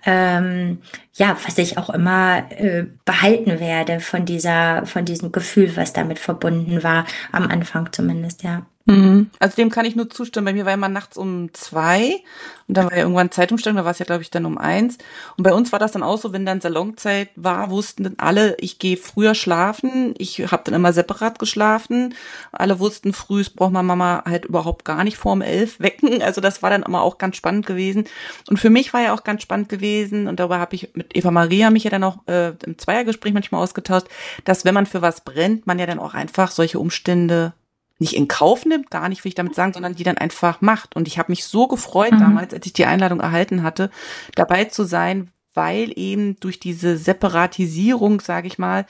ähm, 0.05 0.81
ja, 1.15 1.37
was 1.45 1.57
ich 1.57 1.77
auch 1.77 1.89
immer 1.89 2.51
äh, 2.51 2.85
behalten 3.05 3.59
werde 3.59 3.99
von 3.99 4.25
dieser, 4.25 4.85
von 4.85 5.05
diesem 5.05 5.31
Gefühl, 5.31 5.75
was 5.77 5.93
damit 5.93 6.19
verbunden 6.19 6.83
war, 6.83 7.05
am 7.31 7.47
Anfang 7.47 7.91
zumindest, 7.93 8.43
ja. 8.43 8.65
Mhm. 8.87 9.31
Also 9.39 9.55
dem 9.55 9.71
kann 9.71 9.85
ich 9.85 9.95
nur 9.95 10.11
zustimmen. 10.11 10.45
Bei 10.45 10.53
mir 10.53 10.65
war 10.65 10.73
immer 10.73 10.89
nachts 10.89 11.17
um 11.17 11.51
zwei 11.53 12.21
und 12.67 12.77
dann 12.77 12.85
war 12.85 12.93
ja 12.93 13.01
irgendwann 13.01 13.31
Zeitumstellung, 13.31 13.77
da 13.77 13.83
war 13.83 13.91
es 13.91 13.99
ja, 13.99 14.05
glaube 14.05 14.21
ich, 14.21 14.29
dann 14.29 14.45
um 14.45 14.59
eins. 14.59 14.99
Und 15.37 15.43
bei 15.43 15.53
uns 15.53 15.71
war 15.71 15.79
das 15.79 15.91
dann 15.91 16.03
auch 16.03 16.19
so, 16.19 16.33
wenn 16.33 16.45
dann 16.45 16.61
Salonzeit 16.61 17.29
war, 17.35 17.71
wussten 17.71 18.03
dann 18.03 18.15
alle, 18.17 18.55
ich 18.59 18.77
gehe 18.77 18.97
früher 18.97 19.33
schlafen. 19.33 20.13
Ich 20.19 20.51
habe 20.51 20.63
dann 20.65 20.75
immer 20.75 20.93
separat 20.93 21.39
geschlafen. 21.39 22.13
Alle 22.51 22.79
wussten, 22.79 23.13
früh 23.13 23.43
braucht 23.55 23.71
man 23.71 23.85
Mama 23.87 24.23
halt 24.25 24.45
überhaupt 24.45 24.85
gar 24.85 25.03
nicht 25.03 25.17
vorm 25.17 25.41
elf 25.41 25.79
wecken. 25.79 26.21
Also 26.25 26.41
das 26.41 26.63
war 26.63 26.71
dann 26.71 26.81
immer 26.81 27.01
auch 27.01 27.19
ganz 27.19 27.35
spannend 27.35 27.67
gewesen. 27.67 28.05
Und 28.49 28.57
für 28.57 28.71
mich 28.71 28.93
war 28.93 29.01
ja 29.01 29.13
auch 29.13 29.23
ganz 29.23 29.43
spannend 29.43 29.69
gewesen, 29.69 30.27
und 30.27 30.39
darüber 30.39 30.59
habe 30.59 30.75
ich 30.75 30.89
mit 30.95 31.15
Eva 31.15 31.29
Maria 31.29 31.69
mich 31.69 31.83
ja 31.83 31.91
dann 31.91 32.03
auch 32.03 32.17
äh, 32.27 32.53
im 32.65 32.77
Zweiergespräch 32.79 33.33
manchmal 33.33 33.61
ausgetauscht, 33.61 34.07
dass 34.43 34.65
wenn 34.65 34.73
man 34.73 34.87
für 34.87 35.03
was 35.03 35.21
brennt, 35.21 35.67
man 35.67 35.77
ja 35.77 35.85
dann 35.85 35.99
auch 35.99 36.15
einfach 36.15 36.49
solche 36.49 36.79
Umstände 36.79 37.53
nicht 37.97 38.13
in 38.13 38.27
Kauf 38.27 38.65
nimmt, 38.65 38.91
gar 38.91 39.09
nicht 39.09 39.23
will 39.23 39.29
ich 39.29 39.35
damit 39.35 39.55
sagen, 39.55 39.73
sondern 39.73 39.95
die 39.95 40.03
dann 40.03 40.17
einfach 40.17 40.61
macht. 40.61 40.95
Und 40.95 41.07
ich 41.07 41.17
habe 41.17 41.31
mich 41.31 41.45
so 41.45 41.67
gefreut 41.67 42.11
mhm. 42.11 42.19
damals, 42.19 42.53
als 42.53 42.65
ich 42.65 42.73
die 42.73 42.85
Einladung 42.85 43.19
erhalten 43.19 43.63
hatte, 43.63 43.89
dabei 44.35 44.65
zu 44.65 44.83
sein, 44.83 45.31
weil 45.53 45.93
eben 45.95 46.37
durch 46.39 46.59
diese 46.59 46.97
Separatisierung, 46.97 48.19
sage 48.19 48.47
ich 48.47 48.57
mal, 48.57 48.85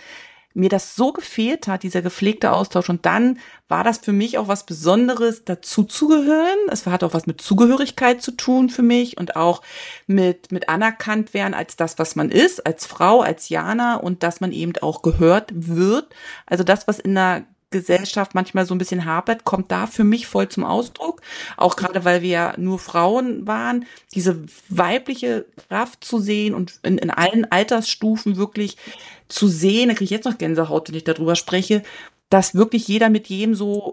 mir 0.56 0.70
das 0.70 0.96
so 0.96 1.12
gefehlt 1.12 1.68
hat, 1.68 1.84
dieser 1.84 2.02
gepflegte 2.02 2.54
Austausch. 2.54 2.90
Und 2.90 3.06
dann 3.06 3.40
war 3.68 3.84
das 3.84 3.98
für 3.98 4.14
mich 4.14 4.38
auch 4.38 4.48
was 4.48 4.66
Besonderes, 4.66 5.44
dazu 5.44 5.84
zu 5.84 6.08
gehören. 6.08 6.58
Es 6.72 6.86
hat 6.88 7.04
auch 7.04 7.14
was 7.14 7.28
mit 7.28 7.42
Zugehörigkeit 7.42 8.22
zu 8.22 8.32
tun 8.32 8.70
für 8.70 8.82
mich 8.82 9.18
und 9.18 9.36
auch 9.36 9.62
mit, 10.08 10.54
mit 10.54 10.70
anerkannt 10.70 11.34
werden 11.34 11.54
als 11.54 11.76
das, 11.76 12.00
was 12.00 12.16
man 12.16 12.32
ist, 12.32 12.66
als 12.66 12.86
Frau, 12.86 13.22
als 13.22 13.50
Jana 13.50 13.98
und 13.98 14.24
dass 14.24 14.40
man 14.40 14.54
eben 14.54 14.74
auch 14.82 15.02
gehört 15.02 15.52
wird. 15.54 16.16
Also 16.46 16.64
das, 16.64 16.88
was 16.88 17.00
in 17.00 17.16
der 17.16 17.44
Gesellschaft 17.76 18.36
manchmal 18.36 18.66
so 18.66 18.74
ein 18.74 18.78
bisschen 18.78 19.04
hapert, 19.04 19.44
kommt 19.44 19.70
da 19.70 19.86
für 19.86 20.06
mich 20.06 20.28
voll 20.28 20.48
zum 20.48 20.64
Ausdruck. 20.64 21.22
Auch 21.58 21.76
gerade, 21.76 22.06
weil 22.06 22.22
wir 22.22 22.30
ja 22.30 22.54
nur 22.58 22.80
Frauen 22.80 23.46
waren, 23.46 23.86
diese 24.14 24.46
weibliche 24.70 25.46
Kraft 25.68 26.06
zu 26.06 26.20
sehen 26.20 26.54
und 26.54 26.80
in, 26.84 26.98
in 26.98 27.10
allen 27.10 27.52
Altersstufen 27.52 28.38
wirklich 28.38 28.78
zu 29.28 29.50
sehen, 29.50 29.90
da 29.90 29.94
kriege 29.94 30.06
ich 30.06 30.12
jetzt 30.12 30.26
noch 30.26 30.38
Gänsehaut, 30.38 30.88
wenn 30.88 30.96
ich 30.96 31.04
darüber 31.04 31.36
spreche, 31.36 31.84
dass 32.30 32.56
wirklich 32.56 32.88
jeder 32.88 33.10
mit 33.10 33.28
jedem 33.28 33.56
so 33.56 33.92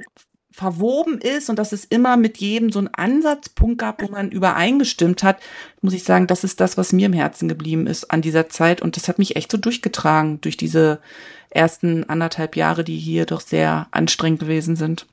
verwoben 0.52 1.18
ist 1.18 1.48
und 1.50 1.58
dass 1.58 1.72
es 1.72 1.84
immer 1.84 2.16
mit 2.16 2.38
jedem 2.38 2.70
so 2.70 2.78
einen 2.78 2.94
Ansatzpunkt 2.94 3.78
gab, 3.78 4.02
wo 4.02 4.08
man 4.08 4.30
übereingestimmt 4.30 5.22
hat, 5.22 5.38
muss 5.80 5.94
ich 5.94 6.04
sagen, 6.04 6.26
das 6.26 6.44
ist 6.44 6.60
das, 6.60 6.76
was 6.76 6.92
mir 6.92 7.06
im 7.06 7.12
Herzen 7.12 7.48
geblieben 7.48 7.86
ist 7.86 8.10
an 8.10 8.22
dieser 8.22 8.48
Zeit. 8.48 8.82
Und 8.82 8.96
das 8.96 9.08
hat 9.08 9.18
mich 9.18 9.36
echt 9.36 9.50
so 9.50 9.58
durchgetragen 9.58 10.40
durch 10.42 10.56
diese 10.56 11.00
ersten 11.50 12.08
anderthalb 12.08 12.56
Jahre, 12.56 12.84
die 12.84 12.98
hier 12.98 13.26
doch 13.26 13.40
sehr 13.40 13.88
anstrengend 13.90 14.40
gewesen 14.40 14.76
sind. 14.76 15.06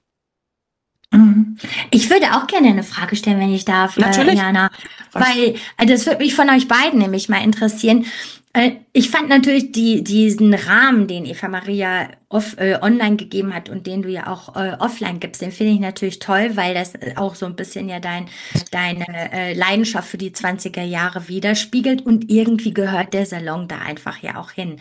Mhm. 1.11 1.57
Ich 1.91 2.09
würde 2.09 2.35
auch 2.35 2.47
gerne 2.47 2.69
eine 2.69 2.83
Frage 2.83 3.15
stellen, 3.15 3.39
wenn 3.39 3.53
ich 3.53 3.65
darf, 3.65 3.97
äh, 3.97 4.01
Natürlich. 4.01 4.35
Äh, 4.35 4.43
Jana. 4.43 4.69
Weil 5.11 5.55
äh, 5.77 5.85
das 5.85 6.05
würde 6.05 6.19
mich 6.19 6.35
von 6.35 6.49
euch 6.49 6.67
beiden 6.67 6.99
nämlich 6.99 7.29
mal 7.29 7.43
interessieren. 7.43 8.05
Äh, 8.53 8.71
ich 8.93 9.09
fand 9.09 9.29
natürlich 9.29 9.71
die, 9.71 10.03
diesen 10.03 10.53
Rahmen, 10.53 11.07
den 11.07 11.25
Eva 11.25 11.47
Maria 11.47 12.09
off, 12.29 12.57
äh, 12.57 12.79
online 12.81 13.15
gegeben 13.15 13.53
hat 13.53 13.69
und 13.69 13.85
den 13.85 14.01
du 14.01 14.09
ja 14.09 14.27
auch 14.27 14.55
äh, 14.55 14.75
offline 14.79 15.19
gibst, 15.19 15.41
den 15.41 15.51
finde 15.51 15.73
ich 15.73 15.79
natürlich 15.79 16.19
toll, 16.19 16.51
weil 16.55 16.73
das 16.73 16.93
auch 17.15 17.35
so 17.35 17.45
ein 17.45 17.55
bisschen 17.55 17.89
ja 17.89 17.99
dein, 17.99 18.27
deine 18.71 19.31
äh, 19.31 19.53
Leidenschaft 19.53 20.09
für 20.09 20.17
die 20.17 20.31
20er 20.31 20.83
Jahre 20.83 21.27
widerspiegelt 21.27 22.03
und 22.03 22.29
irgendwie 22.31 22.73
gehört 22.73 23.13
der 23.13 23.27
Salon 23.27 23.67
da 23.67 23.79
einfach 23.79 24.21
ja 24.21 24.37
auch 24.37 24.51
hin. 24.51 24.77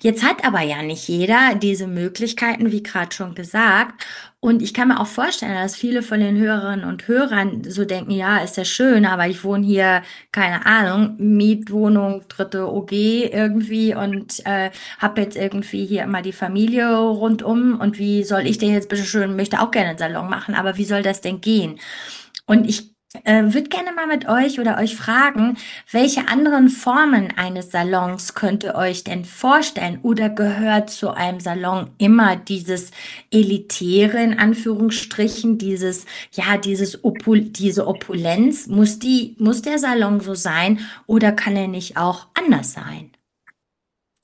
Jetzt 0.00 0.24
hat 0.24 0.44
aber 0.44 0.62
ja 0.62 0.82
nicht 0.82 1.06
jeder 1.08 1.54
diese 1.54 1.86
Möglichkeiten, 1.86 2.72
wie 2.72 2.82
gerade 2.82 3.14
schon 3.14 3.34
gesagt. 3.34 4.02
Und 4.42 4.62
ich 4.62 4.72
kann 4.72 4.88
mir 4.88 4.98
auch 4.98 5.06
vorstellen, 5.06 5.54
dass 5.54 5.76
viele 5.76 6.02
von 6.02 6.18
den 6.18 6.38
Hörerinnen 6.38 6.86
und 6.86 7.06
Hörern 7.06 7.62
so 7.68 7.84
denken, 7.84 8.10
ja, 8.10 8.38
ist 8.38 8.56
ja 8.56 8.64
schön, 8.64 9.04
aber 9.04 9.26
ich 9.26 9.44
wohne 9.44 9.66
hier, 9.66 10.02
keine 10.32 10.64
Ahnung, 10.64 11.16
Mietwohnung, 11.18 12.24
dritte 12.26 12.66
OG 12.72 12.92
irgendwie 12.92 13.94
und 13.94 14.40
äh, 14.46 14.70
habe 14.98 15.20
jetzt 15.20 15.36
irgendwie 15.36 15.84
hier 15.84 16.04
immer 16.04 16.22
die 16.22 16.32
Familie 16.32 16.90
rundum 16.96 17.78
und 17.78 17.98
wie 17.98 18.24
soll 18.24 18.46
ich 18.46 18.56
denn 18.56 18.72
jetzt 18.72 18.88
bitte 18.88 19.04
schön, 19.04 19.36
möchte 19.36 19.60
auch 19.60 19.70
gerne 19.70 19.90
einen 19.90 19.98
Salon 19.98 20.30
machen, 20.30 20.54
aber 20.54 20.78
wie 20.78 20.86
soll 20.86 21.02
das 21.02 21.20
denn 21.20 21.42
gehen? 21.42 21.78
Und 22.46 22.66
ich 22.66 22.89
äh, 23.24 23.42
würde 23.52 23.68
gerne 23.68 23.92
mal 23.92 24.06
mit 24.06 24.28
euch 24.28 24.60
oder 24.60 24.78
euch 24.78 24.94
fragen, 24.94 25.56
welche 25.90 26.28
anderen 26.28 26.68
Formen 26.68 27.32
eines 27.36 27.70
Salons 27.72 28.34
könnt 28.34 28.62
ihr 28.62 28.76
euch 28.76 29.02
denn 29.02 29.24
vorstellen 29.24 29.98
oder 30.02 30.28
gehört 30.28 30.90
zu 30.90 31.10
einem 31.10 31.40
Salon 31.40 31.90
immer 31.98 32.36
dieses 32.36 32.92
elitäre 33.32 34.22
in 34.22 34.38
Anführungsstrichen, 34.38 35.58
dieses 35.58 36.06
ja 36.32 36.56
dieses 36.56 37.04
Opul 37.04 37.40
diese 37.40 37.88
Opulenz 37.88 38.68
muss 38.68 38.98
die 38.98 39.34
muss 39.38 39.62
der 39.62 39.78
Salon 39.78 40.20
so 40.20 40.34
sein 40.34 40.78
oder 41.06 41.32
kann 41.32 41.56
er 41.56 41.68
nicht 41.68 41.96
auch 41.96 42.28
anders 42.34 42.72
sein? 42.72 43.10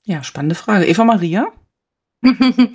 Ja, 0.05 0.23
spannende 0.23 0.55
Frage. 0.55 0.85
Eva 0.85 1.03
Maria? 1.03 1.47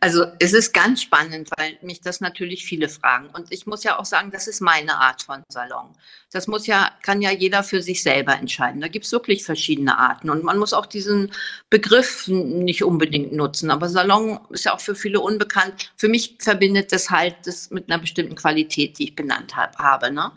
Also 0.00 0.26
es 0.40 0.52
ist 0.52 0.72
ganz 0.72 1.02
spannend, 1.02 1.48
weil 1.56 1.78
mich 1.82 2.00
das 2.00 2.20
natürlich 2.20 2.64
viele 2.64 2.88
fragen. 2.88 3.28
Und 3.32 3.52
ich 3.52 3.66
muss 3.66 3.84
ja 3.84 3.98
auch 3.98 4.04
sagen, 4.04 4.30
das 4.30 4.48
ist 4.48 4.60
meine 4.60 4.96
Art 4.98 5.22
von 5.22 5.42
Salon. 5.48 5.94
Das 6.32 6.46
muss 6.46 6.66
ja, 6.66 6.90
kann 7.02 7.22
ja 7.22 7.30
jeder 7.30 7.62
für 7.62 7.82
sich 7.82 8.02
selber 8.02 8.34
entscheiden. 8.34 8.80
Da 8.80 8.88
gibt 8.88 9.04
es 9.04 9.12
wirklich 9.12 9.44
verschiedene 9.44 9.98
Arten. 9.98 10.30
Und 10.30 10.42
man 10.44 10.58
muss 10.58 10.72
auch 10.72 10.86
diesen 10.86 11.32
Begriff 11.70 12.26
nicht 12.26 12.82
unbedingt 12.82 13.32
nutzen. 13.32 13.70
Aber 13.70 13.88
Salon 13.88 14.40
ist 14.50 14.64
ja 14.64 14.74
auch 14.74 14.80
für 14.80 14.94
viele 14.94 15.20
unbekannt. 15.20 15.92
Für 15.96 16.08
mich 16.08 16.36
verbindet 16.40 16.92
das 16.92 17.10
halt 17.10 17.36
das 17.44 17.70
mit 17.70 17.90
einer 17.90 18.00
bestimmten 18.00 18.34
Qualität, 18.34 18.98
die 18.98 19.04
ich 19.04 19.14
benannt 19.14 19.56
hab, 19.56 19.78
habe. 19.78 20.10
Ne? 20.10 20.32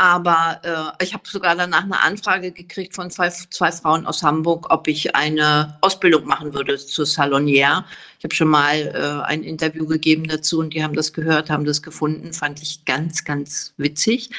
Aber 0.00 0.94
äh, 0.98 1.04
ich 1.04 1.12
habe 1.12 1.24
sogar 1.28 1.54
danach 1.54 1.82
eine 1.82 2.00
Anfrage 2.00 2.52
gekriegt 2.52 2.94
von 2.94 3.10
zwei, 3.10 3.28
zwei 3.28 3.70
Frauen 3.70 4.06
aus 4.06 4.22
Hamburg, 4.22 4.68
ob 4.70 4.88
ich 4.88 5.14
eine 5.14 5.76
Ausbildung 5.82 6.24
machen 6.24 6.54
würde 6.54 6.78
zur 6.78 7.04
Salonière. 7.04 7.84
Ich 8.16 8.24
habe 8.24 8.34
schon 8.34 8.48
mal 8.48 8.76
äh, 8.76 9.26
ein 9.28 9.42
Interview 9.42 9.84
gegeben 9.84 10.26
dazu 10.26 10.60
und 10.60 10.72
die 10.72 10.82
haben 10.82 10.94
das 10.94 11.12
gehört, 11.12 11.50
haben 11.50 11.66
das 11.66 11.82
gefunden, 11.82 12.32
fand 12.32 12.62
ich 12.62 12.86
ganz, 12.86 13.24
ganz 13.26 13.74
witzig. 13.76 14.30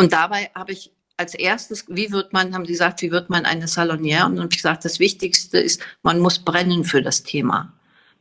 Und 0.00 0.14
dabei 0.14 0.50
habe 0.54 0.72
ich 0.72 0.90
als 1.18 1.34
erstes, 1.34 1.84
wie 1.88 2.10
wird 2.10 2.32
man, 2.32 2.54
haben 2.54 2.64
sie 2.64 2.72
gesagt, 2.72 3.02
wie 3.02 3.10
wird 3.10 3.28
man 3.28 3.44
eine 3.44 3.66
Salonière? 3.66 4.24
Und 4.24 4.36
dann 4.36 4.44
habe 4.44 4.52
ich 4.52 4.62
gesagt, 4.62 4.86
das 4.86 4.98
Wichtigste 4.98 5.58
ist, 5.58 5.82
man 6.02 6.20
muss 6.20 6.38
brennen 6.38 6.84
für 6.84 7.02
das 7.02 7.22
Thema. 7.22 7.70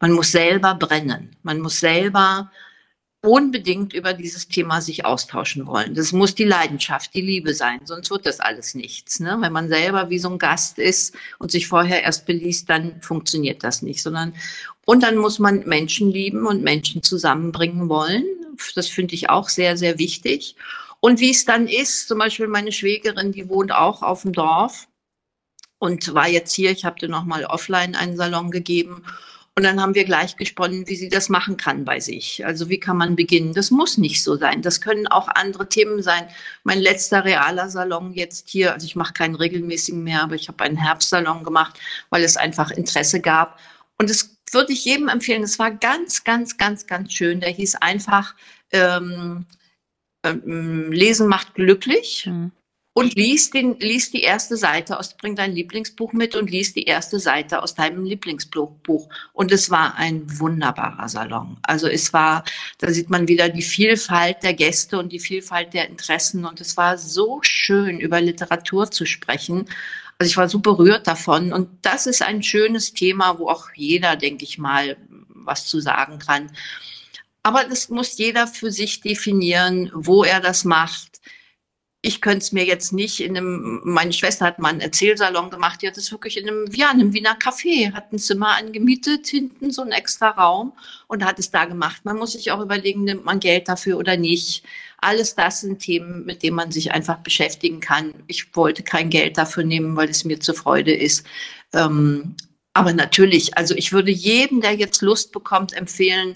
Man 0.02 0.12
muss 0.12 0.34
selber 0.34 0.76
brennen. 0.76 1.38
Man 1.44 1.62
muss 1.62 1.80
selber 1.80 2.52
unbedingt 3.24 3.94
über 3.94 4.14
dieses 4.14 4.48
Thema 4.48 4.82
sich 4.82 5.06
austauschen 5.06 5.68
wollen. 5.68 5.94
Das 5.94 6.12
muss 6.12 6.34
die 6.34 6.44
Leidenschaft, 6.44 7.14
die 7.14 7.22
Liebe 7.22 7.54
sein, 7.54 7.80
sonst 7.86 8.10
wird 8.10 8.26
das 8.26 8.40
alles 8.40 8.74
nichts. 8.74 9.20
Ne? 9.20 9.38
Wenn 9.40 9.54
man 9.54 9.70
selber 9.70 10.10
wie 10.10 10.18
so 10.18 10.30
ein 10.30 10.40
Gast 10.40 10.80
ist 10.80 11.16
und 11.38 11.52
sich 11.52 11.68
vorher 11.68 12.02
erst 12.02 12.26
beliest, 12.26 12.70
dann 12.70 13.00
funktioniert 13.02 13.64
das 13.64 13.84
nicht, 13.84 14.02
sondern 14.02 14.34
und 14.86 15.04
dann 15.04 15.18
muss 15.18 15.38
man 15.38 15.68
Menschen 15.68 16.10
lieben 16.10 16.48
und 16.48 16.64
Menschen 16.64 17.04
zusammenbringen 17.04 17.88
wollen. 17.90 18.26
Das 18.76 18.88
finde 18.88 19.14
ich 19.14 19.30
auch 19.30 19.50
sehr, 19.50 19.78
sehr 19.78 20.00
wichtig. 20.00 20.56
Und 21.00 21.20
wie 21.20 21.32
es 21.32 21.46
dann 21.46 21.68
ist, 21.68 22.08
zum 22.08 22.18
Beispiel 22.18 22.48
meine 22.48 22.72
Schwägerin, 22.72 23.32
die 23.32 23.48
wohnt 23.48 23.72
auch 23.72 24.02
auf 24.02 24.24
dem 24.24 24.34
Dorf 24.34 24.88
und 25.78 26.14
war 26.14 26.28
jetzt 26.28 26.54
hier. 26.54 26.72
Ich 26.72 26.86
habe 26.86 27.00
dir 27.00 27.10
nochmal 27.10 27.46
offline 27.46 27.96
einen 27.96 28.18
Salon 28.18 28.50
gegeben 28.50 29.04
und 29.62 29.66
dann 29.66 29.80
haben 29.80 29.94
wir 29.94 30.06
gleich 30.06 30.38
gesponnen, 30.38 30.88
wie 30.88 30.96
sie 30.96 31.08
das 31.08 31.30
machen 31.30 31.56
kann 31.56 31.86
bei 31.86 32.00
sich. 32.00 32.44
Also 32.44 32.68
wie 32.70 32.80
kann 32.80 32.98
man 32.98 33.16
beginnen? 33.16 33.54
Das 33.54 33.70
muss 33.70 34.00
nicht 34.00 34.24
so 34.24 34.36
sein. 34.36 34.64
Das 34.64 34.82
können 34.82 35.06
auch 35.06 35.28
andere 35.28 35.70
Themen 35.70 36.02
sein. 36.02 36.28
Mein 36.64 36.80
letzter 36.80 37.26
realer 37.26 37.70
Salon 37.70 38.12
jetzt 38.12 38.50
hier, 38.50 38.74
also 38.74 38.88
ich 38.88 38.96
mache 38.96 39.14
keinen 39.14 39.36
regelmäßigen 39.36 40.04
mehr, 40.04 40.24
aber 40.24 40.34
ich 40.34 40.48
habe 40.48 40.64
einen 40.64 40.78
Herbstsalon 40.78 41.44
gemacht, 41.44 41.80
weil 42.10 42.24
es 42.24 42.38
einfach 42.38 42.72
Interesse 42.72 43.20
gab. 43.20 43.60
Und 44.00 44.10
das 44.10 44.36
würde 44.52 44.74
ich 44.74 44.84
jedem 44.84 45.10
empfehlen. 45.10 45.44
Es 45.44 45.60
war 45.60 45.70
ganz, 45.70 46.24
ganz, 46.24 46.58
ganz, 46.58 46.88
ganz 46.88 47.14
schön. 47.14 47.40
Der 47.40 47.52
hieß 47.52 47.76
einfach 47.76 48.34
ähm, 48.72 49.46
ähm, 50.24 50.92
Lesen 50.92 51.28
macht 51.28 51.54
glücklich. 51.54 52.26
Mhm 52.26 52.52
und 52.94 53.16
lies, 53.16 53.50
den, 53.52 53.80
lies 53.80 54.12
die 54.12 54.22
erste 54.22 54.58
Seite 54.58 55.00
aus, 55.00 55.16
bring 55.16 55.36
dein 55.36 55.54
Lieblingsbuch 55.54 56.12
mit 56.12 56.36
und 56.36 56.50
lies 56.50 56.74
die 56.74 56.84
erste 56.84 57.20
Seite 57.20 57.64
aus 57.64 57.74
deinem 57.74 58.04
Lieblingsbuch. 58.04 59.08
Und 59.32 59.52
es 59.54 59.70
war 59.70 59.96
ein 59.96 60.24
wunderbarer 60.40 61.08
Salon. 61.08 61.58
Also 61.64 61.88
es 61.88 62.12
war, 62.12 62.44
da 62.80 62.92
sieht 62.92 63.10
man 63.10 63.30
wieder 63.30 63.48
die 63.48 63.62
Vielfalt 63.62 64.44
der 64.44 64.54
Gäste 64.54 65.00
und 65.00 65.14
die 65.14 65.22
Vielfalt 65.22 65.74
der 65.74 65.88
Interessen. 65.88 66.44
Und 66.44 66.60
es 66.60 66.76
war 66.76 66.98
so 66.98 67.40
schön, 67.44 68.02
über 68.02 68.20
Literatur 68.20 68.92
zu 68.92 69.06
sprechen. 69.06 69.70
Also 70.20 70.30
ich 70.30 70.36
war 70.36 70.50
so 70.50 70.60
berührt 70.60 71.08
davon. 71.08 71.54
Und 71.54 71.70
das 71.84 72.08
ist 72.08 72.22
ein 72.22 72.44
schönes 72.44 72.92
Thema, 72.92 73.40
wo 73.40 73.48
auch 73.48 73.70
jeder, 73.74 74.18
denke 74.18 74.44
ich 74.44 74.58
mal, 74.58 74.98
was 75.30 75.66
zu 75.66 75.80
sagen 75.80 76.20
kann. 76.20 76.52
Aber 77.42 77.64
das 77.64 77.88
muss 77.88 78.18
jeder 78.18 78.48
für 78.48 78.70
sich 78.70 79.00
definieren, 79.00 79.90
wo 79.94 80.26
er 80.26 80.42
das 80.42 80.66
macht 80.66 81.22
ich 82.04 82.20
könnte 82.20 82.40
es 82.40 82.52
mir 82.52 82.66
jetzt 82.66 82.94
nicht 82.94 83.20
in 83.20 83.38
einem, 83.38 83.82
meine 83.84 84.12
Schwester 84.12 84.46
hat 84.46 84.58
mal 84.58 84.70
einen 84.70 84.82
Erzählsalon 84.82 85.52
gemacht, 85.52 85.82
die 85.82 85.88
hat 85.88 85.98
es 85.98 86.12
wirklich 86.12 86.36
in 86.38 86.48
einem, 86.48 86.66
ja, 86.74 86.90
in 86.92 87.00
einem 87.00 87.14
Wiener 87.14 87.38
Café, 87.38 87.94
hat 87.94 88.12
ein 88.12 88.18
Zimmer 88.18 88.58
angemietet, 88.58 89.28
hinten 89.28 89.72
so 89.72 89.84
einen 89.84 89.92
extra 89.92 90.30
Raum 90.30 90.74
und 91.08 91.24
hat 91.24 91.38
es 91.38 91.52
da 91.52 91.66
gemacht. 91.66 92.04
Man 92.04 92.18
muss 92.18 92.32
sich 92.32 92.52
auch 92.52 92.60
überlegen, 92.60 93.04
nimmt 93.04 93.24
man 93.24 93.40
Geld 93.40 93.68
dafür 93.68 93.98
oder 93.98 94.18
nicht. 94.18 94.64
Alles 94.98 95.36
das 95.36 95.62
sind 95.62 95.80
Themen, 95.80 96.26
mit 96.26 96.42
denen 96.42 96.56
man 96.56 96.72
sich 96.72 96.92
einfach 96.92 97.20
beschäftigen 97.20 97.80
kann. 97.82 98.14
Ich 98.26 98.56
wollte 98.56 98.82
kein 98.82 99.12
Geld 99.12 99.38
dafür 99.38 99.64
nehmen, 99.64 99.96
weil 99.96 100.10
es 100.10 100.26
mir 100.26 100.40
zur 100.40 100.56
Freude 100.56 100.94
ist. 100.94 101.26
Ähm, 101.74 102.36
aber 102.74 102.94
natürlich, 102.94 103.58
also 103.58 103.76
ich 103.76 103.94
würde 103.94 104.12
jedem, 104.12 104.62
der 104.62 104.74
jetzt 104.74 105.02
Lust 105.02 105.32
bekommt, 105.32 105.74
empfehlen, 105.74 106.36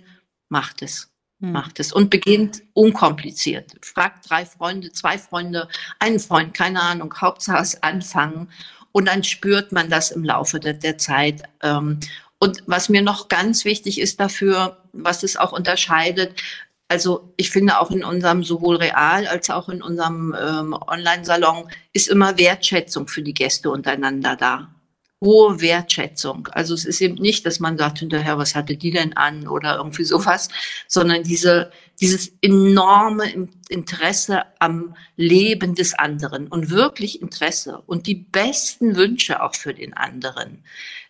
macht 0.50 0.84
es. 0.84 1.10
Hm. 1.42 1.52
macht 1.52 1.80
es 1.82 1.92
und 1.92 2.10
beginnt 2.10 2.64
unkompliziert. 2.74 3.76
Fragt 3.82 4.30
drei 4.30 4.46
Freunde, 4.46 4.92
zwei 4.94 5.18
Freunde, 5.18 5.68
einen 6.00 6.20
Freund, 6.20 6.54
keine 6.54 6.82
Ahnung, 6.82 7.14
Hauptsache 7.20 7.62
es 7.62 7.84
anfangen 7.84 8.50
und 8.94 9.10
dann 9.10 9.24
spürt 9.24 9.74
man 9.74 9.90
das 9.90 10.12
im 10.12 10.24
Laufe 10.24 10.62
der, 10.62 10.74
der 10.74 10.98
Zeit. 10.98 11.44
Ähm, 11.62 12.00
und 12.40 12.64
was 12.68 12.88
mir 12.88 13.02
noch 13.02 13.28
ganz 13.28 13.66
wichtig 13.66 14.00
ist 14.00 14.20
dafür, 14.20 14.82
was 14.94 15.24
es 15.24 15.36
auch 15.36 15.52
unterscheidet, 15.52 16.42
also 16.88 17.34
ich 17.36 17.50
finde 17.50 17.80
auch 17.80 17.92
in 17.92 18.04
unserem 18.06 18.44
sowohl 18.44 18.78
Real 18.78 19.28
als 19.28 19.50
auch 19.50 19.70
in 19.70 19.82
unserem 19.82 20.36
ähm, 20.40 20.74
Online-Salon 20.88 21.70
ist 21.94 22.08
immer 22.08 22.38
Wertschätzung 22.38 23.08
für 23.08 23.24
die 23.24 23.34
Gäste 23.34 23.72
untereinander 23.72 24.36
da 24.36 24.75
hohe 25.22 25.62
Wertschätzung. 25.62 26.48
Also 26.52 26.74
es 26.74 26.86
ist 26.86 27.02
eben 27.02 27.16
nicht, 27.16 27.46
dass 27.46 27.60
man 27.60 27.78
sagt 27.78 28.00
hinterher, 28.00 28.38
was 28.38 28.54
hatte 28.54 28.76
die 28.76 28.92
denn 28.92 29.16
an 29.16 29.48
oder 29.48 29.78
irgendwie 29.78 30.04
sowas, 30.04 30.50
sondern 30.88 31.24
diese, 31.24 31.72
dieses 32.00 32.34
enorme 32.42 33.50
Interesse 33.70 34.44
am 34.60 34.96
Leben 35.16 35.74
des 35.74 35.94
anderen 35.94 36.48
und 36.48 36.70
wirklich 36.70 37.22
Interesse 37.22 37.82
und 37.86 38.08
die 38.08 38.16
besten 38.16 38.96
Wünsche 38.96 39.42
auch 39.42 39.56
für 39.56 39.74
den 39.74 39.94
anderen. 39.94 40.64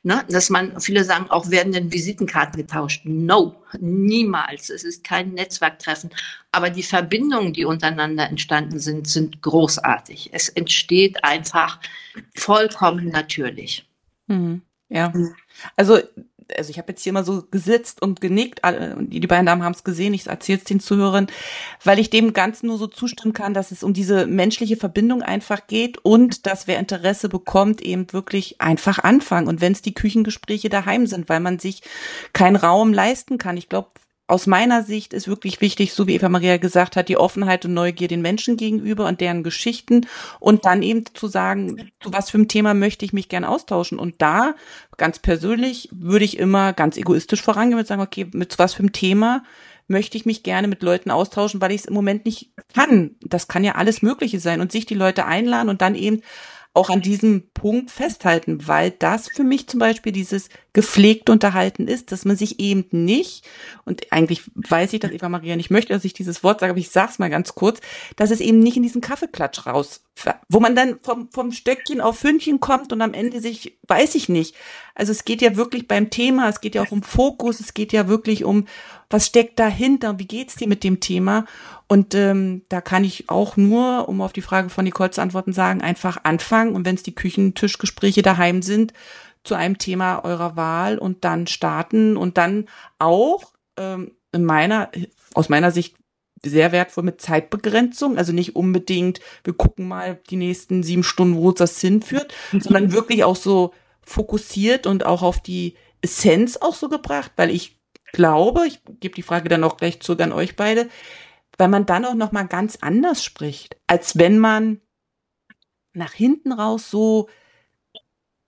Ne? 0.03 0.23
Dass 0.29 0.51
man, 0.51 0.79
viele 0.79 1.03
sagen, 1.03 1.31
auch 1.31 1.49
werden 1.49 1.73
denn 1.73 1.91
Visitenkarten 1.91 2.61
getauscht? 2.61 3.01
No, 3.05 3.55
niemals. 3.79 4.69
Es 4.69 4.83
ist 4.83 5.03
kein 5.03 5.33
Netzwerktreffen. 5.33 6.11
Aber 6.51 6.69
die 6.69 6.83
Verbindungen, 6.83 7.53
die 7.53 7.65
untereinander 7.65 8.29
entstanden 8.29 8.77
sind, 8.79 9.07
sind 9.07 9.41
großartig. 9.41 10.29
Es 10.31 10.47
entsteht 10.49 11.23
einfach 11.23 11.79
vollkommen 12.35 13.09
natürlich. 13.09 13.83
Mhm. 14.28 14.61
Ja. 14.89 15.11
Also, 15.76 15.99
also 16.55 16.69
ich 16.69 16.78
habe 16.78 16.91
jetzt 16.91 17.01
hier 17.01 17.13
mal 17.13 17.26
so 17.26 17.43
gesitzt 17.49 18.01
und 18.01 18.21
genickt, 18.21 18.61
die, 18.99 19.19
die 19.19 19.28
beiden 19.28 19.47
Damen 19.47 19.63
haben 19.63 19.73
es 19.73 19.84
gesehen, 19.84 20.13
ich 20.13 20.28
erzähle 20.28 20.59
es 20.59 20.63
den 20.63 20.80
Zuhörern, 20.80 21.28
weil 21.84 21.97
ich 21.97 22.11
dem 22.11 22.34
Ganzen 22.34 22.67
nur 22.67 22.78
so 22.78 22.88
zustimmen 22.88 23.34
kann, 23.34 23.53
dass 23.53 23.71
es 23.71 23.84
um 23.84 23.93
diese 23.93 24.28
menschliche 24.28 24.78
Verbindung 24.78 25.23
einfach 25.23 25.65
geht 25.67 25.97
und 25.97 26.45
dass 26.45 26.67
wer 26.67 26.78
Interesse 26.78 27.30
bekommt, 27.30 27.82
eben 27.82 28.11
wirklich 28.13 28.61
einfach 28.61 28.99
anfangen. 28.99 29.47
Und 29.47 29.61
wenn 29.61 29.73
es 29.73 29.82
die 29.82 29.95
Küchengespräche 29.95 30.69
daheim 30.69 31.07
sind, 31.07 31.30
weil 31.30 31.39
man 31.39 31.57
sich 31.57 31.82
keinen 32.34 32.55
Raum 32.55 32.93
leisten 32.93 33.38
kann. 33.38 33.57
Ich 33.57 33.69
glaube, 33.69 33.89
aus 34.28 34.47
meiner 34.47 34.84
Sicht 34.84 35.13
ist 35.13 35.28
wirklich 35.28 35.61
wichtig, 35.61 35.93
so 35.93 36.07
wie 36.07 36.15
Eva 36.15 36.30
Maria 36.30 36.57
gesagt 36.57 36.95
hat, 36.95 37.09
die 37.09 37.17
Offenheit 37.17 37.63
und 37.65 37.73
Neugier 37.73 38.07
den 38.07 38.21
Menschen 38.21 38.57
gegenüber 38.57 39.07
und 39.07 39.21
deren 39.21 39.43
Geschichten 39.43 40.07
und 40.39 40.65
dann 40.65 40.82
eben 40.82 41.03
zu 41.13 41.28
sagen, 41.28 41.91
zu 41.99 42.11
was 42.11 42.32
für 42.32 42.39
ein 42.39 42.47
Thema 42.47 42.73
möchte 42.73 43.05
ich 43.05 43.13
mich 43.13 43.30
gern 43.30 43.43
austauschen. 43.43 43.99
Und 43.99 44.21
da, 44.21 44.55
ganz 44.97 45.19
persönlich, 45.19 45.89
würde 45.91 46.26
ich 46.26 46.39
immer 46.39 46.73
ganz 46.73 46.97
egoistisch 46.97 47.41
vorangehen 47.41 47.78
und 47.78 47.86
sagen, 47.88 48.01
okay, 48.01 48.28
mit 48.34 48.57
was 48.57 48.73
für 48.73 48.84
ein 48.84 48.93
Thema 48.93 49.43
möchte 49.88 50.17
ich 50.17 50.26
mich 50.26 50.41
gerne 50.41 50.67
mit 50.67 50.82
Leuten 50.82 51.11
austauschen, 51.11 51.61
weil 51.61 51.71
ich 51.71 51.82
es 51.82 51.86
im 51.86 51.93
Moment 51.93 52.26
nicht 52.26 52.51
kann. 52.73 53.11
Das 53.21 53.47
kann 53.47 53.63
ja 53.63 53.76
alles 53.76 54.01
Mögliche 54.01 54.39
sein 54.39 54.59
und 54.59 54.71
sich 54.71 54.88
die 54.88 54.95
Leute 54.95 55.26
einladen 55.26 55.69
und 55.69 55.82
dann 55.82 55.93
eben 55.93 56.21
auch 56.76 56.89
an 56.89 57.01
diesem 57.01 57.43
Punkt 57.53 57.89
festhalten, 57.89 58.67
weil 58.67 58.91
das 58.91 59.30
für 59.30 59.43
mich 59.43 59.67
zum 59.67 59.80
Beispiel 59.80 60.11
dieses 60.11 60.49
gepflegte 60.73 61.32
Unterhalten 61.32 61.88
ist, 61.88 62.11
dass 62.11 62.26
man 62.26 62.36
sich 62.36 62.59
eben 62.59 62.86
nicht, 62.91 63.45
und 63.86 64.11
eigentlich 64.11 64.43
weiß 64.55 64.91
ich, 64.91 64.99
dass 64.99 65.11
Eva 65.11 65.30
Maria 65.30 65.55
nicht 65.55 65.71
möchte, 65.71 65.93
dass 65.93 66.03
ich 66.03 66.13
dieses 66.13 66.43
Wort 66.43 66.59
sage, 66.59 66.71
aber 66.71 66.80
ich 66.80 66.89
sag's 66.89 67.17
mal 67.17 67.30
ganz 67.30 67.55
kurz, 67.55 67.80
dass 68.17 68.30
es 68.30 68.41
eben 68.41 68.59
nicht 68.59 68.76
in 68.76 68.84
diesen 68.84 68.99
Kaffeeklatsch 68.99 69.65
raus, 69.65 70.03
wo 70.49 70.59
man 70.59 70.76
dann 70.76 70.99
vom, 71.01 71.30
vom 71.32 71.53
Stöckchen 71.53 72.01
auf 72.01 72.19
Fündchen 72.19 72.59
kommt 72.59 72.91
und 72.91 73.01
am 73.01 73.13
Ende 73.13 73.39
sich, 73.39 73.78
weiß 73.88 74.15
ich 74.15 74.28
nicht. 74.28 74.53
Also 74.95 75.13
es 75.13 75.23
geht 75.23 75.41
ja 75.41 75.55
wirklich 75.55 75.88
beim 75.88 76.09
Thema, 76.09 76.49
es 76.49 76.59
geht 76.59 76.76
ja 76.76 76.82
auch 76.82 76.91
um 76.91 77.03
Fokus, 77.03 77.61
es 77.61 77.73
geht 77.73 77.93
ja 77.93 78.09
wirklich 78.09 78.43
um, 78.43 78.67
was 79.09 79.27
steckt 79.27 79.59
dahinter, 79.59 80.19
wie 80.19 80.27
geht's 80.27 80.55
dir 80.55 80.67
mit 80.67 80.83
dem 80.83 80.99
Thema? 80.99 81.45
Und 81.87 82.15
ähm, 82.15 82.63
da 82.69 82.81
kann 82.81 83.03
ich 83.03 83.29
auch 83.29 83.57
nur, 83.57 84.09
um 84.09 84.21
auf 84.21 84.33
die 84.33 84.41
Frage 84.41 84.69
von 84.69 84.85
Nicole 84.85 85.11
zu 85.11 85.21
antworten, 85.21 85.53
sagen, 85.53 85.81
einfach 85.81 86.17
anfangen. 86.23 86.75
Und 86.75 86.85
wenn 86.85 86.95
es 86.95 87.03
die 87.03 87.15
Küchentischgespräche 87.15 88.21
daheim 88.21 88.61
sind, 88.61 88.93
zu 89.45 89.55
einem 89.55 89.77
Thema 89.77 90.25
eurer 90.25 90.55
Wahl 90.55 90.97
und 90.97 91.23
dann 91.23 91.47
starten. 91.47 92.17
Und 92.17 92.37
dann 92.37 92.67
auch 92.99 93.53
ähm, 93.77 94.11
in 94.31 94.43
meiner, 94.43 94.89
aus 95.33 95.49
meiner 95.49 95.71
Sicht 95.71 95.95
sehr 96.43 96.71
wertvoll 96.71 97.03
mit 97.03 97.21
Zeitbegrenzung, 97.21 98.17
also 98.17 98.31
nicht 98.31 98.55
unbedingt, 98.55 99.19
wir 99.43 99.53
gucken 99.53 99.87
mal 99.87 100.19
die 100.29 100.35
nächsten 100.35 100.83
sieben 100.83 101.03
Stunden, 101.03 101.37
wo 101.37 101.49
uns 101.49 101.59
das 101.59 101.79
hinführt, 101.79 102.33
sondern 102.51 102.91
wirklich 102.91 103.23
auch 103.23 103.35
so 103.35 103.73
fokussiert 104.03 104.85
und 104.85 105.05
auch 105.05 105.23
auf 105.23 105.41
die 105.41 105.75
Essenz 106.01 106.57
auch 106.57 106.75
so 106.75 106.89
gebracht, 106.89 107.31
weil 107.35 107.49
ich 107.49 107.74
glaube, 108.16 108.68
ich 108.68 108.82
gebe 108.99 109.16
die 109.16 109.22
Frage 109.22 109.49
dann 109.49 109.63
auch 109.63 109.78
gleich 109.78 109.99
zurück 109.99 110.22
an 110.22 110.34
euch 110.34 110.55
beide, 110.55 110.89
weil 111.57 111.68
man 111.68 111.86
dann 111.86 112.05
auch 112.05 112.16
noch 112.16 112.32
mal 112.32 112.47
ganz 112.47 112.78
anders 112.82 113.24
spricht, 113.24 113.78
als 113.88 114.18
wenn 114.18 114.39
man 114.39 114.82
nach 115.93 116.13
hinten 116.13 116.51
raus 116.51 116.89
so 116.89 117.30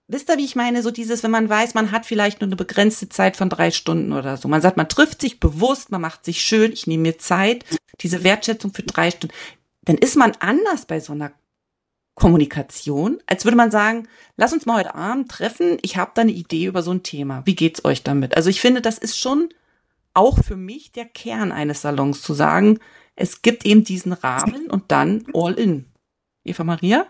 Wisst 0.09 0.29
ihr, 0.29 0.37
wie 0.37 0.45
ich 0.45 0.55
meine? 0.55 0.81
So 0.83 0.89
dieses, 0.89 1.21
wenn 1.23 1.31
man 1.31 1.49
weiß, 1.49 1.73
man 1.73 1.91
hat 1.91 2.05
vielleicht 2.05 2.39
nur 2.39 2.47
eine 2.47 2.55
begrenzte 2.55 3.09
Zeit 3.09 3.35
von 3.35 3.49
drei 3.49 3.71
Stunden 3.71 4.13
oder 4.13 4.37
so. 4.37 4.47
Man 4.47 4.61
sagt, 4.61 4.77
man 4.77 4.87
trifft 4.87 5.19
sich 5.19 5.41
bewusst, 5.41 5.91
man 5.91 5.99
macht 5.99 6.23
sich 6.23 6.41
schön, 6.41 6.71
ich 6.71 6.87
nehme 6.87 7.03
mir 7.03 7.17
Zeit, 7.17 7.65
diese 7.99 8.23
Wertschätzung 8.23 8.73
für 8.73 8.83
drei 8.83 9.11
Stunden. 9.11 9.35
Dann 9.83 9.97
ist 9.97 10.15
man 10.15 10.31
anders 10.39 10.85
bei 10.85 11.01
so 11.01 11.11
einer 11.11 11.33
Kommunikation, 12.17 13.19
als 13.27 13.45
würde 13.45 13.57
man 13.57 13.69
sagen, 13.69 14.07
lass 14.37 14.51
uns 14.51 14.65
mal 14.65 14.79
heute 14.79 14.95
Abend 14.95 15.29
treffen, 15.29 15.77
ich 15.83 15.97
habe 15.97 16.11
da 16.15 16.23
eine 16.23 16.31
Idee 16.31 16.65
über 16.65 16.81
so 16.81 16.91
ein 16.91 17.03
Thema. 17.03 17.43
Wie 17.45 17.55
geht's 17.55 17.85
euch 17.85 18.01
damit? 18.01 18.35
Also 18.35 18.49
ich 18.49 18.59
finde, 18.59 18.81
das 18.81 18.97
ist 18.97 19.19
schon 19.19 19.49
auch 20.15 20.43
für 20.43 20.55
mich 20.55 20.91
der 20.91 21.05
Kern 21.05 21.51
eines 21.51 21.83
Salons 21.83 22.23
zu 22.23 22.33
sagen, 22.33 22.79
es 23.15 23.43
gibt 23.43 23.67
eben 23.67 23.83
diesen 23.83 24.13
Rahmen 24.13 24.67
und 24.67 24.85
dann 24.91 25.25
all 25.35 25.53
in. 25.53 25.85
Eva 26.43 26.63
Maria? 26.63 27.05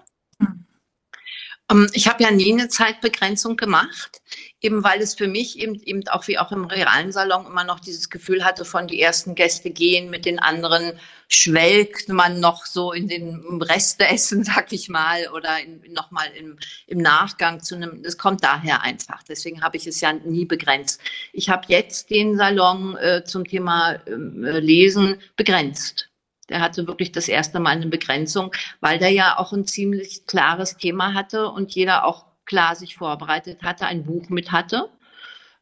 Ähm, 1.69 1.89
ich 1.93 2.07
habe 2.07 2.23
ja 2.23 2.31
nie 2.31 2.53
eine 2.53 2.69
Zeitbegrenzung 2.69 3.57
gemacht, 3.57 4.21
eben 4.61 4.83
weil 4.83 5.01
es 5.01 5.15
für 5.15 5.27
mich 5.27 5.59
eben, 5.59 5.75
eben 5.83 6.07
auch 6.07 6.27
wie 6.27 6.39
auch 6.39 6.51
im 6.51 6.65
realen 6.65 7.11
Salon 7.11 7.45
immer 7.45 7.63
noch 7.63 7.79
dieses 7.79 8.09
Gefühl 8.09 8.43
hatte, 8.43 8.65
von 8.65 8.87
die 8.87 9.01
ersten 9.01 9.35
Gäste 9.35 9.69
gehen, 9.69 10.09
mit 10.09 10.25
den 10.25 10.39
anderen 10.39 10.93
schwelgt 11.29 12.07
man 12.09 12.39
noch 12.39 12.65
so 12.65 12.93
in 12.93 13.07
den 13.07 13.61
Resteessen, 13.61 14.43
sag 14.45 14.71
ich 14.71 14.89
mal, 14.89 15.27
oder 15.33 15.57
nochmal 15.89 16.27
im, 16.37 16.57
im 16.87 16.99
Nachgang 16.99 17.61
zu 17.61 17.75
einem, 17.75 18.01
das 18.03 18.17
kommt 18.17 18.43
daher 18.43 18.81
einfach. 18.81 19.23
Deswegen 19.23 19.61
habe 19.61 19.77
ich 19.77 19.87
es 19.87 20.01
ja 20.01 20.13
nie 20.13 20.45
begrenzt. 20.45 21.01
Ich 21.33 21.49
habe 21.49 21.65
jetzt 21.67 22.09
den 22.09 22.37
Salon 22.37 22.95
äh, 22.97 23.23
zum 23.25 23.45
Thema 23.45 23.99
ähm, 24.07 24.43
äh, 24.43 24.59
Lesen 24.59 25.17
begrenzt. 25.35 26.06
Der 26.49 26.61
hatte 26.61 26.87
wirklich 26.87 27.11
das 27.11 27.27
erste 27.27 27.59
Mal 27.59 27.71
eine 27.71 27.87
Begrenzung, 27.87 28.51
weil 28.79 28.99
der 28.99 29.11
ja 29.11 29.37
auch 29.37 29.53
ein 29.53 29.65
ziemlich 29.65 30.25
klares 30.25 30.77
Thema 30.77 31.13
hatte 31.13 31.49
und 31.49 31.73
jeder 31.75 32.05
auch 32.05 32.25
klar 32.45 32.75
sich 32.75 32.95
vorbereitet 32.95 33.61
hatte, 33.61 33.85
ein 33.85 34.05
Buch 34.05 34.29
mit 34.29 34.51
hatte. 34.51 34.89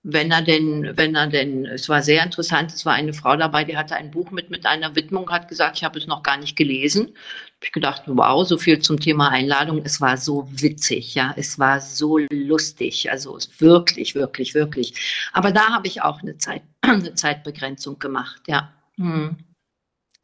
Wenn 0.08 0.30
er 0.30 0.44
denn, 0.44 0.92
wenn 0.96 1.16
er 1.16 1.26
denn, 1.26 1.66
es 1.66 1.90
war 1.90 2.04
sehr 2.04 2.24
interessant, 2.24 2.72
es 2.72 2.86
war 2.86 2.94
eine 2.94 3.12
Frau 3.12 3.36
dabei, 3.36 3.64
die 3.64 3.76
hatte 3.76 3.96
ein 3.96 4.12
Buch 4.12 4.30
mit, 4.30 4.52
mit 4.52 4.68
einer 4.68 4.96
Widmung, 4.96 5.32
hat 5.32 5.48
gesagt, 5.48 5.78
ich 5.78 5.84
habe 5.84 5.98
es 5.98 6.06
noch 6.06 6.22
gar 6.22 6.38
nicht 6.38 6.56
gelesen. 6.56 7.16
Ich 7.64 7.72
gedacht, 7.72 8.04
wow, 8.06 8.48
so 8.48 8.60
viel 8.60 8.78
zum 8.78 9.00
Thema 9.00 9.30
Einladung. 9.30 9.82
Es 9.84 10.00
war 10.02 10.18
so 10.18 10.48
witzig, 10.52 11.16
ja, 11.16 11.34
es 11.38 11.58
war 11.58 11.82
so 11.82 12.20
lustig, 12.30 13.10
also 13.10 13.40
wirklich, 13.58 14.14
wirklich, 14.14 14.54
wirklich. 14.54 14.94
Aber 15.34 15.52
da 15.52 15.70
habe 15.74 15.88
ich 15.88 16.04
auch 16.04 16.22
eine 16.22 16.38
Zeit, 16.38 16.62
eine 16.82 17.16
Zeitbegrenzung 17.16 17.98
gemacht, 17.98 18.44
ja. 18.46 18.72
Hm. 18.98 19.38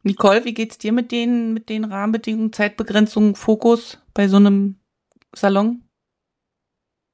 Nicole, 0.04 0.45
wie 0.45 0.54
geht's 0.54 0.78
dir 0.78 0.91
mit 0.91 1.12
den, 1.12 1.54
mit 1.54 1.70
den 1.70 1.84
Rahmenbedingungen, 1.84 2.54
Zeitbegrenzungen, 2.54 3.36
Fokus 3.36 3.99
bei 4.14 4.28
so 4.28 4.38
einem 4.38 4.80
Salon? 5.34 5.84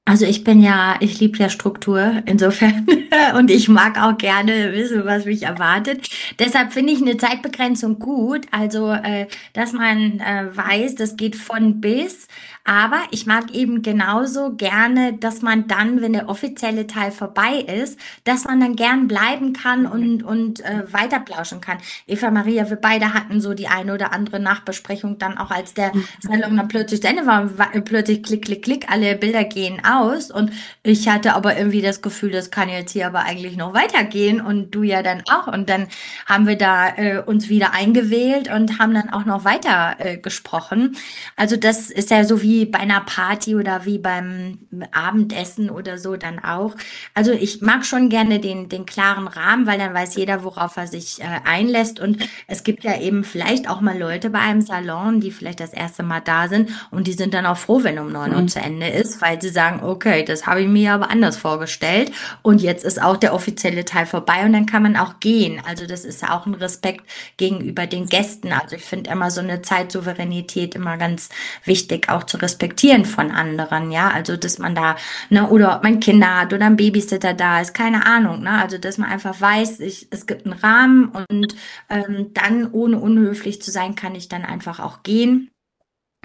Also 0.08 0.26
ich 0.26 0.46
bin 0.46 0.62
ja, 0.62 0.96
ich 1.02 1.20
liebe 1.20 1.38
ja 1.38 1.50
Struktur 1.50 2.24
insofern. 2.26 2.88
Und 3.36 3.52
ich 3.52 3.68
mag 3.68 4.02
auch 4.02 4.18
gerne 4.18 4.72
wissen, 4.72 5.04
was 5.04 5.26
mich 5.26 5.44
erwartet. 5.44 6.08
Deshalb 6.40 6.72
finde 6.72 6.94
ich 6.94 7.02
eine 7.02 7.18
Zeitbegrenzung 7.18 8.00
gut, 8.00 8.46
also 8.52 8.90
äh, 8.92 9.28
dass 9.52 9.74
man 9.74 10.22
äh, 10.22 10.46
weiß, 10.56 10.96
das 10.96 11.18
geht 11.18 11.36
von 11.36 11.82
bis, 11.82 12.28
aber 12.64 12.98
ich 13.12 13.26
mag 13.26 13.54
eben 13.54 13.82
genauso 13.82 14.54
gerne, 14.54 15.14
dass 15.14 15.42
man 15.42 15.68
dann, 15.68 16.02
wenn 16.02 16.12
der 16.12 16.28
offizielle 16.28 16.86
Teil 16.86 17.12
vorbei 17.12 17.60
ist, 17.60 17.98
dass 18.26 18.44
man 18.44 18.60
dann 18.60 18.76
gern 18.76 19.08
bleiben 19.08 19.54
kann 19.54 19.86
und, 19.86 20.22
und 20.22 20.60
äh, 20.66 20.84
weiter 20.92 21.22
plauschen 21.22 21.62
kann. 21.62 21.78
Eva 22.08 22.30
Maria, 22.30 22.70
wir 22.70 22.76
beide 22.76 23.14
hatten 23.14 23.40
so 23.40 23.54
die 23.54 23.70
eine 23.70 23.94
oder 23.94 24.12
andere 24.12 24.42
Nachbesprechung 24.42 25.18
dann 25.18 25.38
auch, 25.38 25.50
als 25.50 25.74
der 25.76 25.94
Salon 26.20 26.58
dann 26.58 26.68
plötzlich 26.68 27.02
zu 27.02 27.08
Ende 27.08 27.26
war, 27.26 27.58
war 27.58 27.70
plötzlich 27.70 28.22
klick, 28.22 28.44
klick, 28.44 28.64
klick, 28.64 28.92
alle 28.92 29.16
Bilder 29.16 29.46
gehen 29.46 29.82
aus 30.02 30.32
und 30.32 30.52
ich 30.84 31.08
hatte 31.08 31.34
aber 31.34 31.58
irgendwie 31.58 31.82
das 31.82 32.02
Gefühl, 32.02 32.32
das 32.32 32.52
kann 32.52 32.70
jetzt 32.70 32.92
hier 32.92 33.08
aber 33.08 33.20
eigentlich 33.20 33.58
noch 33.58 33.74
weitergehen 33.74 34.42
und 34.42 34.72
du 34.72 34.84
ja 34.84 35.04
dann 35.04 35.24
auch 35.30 35.48
und 35.48 35.70
dann 35.70 35.88
haben 36.26 36.48
wir 36.48 36.58
da 36.58 36.96
äh, 36.96 37.24
uns 37.26 37.50
wieder 37.50 37.74
eingewählt 37.74 38.50
und 38.50 38.80
haben 38.80 38.94
dann 38.94 39.10
auch 39.12 39.26
noch 39.26 39.46
weiter 39.46 39.96
äh, 40.00 40.18
gesprochen. 40.18 40.96
Also 41.36 41.58
das 41.58 41.90
ist 41.90 42.12
ja 42.12 42.24
so 42.24 42.42
wie 42.42 42.66
bei 42.66 42.80
einer 42.80 43.02
Party 43.02 43.56
oder 43.56 43.86
wie 43.86 43.98
beim 43.98 44.60
Abendessen 44.92 45.70
oder 45.70 45.98
so 45.98 46.16
dann 46.16 46.40
auch. 46.40 46.76
Also 47.14 47.32
ich 47.32 47.62
mag 47.62 47.86
schon 47.86 48.10
gerne 48.10 48.40
den, 48.40 48.70
den 48.70 48.86
klaren 48.86 49.28
Rahmen, 49.28 49.68
weil 49.68 49.78
dann 49.78 49.94
weiß 49.94 50.16
jeder, 50.16 50.44
worauf 50.44 50.78
er 50.78 50.88
sich 50.88 51.22
äh, 51.22 51.26
einlässt. 51.46 52.00
Und 52.00 52.18
es 52.48 52.64
gibt 52.64 52.84
ja 52.84 53.00
eben 53.00 53.24
vielleicht 53.24 53.70
auch 53.70 53.82
mal 53.82 53.98
Leute 53.98 54.30
bei 54.30 54.40
einem 54.40 54.62
Salon, 54.62 55.20
die 55.20 55.32
vielleicht 55.32 55.60
das 55.60 55.74
erste 55.74 56.04
Mal 56.04 56.22
da 56.22 56.48
sind 56.48 56.70
und 56.92 57.08
die 57.08 57.14
sind 57.14 57.34
dann 57.34 57.46
auch 57.46 57.58
froh, 57.58 57.84
wenn 57.84 58.00
um 58.00 58.12
neun 58.12 58.34
Uhr 58.34 58.42
mhm. 58.42 58.48
zu 58.48 58.60
Ende 58.60 58.88
ist, 58.88 59.22
weil 59.22 59.42
sie 59.42 59.50
sagen, 59.50 59.82
okay, 59.88 60.24
das 60.24 60.46
habe 60.46 60.62
ich 60.62 60.68
mir 60.68 60.94
aber 60.94 61.10
anders 61.10 61.38
vorgestellt. 61.38 62.12
Und 62.42 62.62
jetzt 62.62 62.84
ist 62.84 63.02
auch 63.02 63.18
der 63.18 63.34
offizielle 63.34 63.86
Teil 63.86 64.06
vorbei 64.06 64.46
und 64.46 64.54
dann 64.54 64.66
kann 64.66 64.84
man 64.84 64.96
auch 64.96 65.20
gehen. 65.20 65.62
Also 65.66 65.88
das 65.88 66.06
ist 66.06 66.22
ja 66.22 66.38
auch 66.38 66.46
ein 66.46 66.54
Respekt 66.54 67.06
gegenüber 67.38 67.88
den 67.88 68.08
Gästen. 68.08 68.52
Also 68.52 68.76
ich 68.76 68.84
finde 68.84 69.10
immer 69.10 69.32
so 69.32 69.42
eine 69.42 69.62
Zeitsouveränität 69.62 70.76
immer 70.76 70.98
ganz 70.98 71.30
wichtig, 71.64 72.10
auch 72.10 72.24
zu 72.24 72.38
Respektieren 72.38 73.06
von 73.06 73.32
anderen, 73.32 73.92
ja, 73.92 74.10
also 74.10 74.38
dass 74.38 74.60
man 74.60 74.76
da, 74.76 74.96
ne, 75.30 75.50
oder 75.50 75.78
ob 75.78 75.84
man 75.84 76.00
Kinder 76.00 76.42
hat 76.42 76.54
oder 76.54 76.66
ein 76.66 76.76
Babysitter 76.76 77.34
da 77.34 77.62
ist, 77.62 77.74
keine 77.74 78.06
Ahnung, 78.06 78.44
ne, 78.44 78.62
also 78.62 78.78
dass 78.78 78.98
man 78.98 79.10
einfach 79.10 79.40
weiß, 79.40 79.80
ich, 79.80 80.08
es 80.12 80.28
gibt 80.28 80.46
einen 80.46 80.60
Rahmen 80.60 81.12
und 81.30 81.56
ähm, 81.90 82.32
dann 82.34 82.72
ohne 82.72 83.00
unhöflich 83.00 83.62
zu 83.62 83.72
sein, 83.72 83.96
kann 83.96 84.16
ich 84.16 84.28
dann 84.28 84.46
einfach 84.46 84.80
auch 84.80 85.04
gehen 85.04 85.50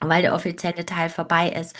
weil 0.00 0.22
der 0.22 0.34
offizielle 0.34 0.84
Teil 0.86 1.08
vorbei 1.08 1.50
ist. 1.50 1.76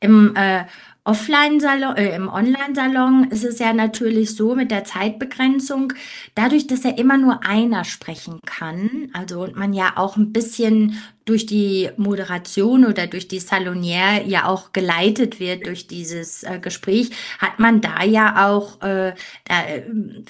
Im 0.00 0.34
äh, 0.36 0.64
Offline-Salon, 1.06 1.96
äh, 1.96 2.16
im 2.16 2.28
Online-Salon 2.28 3.28
ist 3.30 3.44
es 3.44 3.60
ja 3.60 3.72
natürlich 3.72 4.34
so 4.34 4.56
mit 4.56 4.72
der 4.72 4.84
Zeitbegrenzung, 4.84 5.92
dadurch, 6.34 6.66
dass 6.66 6.82
ja 6.82 6.90
immer 6.90 7.16
nur 7.16 7.44
einer 7.46 7.84
sprechen 7.84 8.40
kann, 8.44 9.08
also 9.12 9.48
man 9.54 9.72
ja 9.72 9.92
auch 9.96 10.16
ein 10.16 10.32
bisschen 10.32 10.98
durch 11.26 11.44
die 11.44 11.90
Moderation 11.96 12.86
oder 12.86 13.08
durch 13.08 13.26
die 13.26 13.40
Salonière 13.40 14.24
ja 14.24 14.46
auch 14.46 14.72
geleitet 14.72 15.40
wird 15.40 15.66
durch 15.66 15.88
dieses 15.88 16.44
äh, 16.44 16.60
Gespräch, 16.60 17.10
hat 17.38 17.58
man 17.58 17.80
da 17.80 18.04
ja 18.04 18.48
auch, 18.48 18.80
äh, 18.80 19.12
da, 19.44 19.54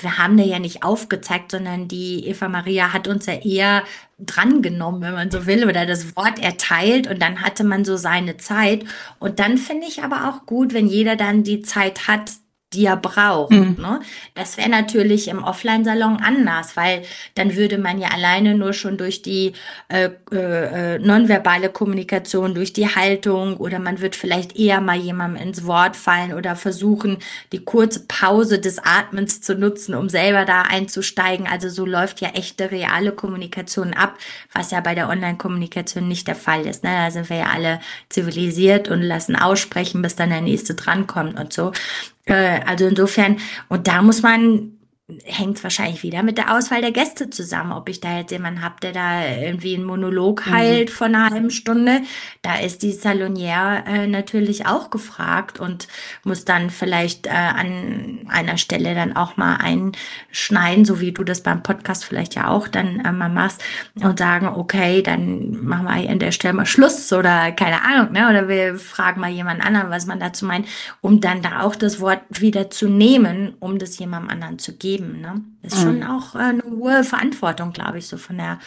wir 0.01 0.18
haben 0.18 0.38
da 0.38 0.42
ja 0.42 0.59
nicht 0.59 0.82
aufgezeigt, 0.82 1.53
sondern 1.53 1.86
die 1.86 2.26
Eva 2.26 2.49
Maria 2.49 2.94
hat 2.94 3.09
uns 3.09 3.26
ja 3.26 3.34
eher 3.34 3.84
drangenommen, 4.18 5.03
wenn 5.03 5.12
man 5.12 5.30
so 5.30 5.47
will, 5.47 5.68
oder 5.68 5.84
das 5.84 6.16
Wort 6.16 6.42
erteilt 6.42 7.07
und 7.09 7.20
dann 7.20 7.42
hatte 7.42 7.62
man 7.62 7.84
so 7.84 7.99
seine 7.99 8.38
Zeit. 8.38 8.86
Und 9.18 9.38
dann 9.38 9.59
finde 9.59 9.86
ich 9.86 10.03
aber 10.03 10.30
auch 10.30 10.47
gut, 10.47 10.72
wenn 10.72 10.86
jeder 10.86 11.16
dann 11.16 11.42
die 11.44 11.61
Zeit 11.61 12.09
hat, 12.09 12.32
die 12.77 12.87
er 12.87 12.97
braucht. 12.97 13.53
Mhm. 13.53 13.77
Ne? 13.79 14.01
Das 14.35 14.57
wäre 14.57 14.68
natürlich 14.68 15.29
im 15.29 15.43
Offline-Salon 15.43 16.18
anders, 16.22 16.77
weil 16.77 17.03
dann 17.35 17.57
würde 17.57 17.79
man 17.79 17.99
ja 17.99 18.09
alleine 18.09 18.55
nur 18.55 18.72
schon 18.72 18.99
durch 18.99 19.22
die 19.22 19.55
äh, 19.89 20.11
äh, 20.31 20.99
nonverbale 20.99 21.70
Kommunikation, 21.70 22.55
durch 22.55 22.72
die 22.72 22.95
Haltung 22.95 23.57
oder 23.57 23.79
man 23.79 24.01
wird 24.01 24.14
vielleicht 24.14 24.57
eher 24.59 24.81
mal 24.81 24.97
jemandem 24.97 25.43
ins 25.43 25.66
Wort 25.66 25.97
fallen 25.97 26.35
oder 26.35 26.55
versuchen, 26.55 27.18
die 27.53 27.64
kurze 27.64 28.05
Pause 28.07 28.59
des 28.59 28.79
Atmens 28.79 29.41
zu 29.41 29.55
nutzen, 29.55 29.95
um 29.95 30.09
selber 30.09 30.45
da 30.45 30.62
einzusteigen. 30.62 31.47
Also 31.47 31.68
so 31.70 31.87
läuft 31.87 32.20
ja 32.20 32.29
echte 32.31 32.70
reale 32.70 33.12
Kommunikation 33.12 33.95
ab, 33.95 34.18
was 34.53 34.70
ja 34.70 34.81
bei 34.81 34.95
der 34.95 35.09
Online-Kommunikation 35.09 36.07
nicht 36.07 36.29
der 36.29 36.37
Fall 36.37 36.66
ist. 36.66 36.85
Ne? 36.85 36.91
Da 36.91 37.11
sind 37.11 37.31
wir 37.31 37.39
ja 37.39 37.47
alle 37.55 37.81
zivilisiert 38.11 38.89
und 38.89 39.01
lassen 39.01 39.37
aussprechen, 39.37 40.03
bis 40.03 40.16
dann 40.16 40.31
der 40.31 40.43
nächste 40.43 40.74
drankommt 40.74 41.39
und 41.39 41.53
so. 41.53 41.72
Äh, 42.27 42.61
also 42.66 42.87
insofern, 42.87 43.39
und 43.68 43.87
da 43.87 44.03
muss 44.03 44.22
man 44.22 44.76
hängt 45.24 45.62
wahrscheinlich 45.62 46.02
wieder 46.02 46.24
mit 46.24 46.36
der 46.36 46.52
Auswahl 46.57 46.80
der 46.80 46.90
Gäste 46.90 47.30
zusammen. 47.30 47.70
Ob 47.70 47.88
ich 47.88 48.00
da 48.00 48.18
jetzt 48.18 48.32
jemanden 48.32 48.62
habe, 48.62 48.74
der 48.82 48.90
da 48.90 49.24
irgendwie 49.24 49.76
einen 49.76 49.84
Monolog 49.84 50.44
mhm. 50.44 50.50
heilt 50.50 50.90
von 50.90 51.14
einer 51.14 51.30
halben 51.30 51.50
Stunde, 51.50 52.00
da 52.42 52.57
ist 52.57 52.82
die 52.82 52.92
Salonière 52.92 53.86
äh, 53.86 54.09
natürlich 54.09 54.66
auch 54.66 54.90
gefragt 54.90 55.61
und 55.61 55.86
muss 56.24 56.44
dann 56.44 56.70
vielleicht 56.70 57.28
äh, 57.28 57.30
an 57.30 58.26
einer 58.26 58.59
Stelle 58.59 58.96
dann 58.96 59.14
auch 59.14 59.36
mal 59.36 59.59
einschneiden, 59.59 60.84
so 60.84 61.00
wie 61.00 61.12
du 61.12 61.22
das 61.22 61.40
beim 61.40 61.62
Podcast 61.62 62.04
vielleicht 62.04 62.34
ja 62.34 62.48
auch 62.48 62.66
dann 62.66 62.98
äh, 62.98 63.12
mal 63.12 63.28
machst 63.28 63.62
und 63.94 64.18
sagen, 64.18 64.48
okay, 64.48 65.02
dann 65.02 65.64
machen 65.64 65.84
wir 65.84 66.11
an 66.11 66.18
der 66.18 66.32
Stelle 66.32 66.54
mal 66.54 66.66
Schluss 66.66 67.12
oder 67.12 67.52
keine 67.52 67.84
Ahnung, 67.84 68.11
ne? 68.11 68.28
Oder 68.28 68.48
wir 68.48 68.76
fragen 68.76 69.20
mal 69.20 69.30
jemand 69.30 69.64
anderen, 69.64 69.90
was 69.90 70.07
man 70.07 70.18
dazu 70.18 70.46
meint, 70.46 70.66
um 71.00 71.20
dann 71.20 71.42
da 71.42 71.61
auch 71.61 71.76
das 71.76 72.00
Wort 72.00 72.22
wieder 72.28 72.70
zu 72.70 72.88
nehmen, 72.88 73.54
um 73.61 73.78
das 73.78 73.98
jemandem 74.00 74.30
anderen 74.30 74.59
zu 74.59 74.76
geben 74.76 74.95
geben. 74.97 75.20
Ne? 75.20 75.44
Das 75.62 75.74
ist 75.74 75.82
schon 75.82 76.01
mhm. 76.01 76.03
auch 76.05 76.34
äh, 76.34 76.38
eine 76.38 76.62
hohe 76.62 77.05
Verantwortung, 77.05 77.72
glaube 77.72 77.99
ich, 77.99 78.07
so 78.07 78.16
von 78.16 78.38
der, 78.38 78.59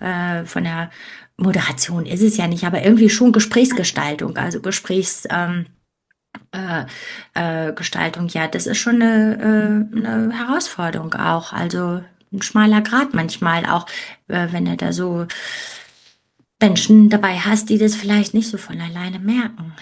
äh, 0.00 0.44
von 0.44 0.64
der 0.64 0.90
Moderation 1.36 2.06
ist 2.06 2.22
es 2.22 2.36
ja 2.36 2.48
nicht, 2.48 2.64
aber 2.64 2.82
irgendwie 2.82 3.10
schon 3.10 3.32
Gesprächsgestaltung, 3.32 4.36
also 4.36 4.60
Gesprächs, 4.60 5.26
ähm, 5.30 5.66
äh, 6.52 6.84
äh, 7.34 7.72
Gestaltung, 7.72 8.28
ja, 8.28 8.48
das 8.48 8.66
ist 8.66 8.78
schon 8.78 9.02
eine, 9.02 9.88
äh, 9.94 9.96
eine 9.96 10.32
Herausforderung 10.32 11.14
auch. 11.14 11.52
Also 11.52 12.02
ein 12.32 12.42
schmaler 12.42 12.80
Grad 12.80 13.14
manchmal 13.14 13.66
auch, 13.66 13.86
äh, 14.28 14.48
wenn 14.50 14.64
du 14.64 14.76
da 14.76 14.92
so 14.92 15.26
Menschen 16.60 17.10
dabei 17.10 17.38
hast, 17.38 17.68
die 17.68 17.78
das 17.78 17.94
vielleicht 17.94 18.34
nicht 18.34 18.48
so 18.48 18.58
von 18.58 18.80
alleine 18.80 19.18
merken. 19.18 19.74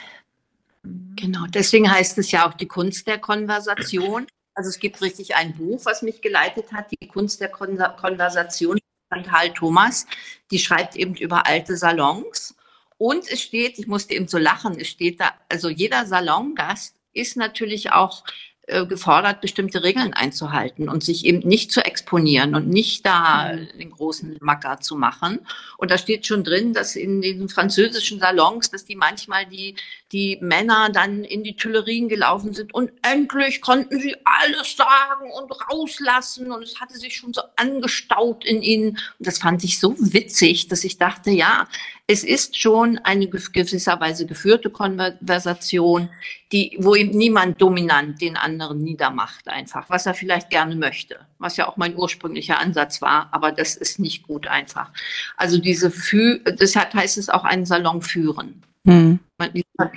Genau, 1.16 1.46
deswegen 1.46 1.90
heißt 1.90 2.18
es 2.18 2.30
ja 2.30 2.48
auch 2.48 2.55
die 2.55 2.66
Kunst 2.66 3.07
der 3.07 3.18
Konversation. 3.18 4.26
Also 4.55 4.70
es 4.70 4.78
gibt 4.78 5.02
richtig 5.02 5.34
ein 5.34 5.57
Buch, 5.57 5.84
was 5.84 6.02
mich 6.02 6.22
geleitet 6.22 6.72
hat, 6.72 6.90
die 6.90 7.09
Kunst 7.09 7.40
der 7.40 7.48
Kon 7.48 7.78
Konversation 7.96 8.78
von 9.12 9.24
Karl 9.24 9.52
Thomas. 9.52 10.07
Die 10.50 10.59
schreibt 10.59 10.96
eben 10.96 11.16
über 11.16 11.46
alte 11.46 11.76
Salons. 11.76 12.55
Und 12.96 13.28
es 13.28 13.42
steht, 13.42 13.78
ich 13.78 13.86
musste 13.86 14.14
eben 14.14 14.28
so 14.28 14.38
lachen, 14.38 14.78
es 14.78 14.88
steht 14.88 15.20
da, 15.20 15.32
also 15.48 15.68
jeder 15.68 16.07
Salongast 16.07 16.96
ist 17.12 17.36
natürlich 17.36 17.92
auch 17.92 18.24
gefordert, 18.66 19.40
bestimmte 19.40 19.82
Regeln 19.82 20.14
einzuhalten 20.14 20.88
und 20.88 21.04
sich 21.04 21.26
eben 21.26 21.46
nicht 21.46 21.70
zu 21.70 21.84
exponieren 21.84 22.54
und 22.54 22.68
nicht 22.68 23.04
da 23.04 23.52
mhm. 23.52 23.78
den 23.78 23.90
großen 23.90 24.38
Macker 24.40 24.80
zu 24.80 24.96
machen. 24.96 25.40
Und 25.76 25.90
da 25.90 25.98
steht 25.98 26.26
schon 26.26 26.44
drin, 26.44 26.72
dass 26.72 26.96
in 26.96 27.20
den 27.20 27.48
französischen 27.48 28.20
Salons, 28.20 28.70
dass 28.70 28.84
die 28.84 28.96
manchmal 28.96 29.44
die, 29.46 29.76
die 30.12 30.38
Männer 30.40 30.88
dann 30.90 31.24
in 31.24 31.44
die 31.44 31.56
Tuilerien 31.56 32.08
gelaufen 32.08 32.54
sind 32.54 32.72
und 32.74 32.90
endlich 33.02 33.60
konnten 33.60 34.00
sie 34.00 34.16
alles 34.24 34.76
sagen 34.76 35.30
und 35.30 35.50
rauslassen 35.70 36.50
und 36.50 36.62
es 36.62 36.80
hatte 36.80 36.96
sich 36.96 37.16
schon 37.16 37.34
so 37.34 37.42
angestaut 37.56 38.44
in 38.44 38.62
ihnen. 38.62 38.90
Und 39.18 39.26
das 39.26 39.38
fand 39.38 39.62
ich 39.64 39.78
so 39.78 39.94
witzig, 39.98 40.68
dass 40.68 40.84
ich 40.84 40.96
dachte, 40.96 41.30
ja, 41.30 41.68
es 42.07 42.22
ist 42.22 42.59
schon 42.59 42.98
eine 42.98 43.26
gewisserweise 43.28 44.26
geführte 44.26 44.68
Konversation, 44.68 46.11
die, 46.52 46.76
wo 46.78 46.94
eben 46.94 47.16
niemand 47.16 47.62
dominant 47.62 48.20
den 48.20 48.36
anderen 48.36 48.82
niedermacht 48.82 49.48
einfach, 49.48 49.88
was 49.88 50.05
er 50.05 50.12
vielleicht 50.12 50.50
gerne 50.50 50.76
möchte, 50.76 51.20
was 51.38 51.57
ja 51.57 51.66
auch 51.66 51.78
mein 51.78 51.96
ursprünglicher 51.96 52.59
Ansatz 52.59 53.00
war, 53.00 53.28
aber 53.32 53.52
das 53.52 53.74
ist 53.74 53.98
nicht 53.98 54.24
gut 54.24 54.46
einfach. 54.46 54.90
Also 55.38 55.59
diese, 55.59 55.90
Fü 55.90 56.40
deshalb 56.61 56.92
heißt 56.92 57.16
es 57.16 57.30
auch 57.30 57.44
einen 57.44 57.64
Salon 57.64 58.02
führen. 58.02 58.62
Mhm. 58.84 59.18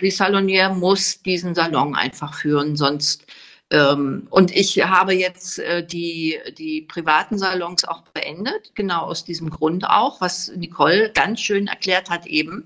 Die 0.01 0.11
Salonier 0.11 0.69
muss 0.69 1.21
diesen 1.21 1.55
Salon 1.55 1.93
einfach 1.93 2.33
führen, 2.33 2.77
sonst 2.77 3.25
ähm, 3.69 4.27
und 4.29 4.55
ich 4.55 4.81
habe 4.81 5.13
jetzt 5.13 5.59
äh, 5.59 5.85
die, 5.85 6.39
die 6.57 6.81
privaten 6.81 7.37
Salons 7.37 7.83
auch 7.83 8.01
beendet, 8.13 8.71
genau 8.75 9.01
aus 9.01 9.25
diesem 9.25 9.49
Grund 9.49 9.85
auch, 9.85 10.21
was 10.21 10.49
Nicole 10.55 11.11
ganz 11.13 11.41
schön 11.41 11.67
erklärt 11.67 12.09
hat 12.09 12.25
eben, 12.25 12.63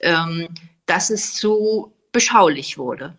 ähm, 0.00 0.48
dass 0.86 1.10
es 1.10 1.34
zu 1.34 1.92
beschaulich 2.12 2.78
wurde 2.78 3.16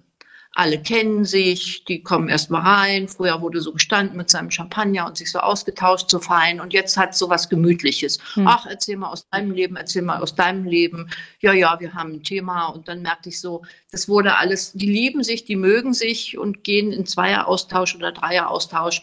alle 0.55 0.81
kennen 0.81 1.25
sich, 1.25 1.83
die 1.83 2.01
kommen 2.01 2.29
erst 2.29 2.49
mal 2.49 2.61
rein. 2.61 3.09
Früher 3.09 3.41
wurde 3.41 3.59
so 3.59 3.73
gestanden 3.73 4.15
mit 4.15 4.29
seinem 4.29 4.49
Champagner 4.49 5.05
und 5.05 5.17
sich 5.17 5.29
so 5.29 5.39
ausgetauscht, 5.39 6.09
so 6.09 6.19
fein. 6.19 6.61
Und 6.61 6.71
jetzt 6.71 6.95
hat 6.95 7.13
so 7.13 7.29
was 7.29 7.49
Gemütliches. 7.49 8.19
Hm. 8.35 8.47
Ach, 8.47 8.65
erzähl 8.65 8.95
mal 8.95 9.09
aus 9.09 9.27
deinem 9.29 9.51
Leben, 9.51 9.75
erzähl 9.75 10.01
mal 10.01 10.21
aus 10.21 10.33
deinem 10.33 10.63
Leben. 10.63 11.09
Ja, 11.41 11.51
ja, 11.51 11.77
wir 11.81 11.93
haben 11.93 12.13
ein 12.13 12.23
Thema. 12.23 12.67
Und 12.67 12.87
dann 12.87 13.01
merkte 13.01 13.27
ich 13.29 13.41
so, 13.41 13.63
das 13.91 14.07
wurde 14.07 14.37
alles, 14.37 14.71
die 14.71 14.89
lieben 14.89 15.23
sich, 15.23 15.43
die 15.43 15.57
mögen 15.57 15.93
sich 15.93 16.37
und 16.37 16.63
gehen 16.63 16.93
in 16.93 17.05
Zweier-Austausch 17.05 17.93
oder 17.95 18.13
Dreier-Austausch. 18.13 19.01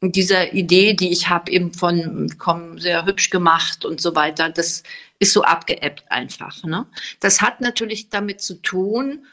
Und 0.00 0.16
diese 0.16 0.44
Idee, 0.52 0.94
die 0.94 1.12
ich 1.12 1.28
habe, 1.28 1.52
eben 1.52 1.72
von 1.74 2.30
komm, 2.38 2.78
sehr 2.78 3.04
hübsch 3.04 3.28
gemacht 3.28 3.84
und 3.84 4.00
so 4.00 4.14
weiter, 4.14 4.48
das 4.48 4.82
ist 5.18 5.32
so 5.34 5.42
abgeebbt 5.42 6.04
einfach. 6.08 6.62
Ne? 6.64 6.86
Das 7.20 7.40
hat 7.40 7.60
natürlich 7.60 8.08
damit 8.08 8.40
zu 8.40 8.60
tun, 8.60 9.26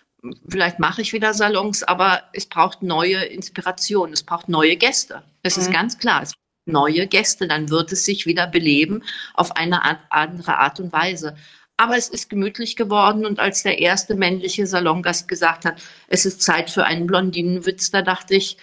vielleicht 0.47 0.79
mache 0.79 1.01
ich 1.01 1.13
wieder 1.13 1.33
Salons, 1.33 1.83
aber 1.83 2.23
es 2.33 2.45
braucht 2.45 2.83
neue 2.83 3.23
Inspiration, 3.25 4.13
es 4.13 4.23
braucht 4.23 4.49
neue 4.49 4.75
Gäste. 4.75 5.23
Das 5.43 5.57
mhm. 5.57 5.63
ist 5.63 5.71
ganz 5.71 5.97
klar. 5.97 6.23
Es 6.23 6.31
braucht 6.31 6.41
neue 6.67 7.07
Gäste, 7.07 7.47
dann 7.47 7.69
wird 7.69 7.91
es 7.91 8.05
sich 8.05 8.25
wieder 8.25 8.47
beleben 8.47 9.03
auf 9.33 9.55
eine 9.55 9.83
Art, 9.83 9.99
andere 10.09 10.57
Art 10.57 10.79
und 10.79 10.93
Weise. 10.93 11.35
Aber 11.77 11.97
es 11.97 12.09
ist 12.09 12.29
gemütlich 12.29 12.75
geworden 12.75 13.25
und 13.25 13.39
als 13.39 13.63
der 13.63 13.79
erste 13.79 14.13
männliche 14.13 14.67
Salongast 14.67 15.27
gesagt 15.27 15.65
hat, 15.65 15.81
es 16.07 16.25
ist 16.25 16.41
Zeit 16.43 16.69
für 16.69 16.85
einen 16.85 17.07
Blondinenwitz, 17.07 17.89
da 17.89 18.03
dachte 18.03 18.35
ich, 18.35 18.57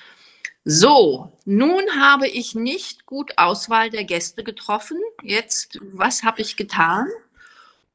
so, 0.65 1.33
nun 1.45 1.83
habe 1.99 2.29
ich 2.29 2.55
nicht 2.55 3.07
gut 3.07 3.33
Auswahl 3.37 3.91
der 3.91 4.05
Gäste 4.05 4.45
getroffen. 4.45 4.99
Jetzt, 5.23 5.79
was 5.81 6.23
habe 6.23 6.43
ich 6.43 6.57
getan? 6.57 7.09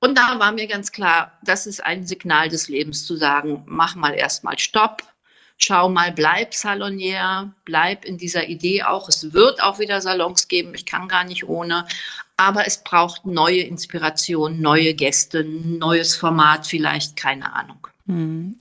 Und 0.04 0.18
da 0.18 0.38
war 0.38 0.52
mir 0.52 0.68
ganz 0.68 0.92
klar, 0.92 1.32
das 1.44 1.66
ist 1.66 1.82
ein 1.82 2.06
Signal 2.06 2.50
des 2.50 2.68
Lebens 2.68 3.06
zu 3.06 3.16
sagen, 3.16 3.64
mach 3.66 3.96
mal 3.96 4.14
erstmal 4.14 4.60
Stopp, 4.60 5.02
schau 5.58 5.88
mal, 5.88 6.12
bleib 6.12 6.54
Salonier, 6.54 7.54
bleib 7.64 8.04
in 8.04 8.18
dieser 8.18 8.50
Idee 8.50 8.84
auch. 8.84 9.08
Es 9.08 9.32
wird 9.32 9.64
auch 9.64 9.80
wieder 9.80 10.02
Salons 10.02 10.50
geben, 10.50 10.76
ich 10.76 10.86
kann 10.86 11.08
gar 11.08 11.24
nicht 11.24 11.48
ohne. 11.48 11.88
Aber 12.36 12.68
es 12.68 12.84
braucht 12.84 13.26
neue 13.26 13.62
Inspiration, 13.62 14.60
neue 14.60 14.94
Gäste, 14.94 15.46
neues 15.46 16.18
Format 16.18 16.68
vielleicht, 16.68 17.16
keine 17.16 17.54
Ahnung. 17.54 17.88
Mhm. 18.06 18.60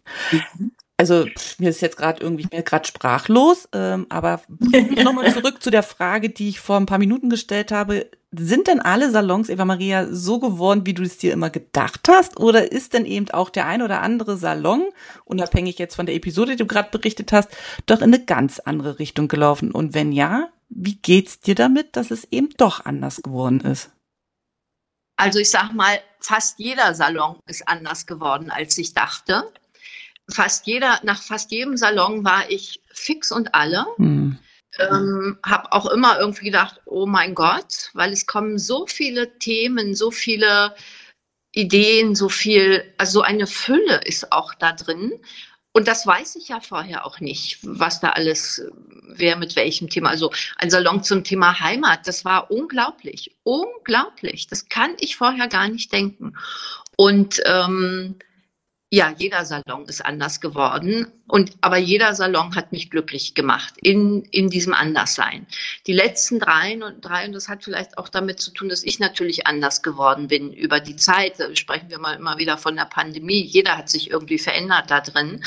Also 1.03 1.27
mir 1.59 1.71
ist 1.71 1.81
jetzt 1.81 1.97
gerade 1.97 2.23
irgendwie 2.23 2.47
mir 2.53 2.63
gerade 2.63 2.87
sprachlos, 2.87 3.69
ähm, 3.73 4.07
aber 4.09 4.41
nochmal 5.03 5.33
zurück 5.35 5.61
zu 5.61 5.71
der 5.71 5.83
Frage, 5.83 6.31
die 6.31 6.49
ich 6.49 6.61
vor 6.61 6.77
ein 6.77 6.87
paar 6.87 6.99
Minuten 6.99 7.29
gestellt 7.29 7.73
habe 7.73 8.07
sind 8.35 8.67
denn 8.67 8.81
alle 8.81 9.11
Salons, 9.11 9.51
Eva 9.51 9.67
Maria, 9.67 10.07
so 10.11 10.39
geworden, 10.39 10.87
wie 10.87 10.95
du 10.95 11.03
es 11.03 11.19
dir 11.19 11.35
immer 11.35 11.51
gedacht 11.51 12.09
hast? 12.09 12.41
Oder 12.41 12.73
ist 12.73 12.95
denn 12.95 13.05
eben 13.05 13.29
auch 13.31 13.51
der 13.51 13.67
ein 13.67 13.83
oder 13.83 14.01
andere 14.01 14.39
Salon, 14.39 14.89
unabhängig 15.27 15.79
jetzt 15.79 15.97
von 15.97 16.07
der 16.07 16.15
Episode, 16.15 16.53
die 16.53 16.57
du 16.57 16.67
gerade 16.67 16.89
berichtet 16.91 17.33
hast, 17.33 17.51
doch 17.85 17.99
in 17.99 18.15
eine 18.15 18.25
ganz 18.25 18.59
andere 18.59 18.99
Richtung 18.99 19.29
gelaufen? 19.29 19.71
Und 19.71 19.93
wenn 19.93 20.13
ja, 20.13 20.49
wie 20.71 20.95
geht's 20.95 21.41
dir 21.41 21.55
damit, 21.55 21.95
dass 21.95 22.11
es 22.11 22.27
eben 22.31 22.49
doch 22.57 22.87
anders 22.87 23.21
geworden 23.21 23.61
ist? 23.61 23.91
Also 25.17 25.39
ich 25.39 25.51
sag 25.51 25.75
mal, 25.75 26.01
fast 26.19 26.59
jeder 26.59 26.95
Salon 26.95 27.39
ist 27.47 27.69
anders 27.69 28.07
geworden, 28.07 28.51
als 28.51 28.79
ich 28.79 28.95
dachte. 28.95 29.53
Fast 30.31 30.66
jeder, 30.66 31.01
nach 31.03 31.23
fast 31.23 31.51
jedem 31.51 31.77
Salon 31.77 32.25
war 32.25 32.51
ich 32.51 32.81
fix 32.93 33.33
und 33.33 33.55
alle. 33.55 33.87
Hm 33.97 34.39
ähm, 34.79 35.39
habe 35.45 35.73
auch 35.73 35.87
immer 35.87 36.18
irgendwie 36.18 36.47
gedacht, 36.47 36.81
oh 36.87 37.07
mein 37.07 37.35
Gott, 37.35 37.91
weil 37.95 38.12
es 38.12 38.27
kommen 38.27 38.59
so 38.59 38.87
viele 38.87 39.39
Themen, 39.39 39.95
so 39.95 40.11
viele 40.11 40.75
Ideen, 41.53 42.14
so 42.14 42.29
viel, 42.29 42.95
also 42.97 43.20
so 43.20 43.23
eine 43.23 43.47
Fülle 43.47 44.01
ist 44.05 44.33
auch 44.33 44.55
da 44.55 44.73
drin. 44.73 45.12
Und 45.75 45.89
das 45.89 46.07
weiß 46.07 46.37
ich 46.37 46.49
ja 46.49 46.61
vorher 46.61 47.07
auch 47.07 47.20
nicht, 47.20 47.59
was 47.62 48.01
da 48.01 48.11
alles, 48.11 48.62
wer 49.09 49.37
mit 49.37 49.57
welchem 49.57 49.89
Thema. 49.89 50.11
Also 50.11 50.31
ein 50.57 50.70
Salon 50.70 51.03
zum 51.03 51.25
Thema 51.25 51.61
Heimat, 51.61 52.07
das 52.07 52.27
war 52.27 52.51
unglaublich, 52.51 53.35
unglaublich. 53.43 54.47
Das 54.47 54.68
kann 54.68 54.95
ich 54.99 55.16
vorher 55.16 55.49
gar 55.49 55.68
nicht 55.68 55.93
denken. 55.93 56.37
Und 56.97 57.41
ähm, 57.47 58.16
ja, 58.95 59.14
jeder 59.16 59.47
Salon 59.47 59.86
ist 59.86 60.05
anders 60.05 60.43
geworden. 60.43 61.07
Und, 61.26 61.53
aber 61.62 61.78
jeder 61.78 62.14
Salon 62.14 62.55
hat 62.55 62.72
mich 62.72 62.90
glücklich 62.90 63.34
gemacht 63.34 63.72
in, 63.78 64.22
in 64.24 64.51
diesem 64.51 64.74
Anderssein. 64.74 65.47
Die 65.86 65.95
letzten 65.95 66.38
drei 66.38 66.74
und 66.74 67.03
drei, 67.03 67.24
und 67.24 67.32
das 67.32 67.49
hat 67.49 67.64
vielleicht 67.64 67.97
auch 67.97 68.11
damit 68.11 68.40
zu 68.40 68.51
tun, 68.51 68.68
dass 68.68 68.82
ich 68.82 68.99
natürlich 68.99 69.47
anders 69.47 69.82
geworden 69.82 70.28
bin 70.28 70.53
über 70.53 70.78
die 70.78 70.97
Zeit. 70.97 71.38
Sprechen 71.59 71.88
wir 71.88 71.99
mal 71.99 72.16
immer 72.16 72.36
wieder 72.36 72.59
von 72.59 72.76
der 72.76 72.84
Pandemie. 72.84 73.40
Jeder 73.40 73.78
hat 73.78 73.88
sich 73.88 74.11
irgendwie 74.11 74.38
verändert 74.38 74.90
da 74.90 75.01
drin. 75.01 75.43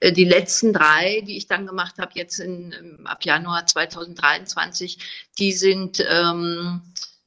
Äh, 0.00 0.12
die 0.12 0.24
letzten 0.24 0.72
drei, 0.72 1.20
die 1.20 1.36
ich 1.36 1.46
dann 1.46 1.66
gemacht 1.66 1.96
habe, 1.98 2.12
jetzt 2.14 2.38
in, 2.38 3.04
ab 3.04 3.26
Januar 3.26 3.66
2023, 3.66 5.26
die 5.38 5.52
sind, 5.52 6.02
ähm, 6.08 6.80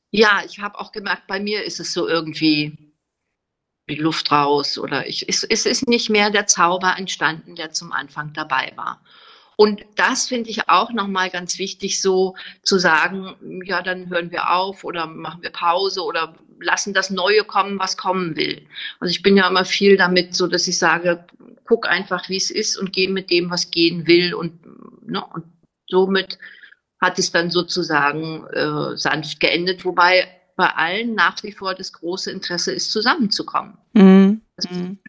ja, 0.09 0.41
ich 0.47 0.57
habe 0.57 0.79
auch 0.79 0.91
gemerkt, 0.91 1.27
bei 1.27 1.39
mir 1.39 1.63
ist 1.63 1.79
es 1.79 1.93
so 1.93 2.07
irgendwie, 2.07 2.88
die 3.89 3.95
Luft 3.95 4.31
raus 4.31 4.77
oder 4.77 5.07
ich, 5.07 5.27
es, 5.27 5.43
es 5.43 5.65
ist 5.65 5.87
nicht 5.87 6.09
mehr 6.09 6.29
der 6.29 6.47
Zauber 6.47 6.95
entstanden, 6.97 7.55
der 7.55 7.71
zum 7.71 7.91
Anfang 7.91 8.31
dabei 8.33 8.71
war. 8.75 9.01
Und 9.57 9.81
das 9.97 10.29
finde 10.29 10.49
ich 10.49 10.69
auch 10.69 10.93
nochmal 10.93 11.29
ganz 11.29 11.59
wichtig, 11.59 12.01
so 12.01 12.35
zu 12.63 12.77
sagen, 12.79 13.35
ja, 13.65 13.81
dann 13.81 14.09
hören 14.09 14.31
wir 14.31 14.51
auf 14.51 14.85
oder 14.85 15.05
machen 15.05 15.41
wir 15.41 15.49
Pause 15.49 16.01
oder 16.03 16.33
lassen 16.61 16.93
das 16.93 17.09
Neue 17.09 17.43
kommen, 17.43 17.77
was 17.77 17.97
kommen 17.97 18.37
will. 18.37 18.65
Also 19.01 19.11
ich 19.11 19.21
bin 19.21 19.35
ja 19.35 19.49
immer 19.49 19.65
viel 19.65 19.97
damit, 19.97 20.33
so 20.33 20.47
dass 20.47 20.67
ich 20.67 20.77
sage, 20.77 21.25
guck 21.65 21.89
einfach, 21.89 22.29
wie 22.29 22.37
es 22.37 22.51
ist 22.51 22.77
und 22.77 22.93
geh 22.93 23.09
mit 23.09 23.29
dem, 23.29 23.49
was 23.49 23.69
gehen 23.69 24.07
will 24.07 24.33
und, 24.33 24.61
ne, 25.05 25.21
und 25.33 25.43
somit 25.87 26.39
hat 27.01 27.19
es 27.19 27.31
dann 27.31 27.51
sozusagen 27.51 28.45
äh, 28.47 28.95
sanft 28.95 29.41
geendet, 29.41 29.83
wobei 29.83 30.38
bei 30.59 30.75
allen 30.75 31.15
nach 31.15 31.41
wie 31.43 31.53
vor 31.53 31.73
das 31.73 31.93
große 31.93 32.29
Interesse 32.29 32.73
ist, 32.73 32.91
zusammenzukommen. 32.91 33.77
Mhm. 33.93 34.41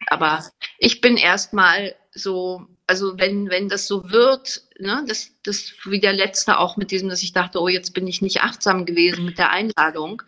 Aber 0.07 0.45
ich 0.79 1.01
bin 1.01 1.17
erstmal 1.17 1.97
so, 2.13 2.69
also 2.87 3.19
wenn, 3.19 3.51
wenn 3.51 3.69
das 3.69 3.89
so 3.89 4.13
wird, 4.13 4.63
ne, 4.79 5.05
das, 5.09 5.33
das 5.43 5.73
wie 5.87 5.99
der 5.99 6.13
letzte 6.13 6.57
auch 6.57 6.77
mit 6.77 6.93
diesem, 6.93 7.09
dass 7.09 7.25
ich 7.25 7.33
dachte, 7.33 7.61
oh, 7.61 7.67
jetzt 7.67 7.95
bin 7.95 8.07
ich 8.07 8.23
nicht 8.23 8.45
achtsam 8.45 8.87
gewesen 8.87 9.25
mit 9.25 9.39
der 9.39 9.51
Einladung. 9.51 10.23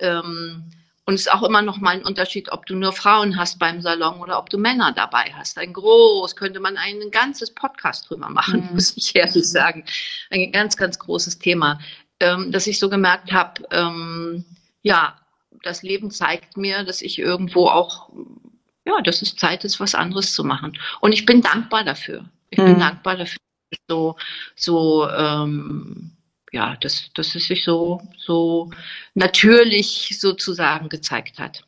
Ähm, 0.00 0.64
und 1.06 1.14
es 1.14 1.20
ist 1.20 1.32
auch 1.32 1.44
immer 1.44 1.62
noch 1.62 1.78
mal 1.78 1.90
ein 1.90 2.04
Unterschied, 2.04 2.50
ob 2.50 2.66
du 2.66 2.74
nur 2.74 2.92
Frauen 2.92 3.38
hast 3.38 3.60
beim 3.60 3.80
Salon 3.80 4.18
oder 4.18 4.40
ob 4.40 4.50
du 4.50 4.58
Männer 4.58 4.90
dabei 4.90 5.32
hast. 5.36 5.56
Ein 5.56 5.72
groß, 5.72 6.34
könnte 6.34 6.58
man 6.58 6.76
ein 6.76 7.12
ganzes 7.12 7.54
Podcast 7.54 8.10
drüber 8.10 8.28
machen, 8.28 8.66
mhm. 8.70 8.74
muss 8.74 8.96
ich 8.96 9.14
ehrlich 9.14 9.48
sagen. 9.48 9.84
Ein 10.30 10.50
ganz, 10.50 10.76
ganz 10.76 10.98
großes 10.98 11.38
Thema, 11.38 11.78
ähm, 12.18 12.50
dass 12.50 12.66
ich 12.66 12.80
so 12.80 12.88
gemerkt 12.88 13.30
habe, 13.30 13.62
ähm, 13.70 14.44
ja, 14.84 15.16
das 15.62 15.82
Leben 15.82 16.10
zeigt 16.10 16.56
mir, 16.56 16.84
dass 16.84 17.02
ich 17.02 17.18
irgendwo 17.18 17.66
auch, 17.66 18.10
ja, 18.84 19.00
dass 19.00 19.22
es 19.22 19.34
Zeit 19.34 19.64
ist, 19.64 19.80
was 19.80 19.94
anderes 19.94 20.34
zu 20.34 20.44
machen. 20.44 20.78
Und 21.00 21.12
ich 21.12 21.26
bin 21.26 21.40
dankbar 21.40 21.82
dafür. 21.84 22.26
Ich 22.50 22.58
mhm. 22.58 22.64
bin 22.66 22.78
dankbar 22.78 23.16
dafür, 23.16 23.38
so, 23.88 24.16
so, 24.54 25.08
ähm, 25.08 26.12
ja, 26.52 26.76
dass, 26.76 27.10
dass 27.14 27.34
es 27.34 27.46
sich 27.46 27.64
so, 27.64 28.00
so 28.16 28.70
natürlich 29.14 30.16
sozusagen 30.20 30.88
gezeigt 30.88 31.38
hat. 31.38 31.64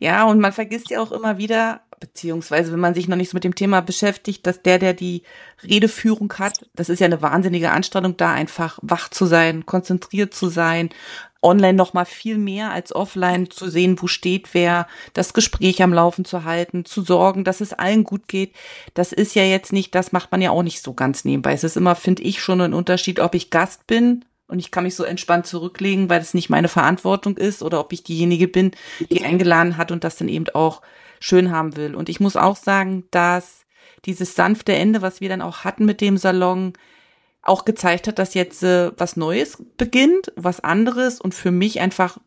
Ja, 0.00 0.24
und 0.24 0.40
man 0.40 0.52
vergisst 0.52 0.90
ja 0.90 1.00
auch 1.00 1.12
immer 1.12 1.38
wieder, 1.38 1.82
beziehungsweise 2.00 2.72
wenn 2.72 2.80
man 2.80 2.94
sich 2.94 3.08
noch 3.08 3.16
nicht 3.16 3.30
so 3.30 3.36
mit 3.36 3.44
dem 3.44 3.54
Thema 3.54 3.80
beschäftigt, 3.80 4.46
dass 4.46 4.62
der, 4.62 4.78
der 4.78 4.94
die 4.94 5.22
Redeführung 5.62 6.32
hat, 6.38 6.66
das 6.74 6.88
ist 6.88 7.00
ja 7.00 7.06
eine 7.06 7.22
wahnsinnige 7.22 7.70
Anstrengung, 7.70 8.16
da 8.16 8.32
einfach 8.32 8.78
wach 8.82 9.08
zu 9.08 9.26
sein, 9.26 9.66
konzentriert 9.66 10.34
zu 10.34 10.48
sein, 10.48 10.90
online 11.44 11.74
noch 11.74 11.92
mal 11.92 12.06
viel 12.06 12.38
mehr 12.38 12.72
als 12.72 12.94
offline 12.94 13.50
zu 13.50 13.68
sehen, 13.68 14.00
wo 14.00 14.06
steht 14.06 14.54
wer, 14.54 14.88
das 15.12 15.34
Gespräch 15.34 15.82
am 15.82 15.92
Laufen 15.92 16.24
zu 16.24 16.44
halten, 16.44 16.84
zu 16.84 17.02
sorgen, 17.02 17.44
dass 17.44 17.60
es 17.60 17.72
allen 17.74 18.02
gut 18.02 18.26
geht. 18.26 18.54
Das 18.94 19.12
ist 19.12 19.34
ja 19.34 19.44
jetzt 19.44 19.72
nicht, 19.72 19.94
das 19.94 20.12
macht 20.12 20.32
man 20.32 20.40
ja 20.40 20.50
auch 20.50 20.62
nicht 20.62 20.82
so 20.82 20.94
ganz 20.94 21.24
nebenbei. 21.24 21.52
Es 21.52 21.64
ist 21.64 21.76
immer, 21.76 21.94
finde 21.94 22.22
ich, 22.22 22.42
schon 22.42 22.60
ein 22.62 22.74
Unterschied, 22.74 23.20
ob 23.20 23.34
ich 23.34 23.50
Gast 23.50 23.86
bin 23.86 24.24
und 24.46 24.58
ich 24.58 24.70
kann 24.70 24.84
mich 24.84 24.96
so 24.96 25.04
entspannt 25.04 25.46
zurücklegen, 25.46 26.08
weil 26.08 26.20
es 26.20 26.34
nicht 26.34 26.50
meine 26.50 26.68
Verantwortung 26.68 27.36
ist 27.36 27.62
oder 27.62 27.80
ob 27.80 27.92
ich 27.92 28.02
diejenige 28.02 28.48
bin, 28.48 28.72
die 29.10 29.24
eingeladen 29.24 29.76
hat 29.76 29.92
und 29.92 30.04
das 30.04 30.16
dann 30.16 30.28
eben 30.28 30.48
auch 30.54 30.82
schön 31.24 31.50
haben 31.50 31.74
will. 31.76 31.94
Und 31.94 32.10
ich 32.10 32.20
muss 32.20 32.36
auch 32.36 32.56
sagen, 32.56 33.04
dass 33.10 33.64
dieses 34.04 34.34
sanfte 34.34 34.74
Ende, 34.74 35.00
was 35.00 35.22
wir 35.22 35.30
dann 35.30 35.40
auch 35.40 35.64
hatten 35.64 35.86
mit 35.86 36.02
dem 36.02 36.18
Salon, 36.18 36.74
auch 37.40 37.64
gezeigt 37.64 38.08
hat, 38.08 38.18
dass 38.18 38.34
jetzt 38.34 38.62
äh, 38.62 38.92
was 38.98 39.16
Neues 39.16 39.62
beginnt, 39.78 40.32
was 40.36 40.60
anderes 40.60 41.20
und 41.22 41.34
für 41.34 41.50
mich 41.50 41.80
einfach 41.80 42.18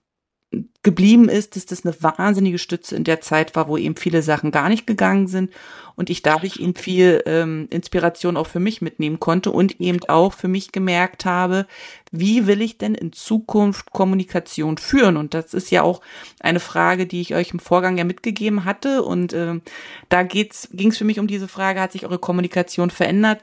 geblieben 0.84 1.30
ist, 1.30 1.56
dass 1.56 1.66
das 1.66 1.86
eine 1.86 1.96
wahnsinnige 2.02 2.58
Stütze 2.58 2.96
in 2.96 3.04
der 3.04 3.22
Zeit 3.22 3.56
war, 3.56 3.68
wo 3.68 3.78
eben 3.78 3.96
viele 3.96 4.22
Sachen 4.22 4.52
gar 4.52 4.70
nicht 4.70 4.88
gegangen 4.88 5.28
sind 5.28 5.52
und 5.96 6.10
ich 6.10 6.22
dadurch 6.22 6.58
eben 6.58 6.76
viel 6.76 7.24
ähm, 7.26 7.68
Inspiration 7.70 8.38
auch 8.38 8.48
für 8.48 8.60
mich 8.60 8.82
mitnehmen 8.82 9.20
konnte 9.20 9.52
und 9.52 9.82
eben 9.82 10.00
auch 10.08 10.34
für 10.34 10.48
mich 10.48 10.72
gemerkt 10.72 11.26
habe, 11.26 11.66
wie 12.12 12.48
will 12.48 12.62
ich 12.62 12.78
denn 12.78 12.96
in 12.96 13.12
Zukunft 13.12 13.92
Kommunikation 13.92 14.78
führen? 14.78 15.18
Und 15.18 15.34
das 15.34 15.54
ist 15.54 15.72
ja 15.72 15.82
auch 15.82 16.02
eine 16.40 16.60
Frage, 16.60 17.08
die 17.08 17.22
ich 17.22 17.36
euch 17.36 17.52
im 17.52 17.60
Vorgang 17.60 17.98
ja 17.98 18.04
mitgegeben 18.04 18.64
hatte 18.64 19.04
und 19.04 19.34
ähm, 19.34 19.62
da 20.10 20.24
ging 20.24 20.50
es 20.50 20.98
für 20.98 21.06
mich 21.06 21.20
um 21.20 21.28
diese 21.28 21.48
Frage, 21.48 21.82
hat 21.82 21.92
sich 21.92 22.06
eure 22.06 22.20
Kommunikation 22.20 22.92
verändert? 22.92 23.42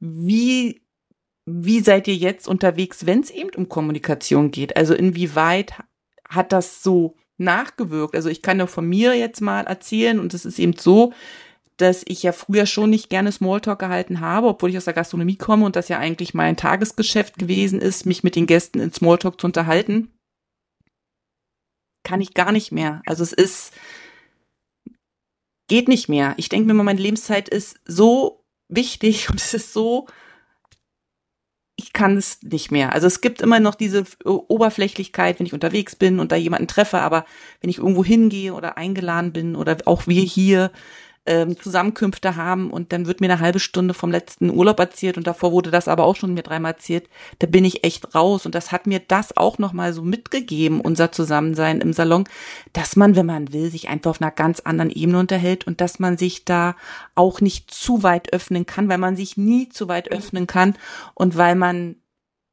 Wie 0.00 0.80
wie 1.46 1.80
seid 1.80 2.08
ihr 2.08 2.16
jetzt 2.16 2.48
unterwegs, 2.48 3.06
wenn 3.06 3.20
es 3.20 3.30
eben 3.30 3.50
um 3.56 3.68
Kommunikation 3.68 4.50
geht? 4.50 4.76
Also 4.76 4.94
inwieweit 4.94 5.74
hat 6.28 6.52
das 6.52 6.82
so 6.82 7.16
nachgewirkt? 7.38 8.14
Also 8.14 8.28
ich 8.28 8.42
kann 8.42 8.58
ja 8.58 8.66
von 8.66 8.88
mir 8.88 9.14
jetzt 9.14 9.40
mal 9.40 9.62
erzählen 9.62 10.18
und 10.18 10.34
es 10.34 10.44
ist 10.44 10.58
eben 10.58 10.76
so, 10.76 11.12
dass 11.76 12.02
ich 12.06 12.22
ja 12.22 12.32
früher 12.32 12.66
schon 12.66 12.90
nicht 12.90 13.10
gerne 13.10 13.30
Smalltalk 13.30 13.78
gehalten 13.78 14.20
habe, 14.20 14.48
obwohl 14.48 14.70
ich 14.70 14.78
aus 14.78 14.86
der 14.86 14.94
Gastronomie 14.94 15.36
komme 15.36 15.66
und 15.66 15.76
das 15.76 15.88
ja 15.88 15.98
eigentlich 15.98 16.32
mein 16.32 16.56
Tagesgeschäft 16.56 17.38
gewesen 17.38 17.80
ist, 17.80 18.06
mich 18.06 18.24
mit 18.24 18.34
den 18.34 18.46
Gästen 18.46 18.80
in 18.80 18.92
Smalltalk 18.92 19.40
zu 19.40 19.46
unterhalten. 19.46 20.12
Kann 22.02 22.20
ich 22.20 22.34
gar 22.34 22.52
nicht 22.52 22.72
mehr. 22.72 23.02
Also 23.04 23.22
es 23.22 23.32
ist, 23.32 23.74
geht 25.68 25.88
nicht 25.88 26.08
mehr. 26.08 26.34
Ich 26.38 26.48
denke 26.48 26.66
mir 26.66 26.74
mal, 26.74 26.84
meine 26.84 27.00
Lebenszeit 27.00 27.48
ist 27.48 27.78
so 27.84 28.44
wichtig 28.68 29.28
und 29.30 29.40
es 29.40 29.52
ist 29.52 29.72
so 29.72 30.06
ich 31.76 31.92
kann 31.92 32.16
es 32.16 32.42
nicht 32.42 32.72
mehr. 32.72 32.92
Also 32.94 33.06
es 33.06 33.20
gibt 33.20 33.42
immer 33.42 33.60
noch 33.60 33.74
diese 33.74 34.04
Oberflächlichkeit, 34.24 35.38
wenn 35.38 35.46
ich 35.46 35.52
unterwegs 35.52 35.94
bin 35.94 36.20
und 36.20 36.32
da 36.32 36.36
jemanden 36.36 36.68
treffe, 36.68 37.00
aber 37.00 37.26
wenn 37.60 37.68
ich 37.68 37.78
irgendwo 37.78 38.02
hingehe 38.02 38.54
oder 38.54 38.78
eingeladen 38.78 39.32
bin 39.32 39.56
oder 39.56 39.76
auch 39.84 40.06
wir 40.06 40.22
hier 40.22 40.70
ähm, 41.26 41.58
Zusammenkünfte 41.58 42.36
haben 42.36 42.70
und 42.70 42.92
dann 42.92 43.06
wird 43.06 43.20
mir 43.20 43.30
eine 43.30 43.40
halbe 43.40 43.60
Stunde 43.60 43.94
vom 43.94 44.10
letzten 44.10 44.50
Urlaub 44.50 44.78
erzählt 44.78 45.16
und 45.16 45.26
davor 45.26 45.52
wurde 45.52 45.70
das 45.70 45.88
aber 45.88 46.04
auch 46.04 46.16
schon 46.16 46.34
mir 46.34 46.42
dreimal 46.42 46.72
erzählt, 46.72 47.08
da 47.38 47.46
bin 47.46 47.64
ich 47.64 47.84
echt 47.84 48.14
raus. 48.14 48.46
Und 48.46 48.54
das 48.54 48.72
hat 48.72 48.86
mir 48.86 49.00
das 49.00 49.36
auch 49.36 49.58
nochmal 49.58 49.92
so 49.92 50.02
mitgegeben, 50.02 50.80
unser 50.80 51.12
Zusammensein 51.12 51.80
im 51.80 51.92
Salon, 51.92 52.24
dass 52.72 52.96
man, 52.96 53.16
wenn 53.16 53.26
man 53.26 53.52
will, 53.52 53.70
sich 53.70 53.88
einfach 53.88 54.10
auf 54.10 54.22
einer 54.22 54.30
ganz 54.30 54.60
anderen 54.60 54.90
Ebene 54.90 55.18
unterhält 55.18 55.66
und 55.66 55.80
dass 55.80 55.98
man 55.98 56.16
sich 56.16 56.44
da 56.44 56.76
auch 57.14 57.40
nicht 57.40 57.70
zu 57.70 58.02
weit 58.02 58.32
öffnen 58.32 58.66
kann, 58.66 58.88
weil 58.88 58.98
man 58.98 59.16
sich 59.16 59.36
nie 59.36 59.68
zu 59.68 59.88
weit 59.88 60.10
öffnen 60.12 60.46
kann. 60.46 60.76
Und 61.14 61.36
weil 61.36 61.54
man 61.54 61.96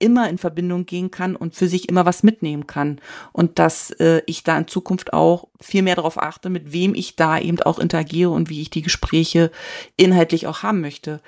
immer 0.03 0.29
in 0.29 0.37
Verbindung 0.37 0.85
gehen 0.85 1.09
kann 1.09 1.35
und 1.35 1.55
für 1.55 1.67
sich 1.67 1.89
immer 1.89 2.05
was 2.05 2.21
mitnehmen 2.21 2.67
kann. 2.67 2.99
Und 3.31 3.57
dass 3.57 3.91
äh, 3.91 4.21
ich 4.25 4.43
da 4.43 4.57
in 4.57 4.67
Zukunft 4.67 5.13
auch 5.13 5.47
viel 5.61 5.81
mehr 5.81 5.95
darauf 5.95 6.21
achte, 6.21 6.49
mit 6.49 6.73
wem 6.73 6.93
ich 6.93 7.15
da 7.15 7.39
eben 7.39 7.61
auch 7.61 7.79
interagiere 7.79 8.29
und 8.29 8.49
wie 8.49 8.61
ich 8.61 8.69
die 8.69 8.81
Gespräche 8.81 9.51
inhaltlich 9.97 10.45
auch 10.45 10.61
haben 10.61 10.81
möchte. 10.81 11.21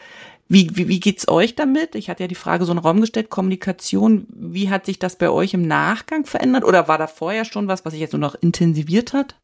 Wie, 0.47 0.76
wie, 0.76 0.88
wie 0.88 0.99
geht's 0.99 1.28
euch 1.28 1.55
damit? 1.55 1.95
Ich 1.95 2.09
hatte 2.09 2.23
ja 2.23 2.28
die 2.28 2.36
Frage 2.36 2.65
so 2.65 2.71
in 2.71 2.78
den 2.78 2.84
Raum 2.84 3.01
gestellt, 3.01 3.30
Kommunikation, 3.30 4.28
wie 4.30 4.69
hat 4.69 4.86
sich 4.86 4.99
das 4.99 5.17
bei 5.17 5.30
euch 5.30 5.55
im 5.55 5.65
Nachgang 5.65 6.26
verändert? 6.26 6.65
Oder 6.65 6.88
war 6.88 6.99
da 6.99 7.07
vorher 7.07 7.45
schon 7.45 7.67
was, 7.67 7.84
was 7.84 7.93
sich 7.93 8.01
jetzt 8.01 8.13
nur 8.13 8.19
noch 8.19 8.36
intensiviert 8.36 9.13
hat? 9.13 9.36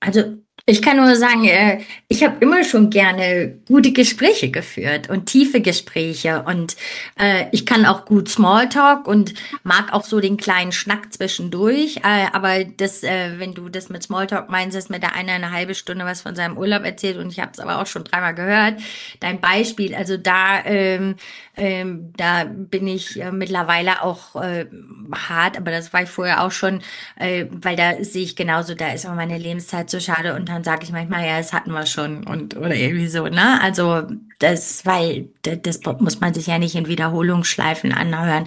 Also 0.00 0.38
ich 0.66 0.82
kann 0.82 0.96
nur 0.96 1.16
sagen, 1.16 1.44
äh, 1.44 1.80
ich 2.08 2.22
habe 2.22 2.36
immer 2.40 2.64
schon 2.64 2.90
gerne 2.90 3.56
gute 3.66 3.92
Gespräche 3.92 4.50
geführt 4.50 5.08
und 5.08 5.26
tiefe 5.26 5.60
Gespräche 5.60 6.42
und 6.42 6.76
äh, 7.18 7.46
ich 7.52 7.66
kann 7.66 7.86
auch 7.86 8.04
gut 8.04 8.28
Smalltalk 8.28 9.06
und 9.06 9.34
mag 9.62 9.92
auch 9.92 10.04
so 10.04 10.20
den 10.20 10.36
kleinen 10.36 10.72
Schnack 10.72 11.12
zwischendurch. 11.12 11.98
Äh, 11.98 12.26
aber 12.32 12.64
das, 12.64 13.02
wenn 13.02 13.54
du 13.54 13.68
das 13.68 13.88
mit 13.88 14.02
Smalltalk 14.02 14.50
meinst, 14.50 14.76
dass 14.76 14.88
mir 14.88 15.00
da 15.00 15.08
einer 15.08 15.32
eine 15.32 15.52
halbe 15.52 15.74
Stunde 15.74 16.04
was 16.04 16.22
von 16.22 16.36
seinem 16.36 16.56
Urlaub 16.58 16.84
erzählt 16.84 17.16
und 17.16 17.30
ich 17.30 17.40
habe 17.40 17.52
es 17.52 17.60
aber 17.60 17.80
auch 17.80 17.86
schon 17.86 18.04
dreimal 18.04 18.34
gehört. 18.34 18.80
Dein 19.20 19.40
Beispiel, 19.40 19.94
also 19.94 20.16
da, 20.16 20.64
ähm, 20.64 21.16
ähm, 21.56 22.12
da 22.16 22.44
bin 22.44 22.86
ich 22.86 23.20
mittlerweile 23.32 24.02
auch 24.02 24.36
äh, 24.36 24.66
hart, 25.12 25.56
aber 25.56 25.70
das 25.70 25.92
war 25.92 26.02
ich 26.02 26.10
vorher 26.10 26.42
auch 26.42 26.52
schon, 26.52 26.82
äh, 27.16 27.46
weil 27.50 27.76
da 27.76 28.02
sehe 28.02 28.24
ich 28.24 28.36
genauso, 28.36 28.74
da 28.74 28.92
ist 28.92 29.06
aber 29.06 29.16
meine 29.16 29.38
Lebenszeit 29.38 29.90
so 29.90 30.00
schade 30.00 30.34
und 30.34 30.49
dann 30.50 30.64
sage 30.64 30.84
ich 30.84 30.92
manchmal, 30.92 31.26
ja, 31.26 31.38
das 31.38 31.52
hatten 31.52 31.72
wir 31.72 31.86
schon 31.86 32.26
und 32.26 32.56
oder 32.56 32.74
irgendwie 32.74 33.06
so, 33.06 33.26
ne? 33.26 33.60
Also 33.60 34.02
das, 34.38 34.84
weil 34.86 35.28
das 35.42 35.80
muss 36.00 36.20
man 36.20 36.34
sich 36.34 36.46
ja 36.46 36.58
nicht 36.58 36.74
in 36.74 36.88
Wiederholungsschleifen 36.88 37.92
anhören. 37.92 38.46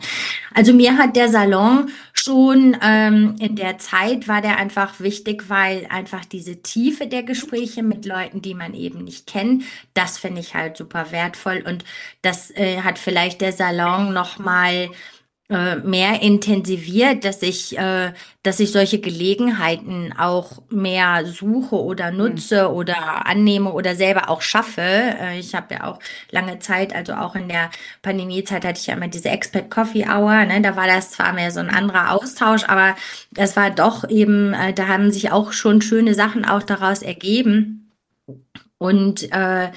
Also 0.54 0.74
mir 0.74 0.98
hat 0.98 1.16
der 1.16 1.30
Salon 1.30 1.90
schon 2.14 2.76
ähm, 2.82 3.36
in 3.40 3.56
der 3.56 3.78
Zeit 3.78 4.28
war 4.28 4.42
der 4.42 4.58
einfach 4.58 5.00
wichtig, 5.00 5.50
weil 5.50 5.86
einfach 5.90 6.26
diese 6.26 6.62
Tiefe 6.62 7.08
der 7.08 7.24
Gespräche 7.24 7.84
mit 7.84 8.06
Leuten, 8.06 8.42
die 8.42 8.56
man 8.56 8.74
eben 8.74 9.04
nicht 9.04 9.28
kennt, 9.28 9.64
das 9.94 10.18
finde 10.18 10.42
ich 10.42 10.56
halt 10.56 10.78
super 10.78 11.12
wertvoll 11.12 11.64
und 11.66 11.86
das 12.22 12.52
äh, 12.52 12.82
hat 12.82 13.00
vielleicht 13.00 13.42
der 13.42 13.54
Salon 13.54 14.14
noch 14.14 14.40
mal 14.40 14.90
äh, 15.54 15.76
mehr 15.78 16.22
intensiviert, 16.22 17.24
dass 17.24 17.42
ich, 17.42 17.78
äh, 17.78 18.12
dass 18.42 18.60
ich 18.60 18.72
solche 18.72 19.00
Gelegenheiten 19.00 20.14
auch 20.18 20.62
mehr 20.70 21.26
suche 21.26 21.76
oder 21.76 22.12
mhm. 22.12 22.18
nutze 22.18 22.70
mhm. 22.70 22.76
oder 22.76 23.26
annehme 23.26 23.72
oder 23.72 23.96
selber 23.96 24.30
auch 24.30 24.42
schaffe. 24.42 24.82
Äh, 24.82 25.40
ich 25.40 25.56
habe 25.56 25.76
ja 25.76 25.84
auch 25.86 26.00
lange 26.32 26.60
Zeit, 26.60 26.96
also 26.96 27.14
auch 27.14 27.36
in 27.36 27.50
der 27.50 27.70
Pandemiezeit 28.02 28.66
hatte 28.66 28.80
ich 28.80 28.88
ja 28.88 28.96
immer 28.96 29.08
diese 29.08 29.30
Expert 29.30 29.70
Coffee 29.70 30.06
Hour. 30.08 30.46
Ne? 30.46 30.62
Da 30.62 30.76
war 30.76 30.88
das 30.88 31.12
zwar 31.12 31.34
mehr 31.34 31.52
so 31.52 31.60
ein 31.60 31.70
anderer 31.70 32.12
Austausch, 32.12 32.64
aber 32.68 32.96
das 33.32 33.56
war 33.56 33.70
doch 33.70 34.10
eben, 34.10 34.54
äh, 34.54 34.74
da 34.74 34.88
haben 34.88 35.12
sich 35.12 35.32
auch 35.32 35.54
schon 35.54 35.82
schöne 35.82 36.14
Sachen 36.14 36.46
auch 36.46 36.64
daraus 36.64 37.02
ergeben. 37.02 37.92
Und 38.78 39.32
äh, 39.32 39.70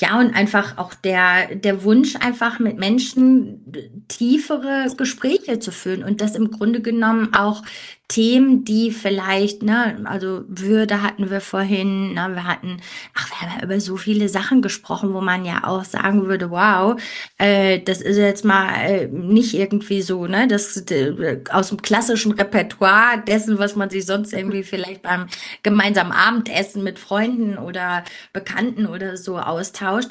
ja, 0.00 0.18
und 0.18 0.34
einfach 0.34 0.78
auch 0.78 0.94
der, 0.94 1.56
der 1.56 1.82
Wunsch, 1.82 2.14
einfach 2.16 2.60
mit 2.60 2.78
Menschen 2.78 4.04
tiefere 4.06 4.86
Gespräche 4.96 5.58
zu 5.58 5.72
führen 5.72 6.04
und 6.04 6.20
das 6.20 6.36
im 6.36 6.52
Grunde 6.52 6.80
genommen 6.80 7.34
auch 7.34 7.62
Themen, 8.08 8.64
die 8.64 8.90
vielleicht, 8.90 9.62
ne, 9.62 10.00
also 10.04 10.42
Würde 10.48 11.02
hatten 11.02 11.30
wir 11.30 11.42
vorhin, 11.42 12.14
ne, 12.14 12.30
wir 12.32 12.44
hatten, 12.44 12.80
ach, 13.14 13.28
wir 13.30 13.40
haben 13.40 13.58
ja 13.58 13.64
über 13.64 13.80
so 13.80 13.98
viele 13.98 14.30
Sachen 14.30 14.62
gesprochen, 14.62 15.12
wo 15.12 15.20
man 15.20 15.44
ja 15.44 15.64
auch 15.64 15.84
sagen 15.84 16.26
würde, 16.26 16.50
wow, 16.50 16.98
äh, 17.36 17.80
das 17.80 18.00
ist 18.00 18.16
jetzt 18.16 18.46
mal 18.46 18.72
äh, 18.80 19.08
nicht 19.08 19.52
irgendwie 19.54 20.00
so, 20.00 20.26
ne, 20.26 20.48
das 20.48 20.78
äh, 20.90 21.42
aus 21.50 21.68
dem 21.68 21.82
klassischen 21.82 22.32
Repertoire 22.32 23.22
dessen, 23.26 23.58
was 23.58 23.76
man 23.76 23.90
sich 23.90 24.06
sonst 24.06 24.32
irgendwie 24.32 24.62
vielleicht 24.64 25.02
beim 25.02 25.26
gemeinsamen 25.62 26.12
Abendessen 26.12 26.82
mit 26.82 26.98
Freunden 26.98 27.58
oder 27.58 28.04
Bekannten 28.32 28.86
oder 28.86 29.18
so 29.18 29.38
austauscht. 29.38 30.08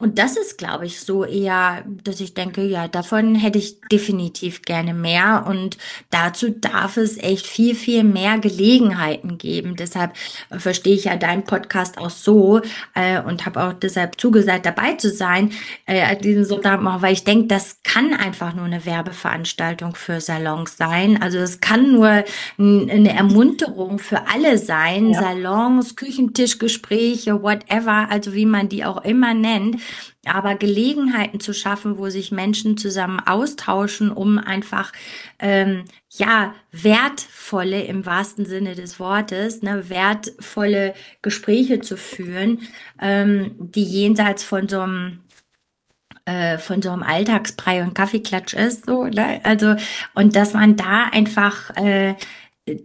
Und 0.00 0.18
das 0.18 0.38
ist, 0.38 0.56
glaube 0.56 0.86
ich, 0.86 1.00
so 1.00 1.26
eher, 1.26 1.84
dass 2.04 2.20
ich 2.20 2.32
denke, 2.32 2.64
ja, 2.64 2.88
davon 2.88 3.34
hätte 3.34 3.58
ich 3.58 3.82
definitiv 3.92 4.62
gerne 4.62 4.94
mehr. 4.94 5.44
Und 5.46 5.76
dazu 6.08 6.48
darf 6.48 6.96
es 6.96 7.18
echt 7.18 7.46
viel, 7.46 7.74
viel 7.74 8.02
mehr 8.02 8.38
Gelegenheiten 8.38 9.36
geben. 9.36 9.76
Deshalb 9.76 10.14
äh, 10.48 10.58
verstehe 10.58 10.94
ich 10.94 11.04
ja 11.04 11.16
deinen 11.16 11.44
Podcast 11.44 11.98
auch 11.98 12.08
so 12.08 12.62
äh, 12.94 13.20
und 13.20 13.44
habe 13.44 13.62
auch 13.62 13.74
deshalb 13.74 14.18
zugesagt, 14.18 14.64
dabei 14.64 14.94
zu 14.94 15.10
sein, 15.10 15.52
äh, 15.84 16.16
diesen 16.16 16.46
Sonntag, 16.46 16.80
weil 16.82 17.12
ich 17.12 17.24
denke, 17.24 17.48
das 17.48 17.76
kann 17.84 18.14
einfach 18.14 18.54
nur 18.54 18.64
eine 18.64 18.86
Werbeveranstaltung 18.86 19.94
für 19.96 20.22
Salons 20.22 20.78
sein. 20.78 21.20
Also 21.20 21.36
es 21.36 21.60
kann 21.60 21.92
nur 21.92 22.24
eine 22.58 23.14
Ermunterung 23.14 23.98
für 23.98 24.26
alle 24.28 24.56
sein. 24.56 25.10
Ja. 25.10 25.20
Salons, 25.20 25.94
Küchentischgespräche, 25.94 27.42
whatever, 27.42 28.08
also 28.10 28.32
wie 28.32 28.46
man 28.46 28.70
die 28.70 28.86
auch 28.86 29.04
immer 29.04 29.34
nennt 29.34 29.76
aber 30.26 30.54
Gelegenheiten 30.54 31.40
zu 31.40 31.54
schaffen, 31.54 31.98
wo 31.98 32.08
sich 32.10 32.32
Menschen 32.32 32.76
zusammen 32.76 33.20
austauschen, 33.20 34.10
um 34.10 34.38
einfach 34.38 34.92
ähm, 35.38 35.84
ja 36.10 36.54
wertvolle 36.72 37.82
im 37.82 38.06
wahrsten 38.06 38.46
Sinne 38.46 38.74
des 38.74 39.00
Wortes, 39.00 39.62
ne, 39.62 39.88
wertvolle 39.88 40.94
Gespräche 41.22 41.80
zu 41.80 41.96
führen, 41.96 42.60
ähm, 43.00 43.54
die 43.58 43.84
jenseits 43.84 44.44
von 44.44 44.68
so 44.68 44.80
einem 44.80 45.20
äh, 46.26 46.58
von 46.58 46.82
so 46.82 46.90
einem 46.90 47.02
Alltagsbrei 47.02 47.82
und 47.82 47.94
Kaffeeklatsch 47.94 48.54
ist, 48.54 48.86
so, 48.86 49.04
ne? 49.04 49.40
also 49.42 49.74
und 50.14 50.36
dass 50.36 50.52
man 50.52 50.76
da 50.76 51.06
einfach 51.10 51.70
äh, 51.76 52.14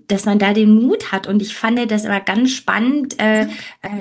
dass 0.08 0.26
man 0.26 0.40
da 0.40 0.54
den 0.54 0.74
Mut 0.74 1.12
hat. 1.12 1.28
Und 1.28 1.42
ich 1.42 1.56
fand 1.56 1.92
das 1.92 2.06
aber 2.06 2.20
ganz 2.20 2.52
spannend. 2.52 3.20
Äh, 3.22 3.44
äh, 3.44 3.48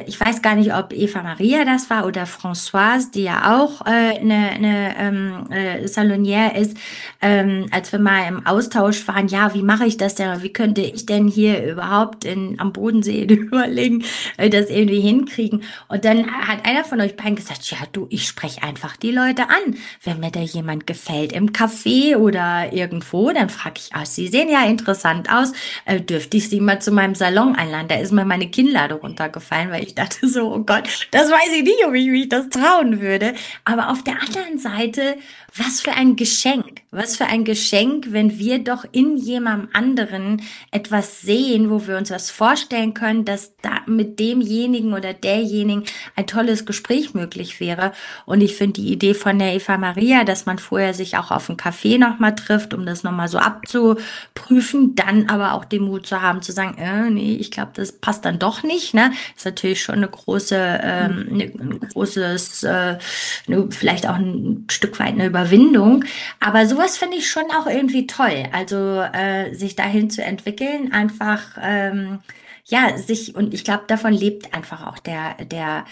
ich 0.07 0.20
weiß 0.20 0.43
gar 0.43 0.55
nicht, 0.55 0.74
ob 0.74 0.93
Eva 0.93 1.22
Maria 1.22 1.64
das 1.64 1.91
war 1.91 2.07
oder 2.07 2.24
Françoise, 2.24 3.11
die 3.12 3.24
ja 3.24 3.59
auch 3.59 3.87
äh, 3.87 4.18
eine, 4.18 4.51
eine 4.51 4.95
ähm, 4.99 5.47
äh, 5.51 5.85
Salonière 5.87 6.55
ist, 6.55 6.76
ähm, 7.20 7.66
als 7.70 7.93
wir 7.93 7.99
mal 7.99 8.28
im 8.28 8.47
Austausch 8.47 9.07
waren, 9.09 9.28
ja, 9.28 9.55
wie 9.55 9.62
mache 9.62 9.87
ich 9.87 9.97
das 9.97 10.14
denn? 10.14 10.43
Wie 10.43 10.53
könnte 10.53 10.80
ich 10.80 11.07
denn 11.07 11.28
hier 11.28 11.64
überhaupt 11.64 12.24
in, 12.24 12.59
am 12.59 12.72
Bodensee 12.72 13.22
überlegen, 13.24 14.05
äh, 14.37 14.51
das 14.51 14.70
irgendwie 14.70 15.01
hinkriegen? 15.01 15.62
Und 15.89 16.05
dann 16.05 16.30
hat 16.30 16.64
einer 16.66 16.85
von 16.85 17.01
euch 17.01 17.16
beiden 17.16 17.37
gesagt, 17.37 17.70
ja, 17.70 17.78
du, 17.93 18.07
ich 18.11 18.26
spreche 18.26 18.62
einfach 18.62 18.97
die 18.97 19.11
Leute 19.11 19.43
an. 19.49 19.76
Wenn 20.03 20.20
mir 20.20 20.30
da 20.30 20.41
jemand 20.41 20.87
gefällt 20.87 21.32
im 21.32 21.53
Café 21.53 22.16
oder 22.16 22.72
irgendwo, 22.72 23.30
dann 23.30 23.49
frage 23.49 23.76
ich, 23.78 23.95
ah, 23.95 24.05
sie 24.05 24.28
sehen 24.28 24.49
ja 24.49 24.64
interessant 24.64 25.30
aus 25.30 25.53
äh, 25.85 26.01
dürfte 26.01 26.37
ich 26.37 26.49
sie 26.49 26.61
mal 26.61 26.81
zu 26.81 26.93
meinem 26.93 27.14
Salon 27.14 27.55
einladen. 27.55 27.89
Da 27.89 27.97
ist 27.97 28.12
mir 28.12 28.25
meine 28.25 28.49
Kinnlade 28.49 28.95
runtergefallen, 28.95 29.70
weil 29.70 29.83
ich 29.83 29.95
dachte 29.95 30.29
so, 30.29 30.53
oh 30.53 30.61
Gott, 30.61 31.09
das 31.11 31.31
weiß 31.31 31.53
ich 31.57 31.62
nicht, 31.62 31.85
ob 31.87 31.95
ich 31.95 32.09
mich 32.09 32.29
das 32.29 32.49
trauen 32.49 33.01
würde. 33.01 33.35
Aber 33.64 33.91
auf 33.91 34.03
der 34.05 34.20
anderen 34.20 34.59
Seite 34.59 35.16
was 35.57 35.81
für 35.81 35.93
ein 35.93 36.17
Geschenk, 36.17 36.83
was 36.91 37.17
für 37.17 37.27
ein 37.27 37.45
Geschenk, 37.45 38.07
wenn 38.11 38.39
wir 38.39 38.59
doch 38.59 38.85
in 38.91 39.17
jemandem 39.17 39.69
anderen 39.73 40.43
etwas 40.73 41.21
sehen, 41.21 41.71
wo 41.71 41.87
wir 41.87 41.97
uns 41.97 42.11
was 42.11 42.31
vorstellen 42.31 42.93
können, 42.93 43.25
dass 43.25 43.57
da 43.63 43.81
mit 43.87 44.19
demjenigen 44.19 44.95
oder 44.95 45.15
derjenigen 45.15 45.85
ein 46.17 46.27
tolles 46.27 46.67
Gespräch 46.67 47.15
möglich 47.15 47.61
wäre. 47.61 47.93
Und 48.27 48.41
ich 48.41 48.57
finde 48.57 48.81
die 48.81 48.93
Idee 48.93 49.15
von 49.15 49.39
der 49.39 49.55
Eva 49.55 49.79
Maria, 49.79 50.25
dass 50.25 50.45
man 50.45 50.59
vorher 50.59 50.93
sich 50.93 51.17
auch 51.17 51.31
auf 51.31 51.49
einen 51.49 51.59
Café 51.59 51.99
nochmal 51.99 52.35
trifft, 52.35 52.75
um 52.75 52.85
das 52.85 53.05
nochmal 53.05 53.29
so 53.29 53.39
abzuprüfen, 53.39 54.97
dann 54.97 55.29
aber 55.29 55.53
auch 55.53 55.65
den 55.65 55.83
Mut 55.83 56.07
zu 56.07 56.21
haben, 56.21 56.43
zu 56.43 56.51
sagen, 56.51 56.79
äh, 56.79 57.11
nee, 57.11 57.37
ich 57.37 57.53
glaube, 57.53 57.73
das 57.75 57.93
passt 57.93 58.25
dann 58.25 58.41
doch 58.41 58.65
nicht. 58.65 58.95
Ne? 58.95 59.13
ist 59.37 59.45
natürlich 59.45 59.83
schon 59.83 59.97
eine 59.97 60.09
große, 60.09 60.57
ähm, 60.57 61.29
eine, 61.31 61.45
ein 61.45 61.81
großes, 61.93 62.65
äh, 62.65 62.99
eine, 63.47 63.69
vielleicht 63.71 64.09
auch 64.09 64.17
ein 64.17 64.67
Stück 64.69 64.99
weit 64.99 65.15
eine 65.15 65.27
Über 65.27 65.43
Überwindung. 65.45 66.05
Aber 66.40 66.66
sowas 66.66 66.97
finde 66.97 67.16
ich 67.16 67.30
schon 67.30 67.45
auch 67.51 67.66
irgendwie 67.66 68.07
toll. 68.07 68.45
Also 68.53 69.01
äh, 69.01 69.55
sich 69.55 69.76
dahin 69.76 70.11
zu 70.11 70.22
entwickeln, 70.22 70.92
einfach 70.92 71.59
ähm, 71.62 72.20
ja 72.66 72.97
sich 72.97 73.34
und 73.34 73.53
ich 73.53 73.64
glaube 73.64 73.84
davon 73.86 74.12
lebt 74.12 74.55
einfach 74.55 74.86
auch 74.86 74.99
der 74.99 75.34
der 75.45 75.84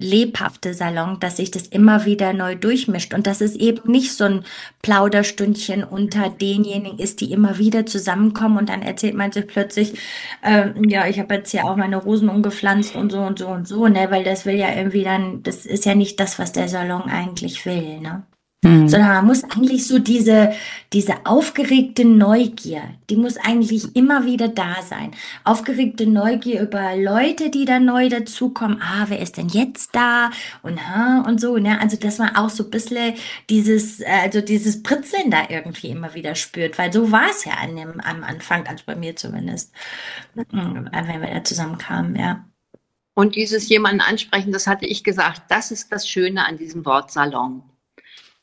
lebhafte 0.00 0.72
Salon, 0.74 1.18
dass 1.20 1.36
sich 1.36 1.50
das 1.50 1.66
immer 1.68 2.06
wieder 2.06 2.32
neu 2.32 2.54
durchmischt 2.54 3.12
und 3.12 3.26
dass 3.26 3.40
es 3.42 3.54
eben 3.54 3.90
nicht 3.90 4.14
so 4.16 4.24
ein 4.24 4.44
Plauderstündchen 4.82 5.84
unter 5.84 6.30
denjenigen 6.30 6.98
ist, 6.98 7.20
die 7.20 7.32
immer 7.32 7.58
wieder 7.58 7.84
zusammenkommen 7.86 8.56
und 8.58 8.68
dann 8.70 8.82
erzählt 8.82 9.14
man 9.14 9.30
sich 9.30 9.46
plötzlich, 9.46 9.94
äh, 10.42 10.70
ja, 10.88 11.06
ich 11.06 11.18
habe 11.18 11.34
jetzt 11.34 11.52
ja 11.52 11.64
auch 11.64 11.76
meine 11.76 11.98
Rosen 11.98 12.30
umgepflanzt 12.30 12.96
und 12.96 13.12
so 13.12 13.20
und 13.20 13.38
so 13.38 13.48
und 13.48 13.68
so, 13.68 13.88
ne, 13.88 14.10
weil 14.10 14.24
das 14.24 14.46
will 14.46 14.56
ja 14.56 14.74
irgendwie 14.74 15.04
dann, 15.04 15.42
das 15.42 15.66
ist 15.66 15.84
ja 15.84 15.94
nicht 15.94 16.18
das, 16.18 16.38
was 16.38 16.52
der 16.52 16.68
Salon 16.68 17.02
eigentlich 17.02 17.66
will, 17.66 18.00
ne? 18.00 18.22
Mhm. 18.62 18.88
Sondern 18.88 19.08
man 19.08 19.26
muss 19.26 19.42
eigentlich 19.44 19.86
so 19.86 19.98
diese, 19.98 20.52
diese 20.92 21.24
aufgeregte 21.24 22.04
Neugier, 22.04 22.82
die 23.08 23.16
muss 23.16 23.38
eigentlich 23.38 23.96
immer 23.96 24.26
wieder 24.26 24.48
da 24.48 24.82
sein. 24.82 25.12
Aufgeregte 25.44 26.06
Neugier 26.06 26.60
über 26.60 26.94
Leute, 26.94 27.48
die 27.48 27.64
da 27.64 27.80
neu 27.80 28.10
dazukommen. 28.10 28.82
Ah, 28.82 29.06
wer 29.08 29.20
ist 29.20 29.38
denn 29.38 29.48
jetzt 29.48 29.94
da? 29.96 30.30
Und, 30.62 30.78
ha, 30.86 31.24
und 31.26 31.40
so, 31.40 31.56
ne? 31.56 31.80
Also, 31.80 31.96
dass 31.96 32.18
man 32.18 32.36
auch 32.36 32.50
so 32.50 32.64
ein 32.64 32.70
bisschen 32.70 33.14
dieses, 33.48 34.02
also 34.02 34.42
dieses 34.42 34.82
Britzeln 34.82 35.30
da 35.30 35.44
irgendwie 35.48 35.88
immer 35.88 36.12
wieder 36.14 36.34
spürt. 36.34 36.76
Weil 36.76 36.92
so 36.92 37.10
war 37.10 37.30
es 37.30 37.46
ja 37.46 37.54
an 37.54 37.76
dem, 37.76 37.98
am 38.00 38.22
Anfang, 38.22 38.66
also 38.66 38.84
bei 38.84 38.94
mir 38.94 39.16
zumindest, 39.16 39.72
hm, 40.34 40.90
wenn 40.92 41.20
wir 41.22 41.34
da 41.34 41.44
zusammenkamen, 41.44 42.14
ja. 42.16 42.44
Und 43.14 43.36
dieses 43.36 43.68
jemanden 43.70 44.02
ansprechen, 44.02 44.52
das 44.52 44.66
hatte 44.66 44.86
ich 44.86 45.02
gesagt, 45.02 45.42
das 45.48 45.70
ist 45.70 45.90
das 45.90 46.06
Schöne 46.06 46.46
an 46.46 46.58
diesem 46.58 46.84
Wort 46.84 47.10
Salon. 47.10 47.62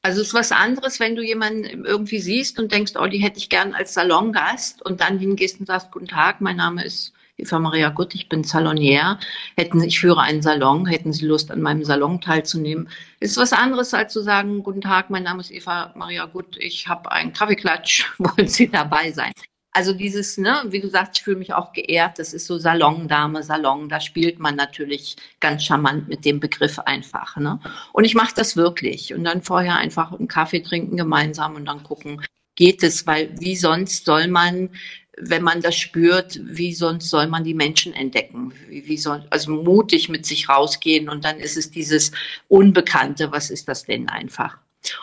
Also 0.07 0.21
es 0.21 0.27
ist 0.27 0.33
was 0.33 0.53
anderes, 0.53 1.01
wenn 1.01 1.17
du 1.17 1.21
jemanden 1.21 1.83
irgendwie 1.83 2.19
siehst 2.19 2.59
und 2.59 2.71
denkst, 2.71 2.93
oh, 2.97 3.07
die 3.07 3.17
hätte 3.17 3.39
ich 3.39 3.49
gern 3.49 3.73
als 3.73 3.93
Salongast 3.93 4.81
und 4.81 5.01
dann 5.01 5.19
hingehst 5.19 5.59
und 5.59 5.65
sagst, 5.65 5.91
guten 5.91 6.07
Tag, 6.07 6.39
mein 6.39 6.55
Name 6.55 6.85
ist 6.85 7.11
Eva 7.35 7.59
Maria 7.59 7.89
Gutt, 7.89 8.15
ich 8.15 8.29
bin 8.29 8.45
Salonier. 8.45 9.19
Hätten, 9.57 9.83
ich 9.83 9.99
führe 9.99 10.21
einen 10.21 10.41
Salon, 10.41 10.85
hätten 10.85 11.11
Sie 11.11 11.25
Lust, 11.25 11.51
an 11.51 11.61
meinem 11.61 11.83
Salon 11.83 12.21
teilzunehmen? 12.21 12.87
Ist 13.19 13.35
was 13.35 13.51
anderes, 13.51 13.93
als 13.93 14.13
zu 14.13 14.23
sagen, 14.23 14.63
guten 14.63 14.79
Tag, 14.79 15.09
mein 15.09 15.23
Name 15.23 15.41
ist 15.41 15.51
Eva 15.51 15.91
Maria 15.93 16.25
Gutt, 16.25 16.55
ich 16.57 16.87
habe 16.87 17.11
einen 17.11 17.33
Kaffeeklatsch, 17.33 18.05
wollen 18.17 18.47
Sie 18.47 18.69
dabei 18.69 19.11
sein? 19.11 19.33
Also 19.71 19.93
dieses, 19.93 20.37
ne, 20.37 20.63
wie 20.67 20.79
du 20.79 20.89
sagst, 20.89 21.17
ich 21.17 21.23
fühle 21.23 21.37
mich 21.37 21.53
auch 21.53 21.71
geehrt, 21.71 22.17
das 22.17 22.33
ist 22.33 22.47
so 22.47 22.57
Salondame, 22.57 23.43
Salon, 23.43 23.89
da 23.89 23.99
spielt 23.99 24.39
man 24.39 24.55
natürlich 24.55 25.17
ganz 25.39 25.63
charmant 25.63 26.07
mit 26.07 26.25
dem 26.25 26.39
Begriff 26.39 26.79
einfach. 26.79 27.37
Ne? 27.37 27.59
Und 27.93 28.03
ich 28.05 28.15
mache 28.15 28.33
das 28.35 28.55
wirklich. 28.55 29.13
Und 29.13 29.23
dann 29.23 29.43
vorher 29.43 29.75
einfach 29.77 30.11
einen 30.13 30.27
Kaffee 30.27 30.61
trinken 30.61 30.97
gemeinsam 30.97 31.55
und 31.55 31.65
dann 31.65 31.83
gucken, 31.83 32.21
geht 32.55 32.83
es, 32.83 33.07
weil 33.07 33.29
wie 33.39 33.55
sonst 33.55 34.05
soll 34.05 34.27
man, 34.27 34.71
wenn 35.15 35.43
man 35.43 35.61
das 35.61 35.75
spürt, 35.75 36.39
wie 36.43 36.73
sonst 36.73 37.09
soll 37.09 37.27
man 37.27 37.43
die 37.43 37.53
Menschen 37.53 37.93
entdecken? 37.93 38.53
Wie, 38.67 38.87
wie 38.87 38.97
soll, 38.97 39.25
also 39.29 39.51
mutig 39.51 40.09
mit 40.09 40.25
sich 40.25 40.49
rausgehen 40.49 41.07
und 41.07 41.23
dann 41.23 41.39
ist 41.39 41.55
es 41.55 41.71
dieses 41.71 42.11
Unbekannte, 42.47 43.31
was 43.31 43.49
ist 43.49 43.67
das 43.67 43.85
denn 43.85 44.09
einfach? 44.09 44.57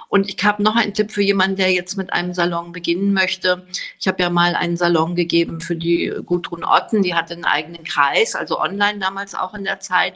Und 0.09 0.29
ich 0.29 0.43
habe 0.45 0.62
noch 0.62 0.77
einen 0.77 0.95
Tipp 0.95 1.11
für 1.11 1.22
jemanden, 1.22 1.57
der 1.57 1.72
jetzt 1.72 1.97
mit 1.97 2.12
einem 2.12 2.33
Salon 2.33 2.72
beginnen 2.72 3.12
möchte. 3.12 3.66
Ich 3.99 4.09
habe 4.09 4.22
ja 4.22 4.31
mal 4.31 4.55
einen 4.55 4.77
Salon 4.77 5.14
gegeben 5.14 5.61
für 5.61 5.77
die 5.77 6.12
Gudrun 6.25 6.64
Otten, 6.64 7.03
die 7.03 7.14
hatte 7.14 7.35
einen 7.35 7.45
eigenen 7.45 7.85
Kreis, 7.85 8.35
also 8.35 8.61
online 8.61 8.99
damals 8.99 9.35
auch 9.35 9.55
in 9.55 9.64
der 9.64 9.81
Zeit. 9.81 10.14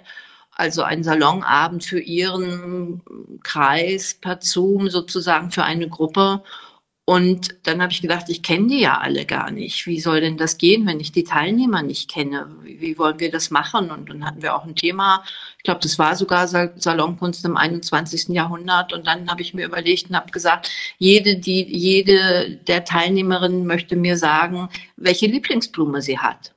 Also 0.53 0.83
ein 0.83 1.05
Salonabend 1.05 1.85
für 1.85 2.01
ihren 2.01 3.01
Kreis 3.45 4.15
per 4.15 4.41
Zoom 4.41 4.91
sozusagen 4.91 5.53
für 5.53 5.63
eine 5.63 5.89
Gruppe. 5.89 6.43
Und 7.05 7.67
dann 7.67 7.81
habe 7.81 7.91
ich 7.91 8.03
gedacht, 8.03 8.29
ich 8.29 8.43
kenne 8.43 8.67
die 8.67 8.81
ja 8.81 8.99
alle 8.99 9.25
gar 9.25 9.51
nicht. 9.51 9.87
Wie 9.87 9.99
soll 9.99 10.21
denn 10.21 10.37
das 10.37 10.59
gehen, 10.59 10.87
wenn 10.87 11.01
ich 11.01 11.11
die 11.11 11.25
Teilnehmer 11.25 11.83
nicht 11.83 12.11
kenne? 12.11 12.55
Wie, 12.63 12.99
wollen 12.99 13.19
wir 13.19 13.31
das 13.31 13.51
machen? 13.51 13.91
Und 13.91 14.11
dann 14.11 14.27
hatten 14.27 14.43
wir 14.43 14.55
auch 14.55 14.65
ein 14.65 14.75
Thema, 14.75 15.25
glaube, 15.69 15.81
das 15.83 15.99
war 15.99 16.17
sogar 16.17 16.49
Salonkunst 16.49 17.45
im 17.45 17.59
21. 17.59 18.29
Jahrhundert. 18.29 18.95
Und 18.95 19.07
dann 19.07 19.29
habe 19.31 19.43
ich 19.43 19.53
mir 19.53 19.67
überlegt 19.67 20.09
und 20.09 20.17
habe 20.17 20.31
gesagt, 20.31 20.71
jede, 20.97 21.37
die, 21.37 21.63
jede 21.63 22.57
der 22.67 22.85
Teilnehmerinnen 22.87 23.67
möchte 23.67 23.95
mir 23.95 24.17
sagen, 24.17 24.71
welche 24.97 25.27
Lieblingsblume 25.27 26.01
sie 26.01 26.19
hat. 26.19 26.55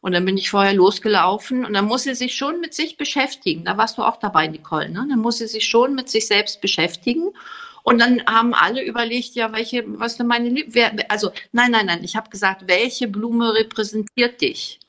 Und 0.00 0.12
dann 0.12 0.24
bin 0.24 0.38
ich 0.38 0.48
vorher 0.48 0.72
losgelaufen 0.72 1.66
und 1.66 1.74
dann 1.74 1.84
muss 1.84 2.04
sie 2.04 2.14
sich 2.14 2.34
schon 2.34 2.60
mit 2.60 2.72
sich 2.72 2.96
beschäftigen. 2.96 3.64
Da 3.66 3.76
warst 3.76 3.98
du 3.98 4.02
auch 4.02 4.16
dabei, 4.16 4.46
Nicole. 4.46 4.88
Ne? 4.88 5.06
Dann 5.10 5.18
muss 5.18 5.38
sie 5.38 5.46
sich 5.46 5.68
schon 5.68 5.94
mit 5.94 6.08
sich 6.08 6.26
selbst 6.26 6.62
beschäftigen 6.62 7.32
und 7.82 7.98
dann 7.98 8.24
haben 8.26 8.54
alle 8.54 8.82
überlegt, 8.82 9.34
ja, 9.34 9.52
welche, 9.52 9.84
was 9.86 10.16
denn 10.16 10.26
meine 10.26 10.48
Lieb 10.48 10.74
also 11.10 11.32
nein, 11.52 11.70
nein, 11.70 11.84
nein, 11.84 12.02
ich 12.02 12.16
habe 12.16 12.30
gesagt, 12.30 12.64
welche 12.66 13.08
Blume 13.08 13.52
repräsentiert 13.54 14.40
dich? 14.40 14.80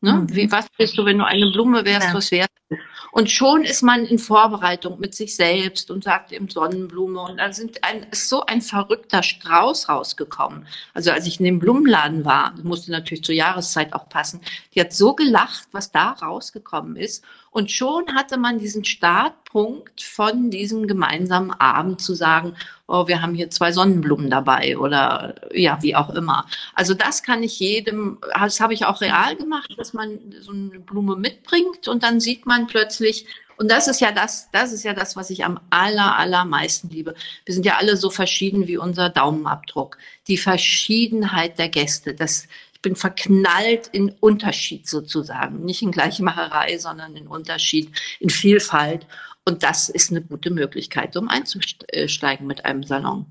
Ne? 0.00 0.12
Mhm. 0.12 0.34
Wie, 0.34 0.52
was 0.52 0.66
bist 0.78 0.96
du, 0.96 1.04
wenn 1.04 1.18
du 1.18 1.24
eine 1.24 1.50
Blume 1.50 1.84
wärst, 1.84 2.08
ja. 2.08 2.14
was 2.14 2.30
wärst 2.30 2.50
du? 2.68 2.76
Und 3.12 3.30
schon 3.30 3.64
ist 3.64 3.82
man 3.82 4.04
in 4.04 4.18
Vorbereitung 4.18 5.00
mit 5.00 5.14
sich 5.14 5.34
selbst 5.34 5.90
und 5.90 6.04
sagt 6.04 6.32
eben 6.32 6.48
Sonnenblume. 6.48 7.20
Und 7.20 7.38
dann 7.38 7.52
sind 7.52 7.82
ein, 7.82 8.06
ist 8.10 8.28
so 8.28 8.46
ein 8.46 8.62
verrückter 8.62 9.22
Strauß 9.22 9.88
rausgekommen. 9.88 10.66
Also 10.94 11.10
als 11.10 11.26
ich 11.26 11.40
in 11.40 11.44
dem 11.44 11.58
Blumenladen 11.58 12.24
war, 12.24 12.54
musste 12.62 12.92
natürlich 12.92 13.24
zur 13.24 13.34
Jahreszeit 13.34 13.92
auch 13.92 14.08
passen, 14.08 14.40
die 14.74 14.80
hat 14.80 14.92
so 14.92 15.14
gelacht, 15.14 15.68
was 15.72 15.90
da 15.90 16.10
rausgekommen 16.10 16.96
ist. 16.96 17.24
Und 17.50 17.72
schon 17.72 18.14
hatte 18.14 18.36
man 18.36 18.60
diesen 18.60 18.84
Startpunkt 18.84 20.02
von 20.02 20.50
diesem 20.50 20.86
gemeinsamen 20.86 21.50
Abend 21.50 22.00
zu 22.00 22.14
sagen, 22.14 22.54
oh, 22.86 23.08
wir 23.08 23.22
haben 23.22 23.34
hier 23.34 23.50
zwei 23.50 23.72
Sonnenblumen 23.72 24.30
dabei 24.30 24.78
oder 24.78 25.34
ja, 25.52 25.78
wie 25.82 25.96
auch 25.96 26.10
immer. 26.10 26.46
Also 26.74 26.94
das 26.94 27.24
kann 27.24 27.42
ich 27.42 27.58
jedem, 27.58 28.18
das 28.34 28.60
habe 28.60 28.74
ich 28.74 28.84
auch 28.84 29.00
real 29.00 29.34
gemacht, 29.34 29.72
dass 29.76 29.92
man 29.92 30.18
so 30.40 30.52
eine 30.52 30.78
Blume 30.78 31.16
mitbringt 31.16 31.88
und 31.88 32.04
dann 32.04 32.20
sieht 32.20 32.46
man 32.46 32.68
plötzlich, 32.68 33.26
und 33.56 33.70
das 33.70 33.88
ist 33.88 34.00
ja 34.00 34.10
das, 34.10 34.48
das 34.52 34.72
ist 34.72 34.84
ja 34.84 34.94
das, 34.94 35.16
was 35.16 35.28
ich 35.28 35.44
am 35.44 35.60
aller, 35.68 36.16
allermeisten 36.16 36.88
liebe. 36.88 37.14
Wir 37.44 37.54
sind 37.54 37.66
ja 37.66 37.76
alle 37.76 37.96
so 37.98 38.08
verschieden 38.08 38.68
wie 38.68 38.78
unser 38.78 39.10
Daumenabdruck. 39.10 39.98
Die 40.28 40.38
Verschiedenheit 40.38 41.58
der 41.58 41.68
Gäste, 41.68 42.14
das, 42.14 42.48
ich 42.80 42.82
bin 42.82 42.96
verknallt 42.96 43.88
in 43.88 44.08
Unterschied 44.20 44.88
sozusagen. 44.88 45.66
Nicht 45.66 45.82
in 45.82 45.90
Gleichmacherei, 45.90 46.78
sondern 46.78 47.14
in 47.14 47.26
Unterschied, 47.26 47.90
in 48.20 48.30
Vielfalt. 48.30 49.06
Und 49.44 49.62
das 49.62 49.90
ist 49.90 50.10
eine 50.10 50.22
gute 50.22 50.48
Möglichkeit, 50.48 51.14
um 51.18 51.28
einzusteigen 51.28 52.46
mit 52.46 52.64
einem 52.64 52.82
Salon. 52.82 53.26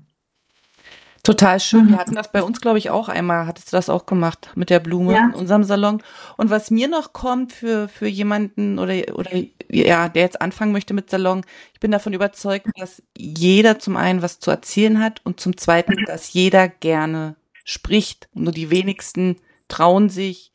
Total 1.24 1.58
schön. 1.58 1.88
Wir 1.88 1.96
mhm. 1.96 1.98
hatten 1.98 2.14
das 2.14 2.30
bei 2.30 2.44
uns, 2.44 2.60
glaube 2.60 2.78
ich, 2.78 2.90
auch 2.90 3.08
einmal. 3.08 3.48
Hattest 3.48 3.72
du 3.72 3.76
das 3.76 3.88
auch 3.88 4.06
gemacht 4.06 4.52
mit 4.54 4.70
der 4.70 4.78
Blume 4.78 5.14
ja. 5.14 5.24
in 5.24 5.34
unserem 5.34 5.64
Salon? 5.64 6.00
Und 6.36 6.50
was 6.50 6.70
mir 6.70 6.86
noch 6.86 7.12
kommt 7.12 7.52
für, 7.52 7.88
für 7.88 8.06
jemanden 8.06 8.78
oder, 8.78 8.94
oder, 9.16 9.32
ja, 9.68 10.08
der 10.08 10.22
jetzt 10.22 10.40
anfangen 10.40 10.70
möchte 10.70 10.94
mit 10.94 11.10
Salon, 11.10 11.42
ich 11.74 11.80
bin 11.80 11.90
davon 11.90 12.12
überzeugt, 12.12 12.68
dass 12.76 13.02
jeder 13.18 13.80
zum 13.80 13.96
einen 13.96 14.22
was 14.22 14.38
zu 14.38 14.52
erzählen 14.52 15.02
hat 15.02 15.20
und 15.24 15.40
zum 15.40 15.56
zweiten, 15.56 16.04
dass 16.06 16.32
jeder 16.32 16.68
gerne 16.68 17.34
spricht. 17.64 18.28
Nur 18.34 18.52
die 18.52 18.70
wenigsten 18.70 19.36
trauen 19.68 20.08
sich, 20.08 20.50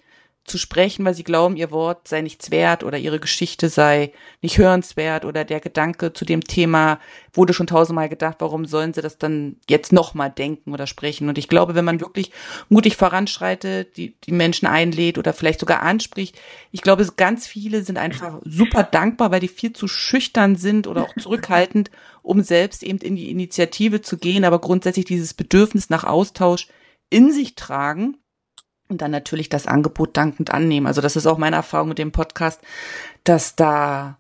zu 0.45 0.59
sprechen, 0.59 1.03
weil 1.05 1.15
sie 1.15 1.23
glauben, 1.23 1.57
ihr 1.57 1.71
Wort 1.71 2.07
sei 2.07 2.21
nichts 2.21 2.51
wert 2.51 2.83
oder 2.83 2.99
ihre 2.99 3.19
Geschichte 3.19 3.67
sei 3.67 4.13
nicht 4.43 4.59
hörenswert 4.59 5.25
oder 5.25 5.43
der 5.43 5.59
Gedanke 5.59 6.13
zu 6.13 6.23
dem 6.23 6.43
Thema 6.43 6.99
wurde 7.33 7.53
schon 7.53 7.65
tausendmal 7.65 8.09
gedacht, 8.09 8.37
warum 8.39 8.65
sollen 8.65 8.93
sie 8.93 9.01
das 9.01 9.17
dann 9.17 9.57
jetzt 9.67 9.91
nochmal 9.91 10.29
denken 10.29 10.71
oder 10.71 10.85
sprechen? 10.85 11.29
Und 11.29 11.39
ich 11.39 11.47
glaube, 11.47 11.73
wenn 11.73 11.83
man 11.83 11.99
wirklich 11.99 12.31
mutig 12.69 12.95
voranschreitet, 12.95 13.97
die, 13.97 14.15
die 14.21 14.31
Menschen 14.31 14.67
einlädt 14.67 15.17
oder 15.17 15.33
vielleicht 15.33 15.59
sogar 15.59 15.81
anspricht, 15.81 16.39
ich 16.71 16.83
glaube, 16.83 17.07
ganz 17.17 17.47
viele 17.47 17.83
sind 17.83 17.97
einfach 17.97 18.39
super 18.45 18.83
dankbar, 18.83 19.31
weil 19.31 19.39
die 19.39 19.47
viel 19.47 19.73
zu 19.73 19.87
schüchtern 19.87 20.55
sind 20.57 20.85
oder 20.85 21.03
auch 21.03 21.15
zurückhaltend, 21.17 21.89
um 22.21 22.43
selbst 22.43 22.83
eben 22.83 22.99
in 22.99 23.15
die 23.15 23.31
Initiative 23.31 24.01
zu 24.01 24.17
gehen, 24.17 24.45
aber 24.45 24.59
grundsätzlich 24.59 25.05
dieses 25.05 25.33
Bedürfnis 25.33 25.89
nach 25.89 26.03
Austausch 26.03 26.67
in 27.09 27.31
sich 27.31 27.55
tragen 27.55 28.17
und 28.87 29.01
dann 29.01 29.11
natürlich 29.11 29.49
das 29.49 29.67
Angebot 29.67 30.15
dankend 30.15 30.51
annehmen. 30.51 30.87
Also 30.87 31.01
das 31.01 31.15
ist 31.15 31.25
auch 31.25 31.37
meine 31.37 31.55
Erfahrung 31.55 31.89
mit 31.89 31.97
dem 31.97 32.11
Podcast, 32.11 32.61
dass 33.23 33.55
da 33.55 34.17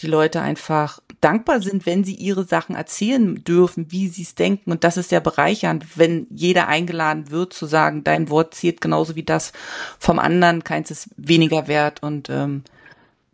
die 0.00 0.06
Leute 0.06 0.40
einfach 0.40 1.00
dankbar 1.20 1.60
sind, 1.60 1.86
wenn 1.86 2.04
sie 2.04 2.14
ihre 2.14 2.44
Sachen 2.44 2.76
erzählen 2.76 3.42
dürfen, 3.42 3.90
wie 3.90 4.08
sie 4.08 4.22
es 4.22 4.34
denken. 4.34 4.70
Und 4.70 4.84
das 4.84 4.96
ist 4.96 5.10
ja 5.10 5.20
bereichernd, 5.20 5.98
wenn 5.98 6.26
jeder 6.30 6.68
eingeladen 6.68 7.30
wird, 7.30 7.52
zu 7.52 7.66
sagen, 7.66 8.04
dein 8.04 8.30
Wort 8.30 8.54
zählt 8.54 8.80
genauso 8.80 9.16
wie 9.16 9.24
das 9.24 9.52
vom 9.98 10.18
anderen, 10.18 10.62
keins 10.62 10.90
ist 10.90 11.08
weniger 11.16 11.66
wert. 11.66 12.02
Und 12.02 12.30
ähm, 12.30 12.62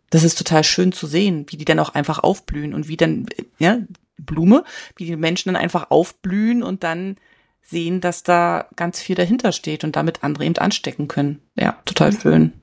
das 0.09 0.23
ist 0.23 0.37
total 0.37 0.63
schön 0.63 0.91
zu 0.91 1.07
sehen, 1.07 1.45
wie 1.49 1.57
die 1.57 1.65
dann 1.65 1.79
auch 1.79 1.93
einfach 1.93 2.19
aufblühen 2.19 2.73
und 2.73 2.87
wie 2.87 2.97
dann, 2.97 3.27
ja, 3.59 3.77
Blume, 4.17 4.63
wie 4.95 5.05
die 5.05 5.15
Menschen 5.17 5.53
dann 5.53 5.61
einfach 5.61 5.91
aufblühen 5.91 6.63
und 6.63 6.83
dann 6.83 7.17
sehen, 7.65 7.99
dass 7.99 8.23
da 8.23 8.69
ganz 8.75 9.01
viel 9.01 9.15
dahinter 9.15 9.51
steht 9.51 9.83
und 9.83 9.95
damit 9.95 10.23
andere 10.23 10.45
eben 10.45 10.57
anstecken 10.57 11.07
können. 11.07 11.41
Ja, 11.55 11.81
total 11.85 12.13
schön. 12.19 12.53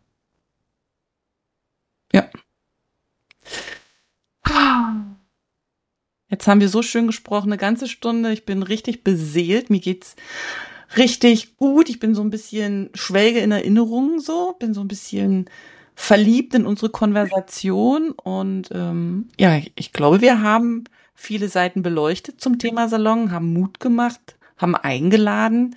Ja. 2.13 2.29
Jetzt 6.29 6.47
haben 6.47 6.61
wir 6.61 6.69
so 6.69 6.83
schön 6.83 7.07
gesprochen, 7.07 7.49
eine 7.49 7.59
ganze 7.59 7.89
Stunde. 7.89 8.33
Ich 8.33 8.47
bin 8.47 8.63
richtig 8.63 9.05
beseelt. 9.05 9.71
Mir 9.71 9.81
geht's 9.81 10.17
richtig 10.97 11.57
gut. 11.57 11.89
Ich 11.89 11.99
bin 11.99 12.15
so 12.15 12.23
ein 12.23 12.31
bisschen 12.31 12.91
schwelge 12.95 13.41
in 13.41 13.51
Erinnerungen 13.51 14.21
so, 14.21 14.55
bin 14.59 14.73
so 14.73 14.81
ein 14.81 14.89
bisschen 14.89 15.51
verliebt 15.95 16.55
in 16.55 16.65
unsere 16.65 16.91
Konversation 16.91 18.13
und 18.13 18.71
ähm, 18.73 19.29
ja, 19.39 19.61
ich 19.75 19.93
glaube, 19.93 20.21
wir 20.23 20.43
haben 20.43 20.85
viele 21.15 21.49
Seiten 21.49 21.83
beleuchtet 21.83 22.41
zum 22.41 22.59
Thema 22.59 22.89
Salon, 22.89 23.31
haben 23.31 23.53
Mut 23.53 23.79
gemacht, 23.79 24.37
haben 24.63 24.75
eingeladen. 24.75 25.77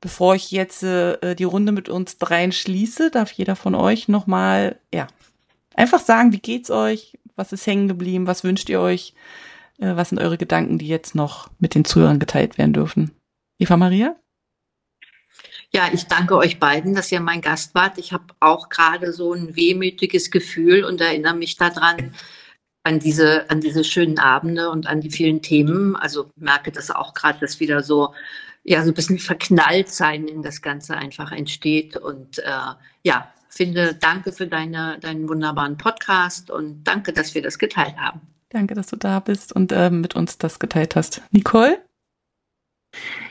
Bevor 0.00 0.34
ich 0.34 0.50
jetzt 0.50 0.82
äh, 0.82 1.34
die 1.34 1.44
Runde 1.44 1.72
mit 1.72 1.88
uns 1.88 2.18
dreien 2.18 2.52
schließe, 2.52 3.10
darf 3.10 3.32
jeder 3.32 3.56
von 3.56 3.74
euch 3.74 4.08
nochmal, 4.08 4.78
ja, 4.92 5.08
einfach 5.74 6.00
sagen, 6.00 6.32
wie 6.32 6.38
geht's 6.38 6.70
euch? 6.70 7.18
Was 7.34 7.52
ist 7.52 7.66
hängen 7.66 7.88
geblieben? 7.88 8.26
Was 8.26 8.44
wünscht 8.44 8.68
ihr 8.68 8.80
euch? 8.80 9.14
Äh, 9.78 9.96
was 9.96 10.10
sind 10.10 10.18
eure 10.18 10.38
Gedanken, 10.38 10.78
die 10.78 10.88
jetzt 10.88 11.14
noch 11.14 11.48
mit 11.58 11.74
den 11.74 11.84
Zuhörern 11.84 12.18
geteilt 12.18 12.58
werden 12.58 12.72
dürfen? 12.72 13.10
Eva 13.58 13.76
Maria? 13.76 14.16
Ja, 15.72 15.88
ich 15.92 16.06
danke 16.06 16.36
euch 16.36 16.58
beiden, 16.58 16.94
dass 16.94 17.12
ihr 17.12 17.20
mein 17.20 17.40
Gast 17.40 17.74
wart. 17.74 17.98
Ich 17.98 18.12
habe 18.12 18.34
auch 18.40 18.68
gerade 18.68 19.12
so 19.12 19.32
ein 19.32 19.56
wehmütiges 19.56 20.30
Gefühl 20.30 20.84
und 20.84 21.00
erinnere 21.00 21.34
mich 21.34 21.56
daran, 21.56 22.14
an 22.86 23.00
diese, 23.00 23.50
an 23.50 23.60
diese 23.60 23.82
schönen 23.82 24.20
Abende 24.20 24.70
und 24.70 24.86
an 24.86 25.00
die 25.00 25.10
vielen 25.10 25.42
Themen. 25.42 25.96
Also 25.96 26.30
merke 26.36 26.70
das 26.70 26.92
auch 26.92 27.14
gerade, 27.14 27.40
dass 27.40 27.58
wieder 27.58 27.82
so, 27.82 28.14
ja, 28.62 28.84
so 28.84 28.92
ein 28.92 28.94
bisschen 28.94 29.18
verknallt 29.18 29.88
sein 29.88 30.28
in 30.28 30.40
das 30.40 30.62
Ganze 30.62 30.96
einfach 30.96 31.32
entsteht. 31.32 31.96
Und 31.96 32.38
äh, 32.38 32.74
ja, 33.02 33.32
finde, 33.48 33.92
danke 33.94 34.30
für 34.30 34.46
deine, 34.46 34.98
deinen 35.00 35.28
wunderbaren 35.28 35.76
Podcast 35.76 36.48
und 36.48 36.84
danke, 36.84 37.12
dass 37.12 37.34
wir 37.34 37.42
das 37.42 37.58
geteilt 37.58 37.96
haben. 37.96 38.20
Danke, 38.50 38.74
dass 38.74 38.86
du 38.86 38.94
da 38.94 39.18
bist 39.18 39.52
und 39.52 39.72
äh, 39.72 39.90
mit 39.90 40.14
uns 40.14 40.38
das 40.38 40.60
geteilt 40.60 40.94
hast. 40.94 41.22
Nicole? 41.32 41.85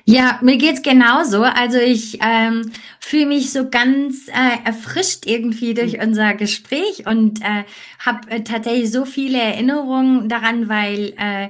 Ja, 0.08 0.40
mir 0.44 0.58
geht's 0.58 0.84
genauso. 0.84 1.42
Also 1.42 1.80
ich 1.80 2.20
ähm, 2.22 2.72
fühle 3.00 3.26
mich 3.26 3.52
so 3.52 3.70
ganz 3.70 4.28
äh, 4.28 4.64
erfrischt 4.64 5.26
irgendwie 5.26 5.74
durch 5.74 5.94
mhm. 5.94 6.04
unser 6.04 6.36
Gespräch 6.36 7.08
und 7.08 7.42
äh, 7.42 7.64
habe 7.98 8.30
äh, 8.30 8.44
tatsächlich 8.44 8.92
so 8.92 9.06
viele 9.06 9.40
Erinnerungen 9.40 10.30
daran, 10.30 10.70
weil 10.70 11.14
äh, 11.18 11.46
äh, 11.46 11.50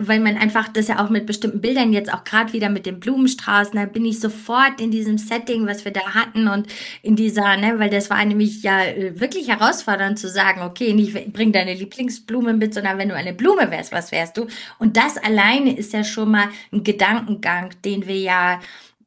weil 0.00 0.18
man 0.18 0.36
einfach 0.36 0.68
das 0.68 0.88
ja 0.88 1.04
auch 1.04 1.10
mit 1.10 1.26
bestimmten 1.26 1.60
Bildern 1.60 1.92
jetzt 1.92 2.12
auch 2.12 2.24
gerade 2.24 2.52
wieder 2.52 2.68
mit 2.68 2.86
den 2.86 2.98
Blumenstraßen, 2.98 3.76
da 3.76 3.86
bin 3.86 4.04
ich 4.04 4.18
sofort 4.18 4.80
in 4.80 4.90
diesem 4.90 5.16
Setting, 5.16 5.66
was 5.66 5.84
wir 5.84 5.92
da 5.92 6.14
hatten 6.14 6.48
und 6.48 6.66
in 7.02 7.14
dieser, 7.14 7.56
ne, 7.56 7.78
weil 7.78 7.90
das 7.90 8.10
war 8.10 8.24
nämlich 8.24 8.62
ja 8.62 8.84
äh, 8.84 9.18
wirklich 9.20 9.48
herausfordernd 9.48 10.18
zu 10.18 10.28
sagen, 10.28 10.62
okay, 10.62 10.92
nicht 10.92 11.32
bring 11.32 11.52
deine 11.52 11.74
Lieblingsblume 11.74 12.54
mit, 12.54 12.74
sondern 12.74 12.98
wenn 12.98 13.08
du 13.08 13.14
eine 13.14 13.32
Blume 13.32 13.70
wärst, 13.70 13.92
was 13.92 14.10
wärst 14.10 14.36
du? 14.36 14.46
Und 14.78 14.96
das 14.96 15.16
alleine 15.16 15.76
ist 15.76 15.92
ja 15.92 16.02
schon 16.02 16.32
mal 16.32 16.48
ein 16.72 16.82
Gedankengang, 16.82 17.70
den 17.84 18.06
wir 18.06 18.18
ja 18.18 18.60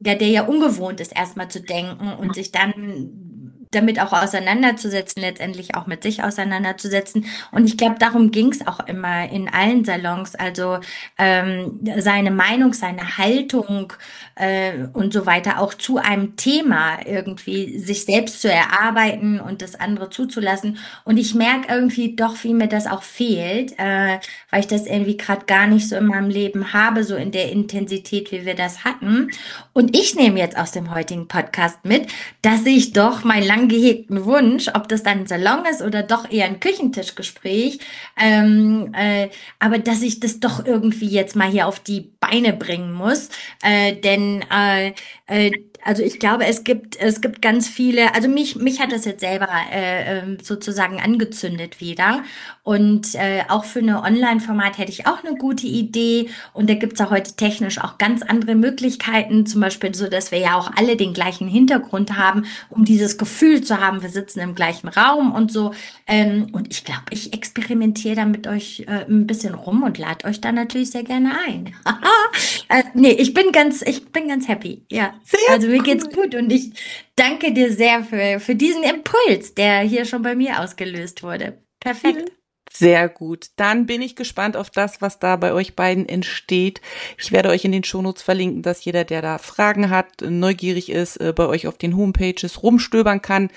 ja, 0.05 0.15
der 0.15 0.27
ja 0.27 0.43
ungewohnt 0.43 0.99
ist, 0.99 1.15
erstmal 1.15 1.47
zu 1.49 1.61
denken 1.61 2.13
und 2.13 2.35
sich 2.35 2.51
dann 2.51 3.42
damit 3.75 3.99
auch 3.99 4.13
auseinanderzusetzen, 4.13 5.21
letztendlich 5.21 5.75
auch 5.75 5.87
mit 5.87 6.03
sich 6.03 6.23
auseinanderzusetzen. 6.23 7.25
Und 7.51 7.65
ich 7.65 7.77
glaube, 7.77 7.95
darum 7.99 8.31
ging 8.31 8.51
es 8.51 8.65
auch 8.65 8.79
immer 8.87 9.29
in 9.29 9.49
allen 9.49 9.85
Salons. 9.85 10.35
Also 10.35 10.79
ähm, 11.17 11.79
seine 11.97 12.31
Meinung, 12.31 12.73
seine 12.73 13.17
Haltung 13.17 13.93
äh, 14.35 14.87
und 14.93 15.13
so 15.13 15.25
weiter 15.25 15.59
auch 15.59 15.73
zu 15.73 15.97
einem 15.97 16.35
Thema 16.35 16.97
irgendwie 17.05 17.77
sich 17.77 18.05
selbst 18.05 18.41
zu 18.41 18.51
erarbeiten 18.51 19.39
und 19.39 19.61
das 19.61 19.75
andere 19.75 20.09
zuzulassen. 20.09 20.77
Und 21.03 21.17
ich 21.17 21.35
merke 21.35 21.73
irgendwie 21.73 22.15
doch, 22.15 22.35
wie 22.43 22.53
mir 22.53 22.67
das 22.67 22.87
auch 22.87 23.03
fehlt, 23.03 23.73
äh, 23.77 24.19
weil 24.49 24.59
ich 24.59 24.67
das 24.67 24.87
irgendwie 24.87 25.17
gerade 25.17 25.45
gar 25.45 25.67
nicht 25.67 25.87
so 25.87 25.95
in 25.95 26.07
meinem 26.07 26.29
Leben 26.29 26.73
habe, 26.73 27.03
so 27.03 27.15
in 27.15 27.31
der 27.31 27.51
Intensität, 27.51 28.31
wie 28.31 28.45
wir 28.45 28.55
das 28.55 28.83
hatten. 28.83 29.29
Und 29.73 29.95
ich 29.95 30.15
nehme 30.15 30.39
jetzt 30.39 30.57
aus 30.57 30.71
dem 30.71 30.93
heutigen 30.93 31.27
Podcast 31.27 31.83
mit, 31.83 32.07
dass 32.41 32.65
ich 32.65 32.93
doch 32.93 33.23
mein 33.23 33.43
lang 33.43 33.67
gehegten 33.67 34.25
Wunsch, 34.25 34.69
ob 34.73 34.87
das 34.87 35.03
dann 35.03 35.19
ein 35.19 35.27
Salon 35.27 35.65
ist 35.69 35.81
oder 35.81 36.03
doch 36.03 36.29
eher 36.31 36.45
ein 36.45 36.59
Küchentischgespräch, 36.59 37.79
ähm, 38.19 38.93
äh, 38.97 39.29
aber 39.59 39.79
dass 39.79 40.01
ich 40.01 40.19
das 40.19 40.39
doch 40.39 40.65
irgendwie 40.65 41.07
jetzt 41.07 41.35
mal 41.35 41.49
hier 41.49 41.67
auf 41.67 41.79
die 41.79 42.11
Beine 42.19 42.53
bringen 42.53 42.93
muss, 42.93 43.29
äh, 43.61 43.93
denn 43.95 44.22
äh, 44.49 44.93
äh, 45.27 45.51
also 45.85 46.03
ich 46.03 46.19
glaube, 46.19 46.45
es 46.45 46.63
gibt, 46.63 46.99
es 46.99 47.21
gibt 47.21 47.41
ganz 47.41 47.67
viele, 47.67 48.13
also 48.15 48.27
mich, 48.27 48.55
mich 48.55 48.79
hat 48.79 48.91
das 48.91 49.05
jetzt 49.05 49.21
selber 49.21 49.49
äh, 49.71 50.19
ähm, 50.19 50.37
sozusagen 50.41 50.99
angezündet 50.99 51.81
wieder. 51.81 52.23
Und 52.63 53.15
äh, 53.15 53.43
auch 53.49 53.65
für 53.65 53.79
eine 53.79 54.01
Online-Format 54.01 54.77
hätte 54.77 54.91
ich 54.91 55.05
auch 55.05 55.23
eine 55.23 55.37
gute 55.37 55.67
Idee. 55.67 56.29
Und 56.53 56.69
da 56.69 56.75
gibt's 56.75 57.01
auch 57.01 57.11
heute 57.11 57.35
technisch 57.35 57.79
auch 57.79 57.97
ganz 57.97 58.21
andere 58.21 58.55
Möglichkeiten, 58.55 59.45
zum 59.45 59.61
Beispiel 59.61 59.93
so, 59.93 60.07
dass 60.07 60.31
wir 60.31 60.39
ja 60.39 60.55
auch 60.55 60.71
alle 60.75 60.95
den 60.95 61.13
gleichen 61.13 61.47
Hintergrund 61.47 62.17
haben, 62.17 62.45
um 62.69 62.85
dieses 62.85 63.17
Gefühl 63.17 63.61
zu 63.61 63.79
haben, 63.79 64.01
wir 64.01 64.09
sitzen 64.09 64.39
im 64.39 64.55
gleichen 64.55 64.87
Raum 64.87 65.33
und 65.33 65.51
so. 65.51 65.73
Ähm, 66.07 66.47
und 66.53 66.71
ich 66.71 66.85
glaube, 66.85 67.03
ich 67.09 67.33
experimentiere 67.33 68.15
da 68.15 68.25
mit 68.25 68.47
euch 68.47 68.85
äh, 68.87 69.05
ein 69.09 69.27
bisschen 69.27 69.53
rum 69.53 69.83
und 69.83 69.97
lade 69.97 70.25
euch 70.25 70.39
da 70.39 70.51
natürlich 70.51 70.91
sehr 70.91 71.03
gerne 71.03 71.31
ein. 71.45 71.73
äh, 72.69 72.83
nee, 72.93 73.11
ich 73.11 73.33
bin 73.33 73.51
ganz, 73.51 73.81
ich 73.81 74.11
bin 74.11 74.29
ganz 74.29 74.47
happy. 74.47 74.83
Ja. 74.89 75.13
Sehr 75.23 75.39
also 75.49 75.72
mir 75.73 75.83
geht's 75.83 76.09
gut 76.09 76.35
und 76.35 76.51
ich 76.51 76.71
danke 77.15 77.51
dir 77.51 77.71
sehr 77.71 78.03
für, 78.03 78.39
für 78.39 78.55
diesen 78.55 78.83
Impuls, 78.83 79.53
der 79.53 79.79
hier 79.79 80.05
schon 80.05 80.21
bei 80.21 80.35
mir 80.35 80.61
ausgelöst 80.61 81.23
wurde. 81.23 81.57
Perfekt. 81.79 82.31
Sehr 82.75 83.07
gut. 83.07 83.47
Dann 83.55 83.85
bin 83.85 84.01
ich 84.01 84.15
gespannt 84.15 84.57
auf 84.57 84.71
das, 84.71 84.99
was 84.99 85.19
da 85.19 85.35
bei 85.35 85.53
euch 85.53 85.75
beiden 85.75 86.09
entsteht. 86.09 86.81
Ich 87.19 87.31
werde 87.31 87.49
euch 87.49 87.65
in 87.65 87.71
den 87.71 87.83
Shownotes 87.83 88.23
verlinken, 88.23 88.63
dass 88.63 88.83
jeder, 88.83 89.03
der 89.03 89.21
da 89.21 89.37
Fragen 89.37 89.91
hat, 89.91 90.21
neugierig 90.21 90.89
ist, 90.89 91.17
äh, 91.17 91.33
bei 91.35 91.45
euch 91.45 91.67
auf 91.67 91.77
den 91.77 91.95
Homepages 91.95 92.63
rumstöbern 92.63 93.21
kann. 93.21 93.51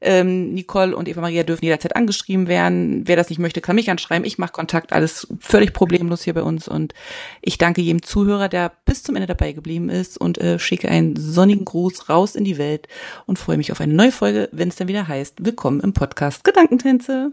Ähm, 0.00 0.54
Nicole 0.54 0.96
und 0.96 1.08
Eva 1.08 1.20
Maria 1.20 1.42
dürfen 1.42 1.64
jederzeit 1.64 1.96
angeschrieben 1.96 2.48
werden. 2.48 3.02
Wer 3.06 3.16
das 3.16 3.28
nicht 3.28 3.38
möchte, 3.38 3.60
kann 3.60 3.76
mich 3.76 3.90
anschreiben. 3.90 4.26
Ich 4.26 4.38
mache 4.38 4.52
Kontakt. 4.52 4.92
Alles 4.92 5.26
völlig 5.40 5.72
problemlos 5.72 6.22
hier 6.22 6.34
bei 6.34 6.42
uns. 6.42 6.68
Und 6.68 6.94
ich 7.42 7.58
danke 7.58 7.80
jedem 7.80 8.02
Zuhörer, 8.02 8.48
der 8.48 8.72
bis 8.84 9.02
zum 9.02 9.16
Ende 9.16 9.26
dabei 9.26 9.52
geblieben 9.52 9.88
ist 9.90 10.18
und 10.18 10.38
äh, 10.38 10.58
schicke 10.58 10.88
einen 10.88 11.16
sonnigen 11.16 11.64
Gruß 11.64 12.08
raus 12.08 12.34
in 12.34 12.44
die 12.44 12.58
Welt 12.58 12.88
und 13.26 13.38
freue 13.38 13.56
mich 13.56 13.72
auf 13.72 13.80
eine 13.80 13.94
neue 13.94 14.12
Folge, 14.12 14.48
wenn 14.52 14.68
es 14.68 14.76
dann 14.76 14.88
wieder 14.88 15.08
heißt, 15.08 15.44
willkommen 15.44 15.80
im 15.80 15.92
Podcast 15.92 16.44
Gedankentänze. 16.44 17.32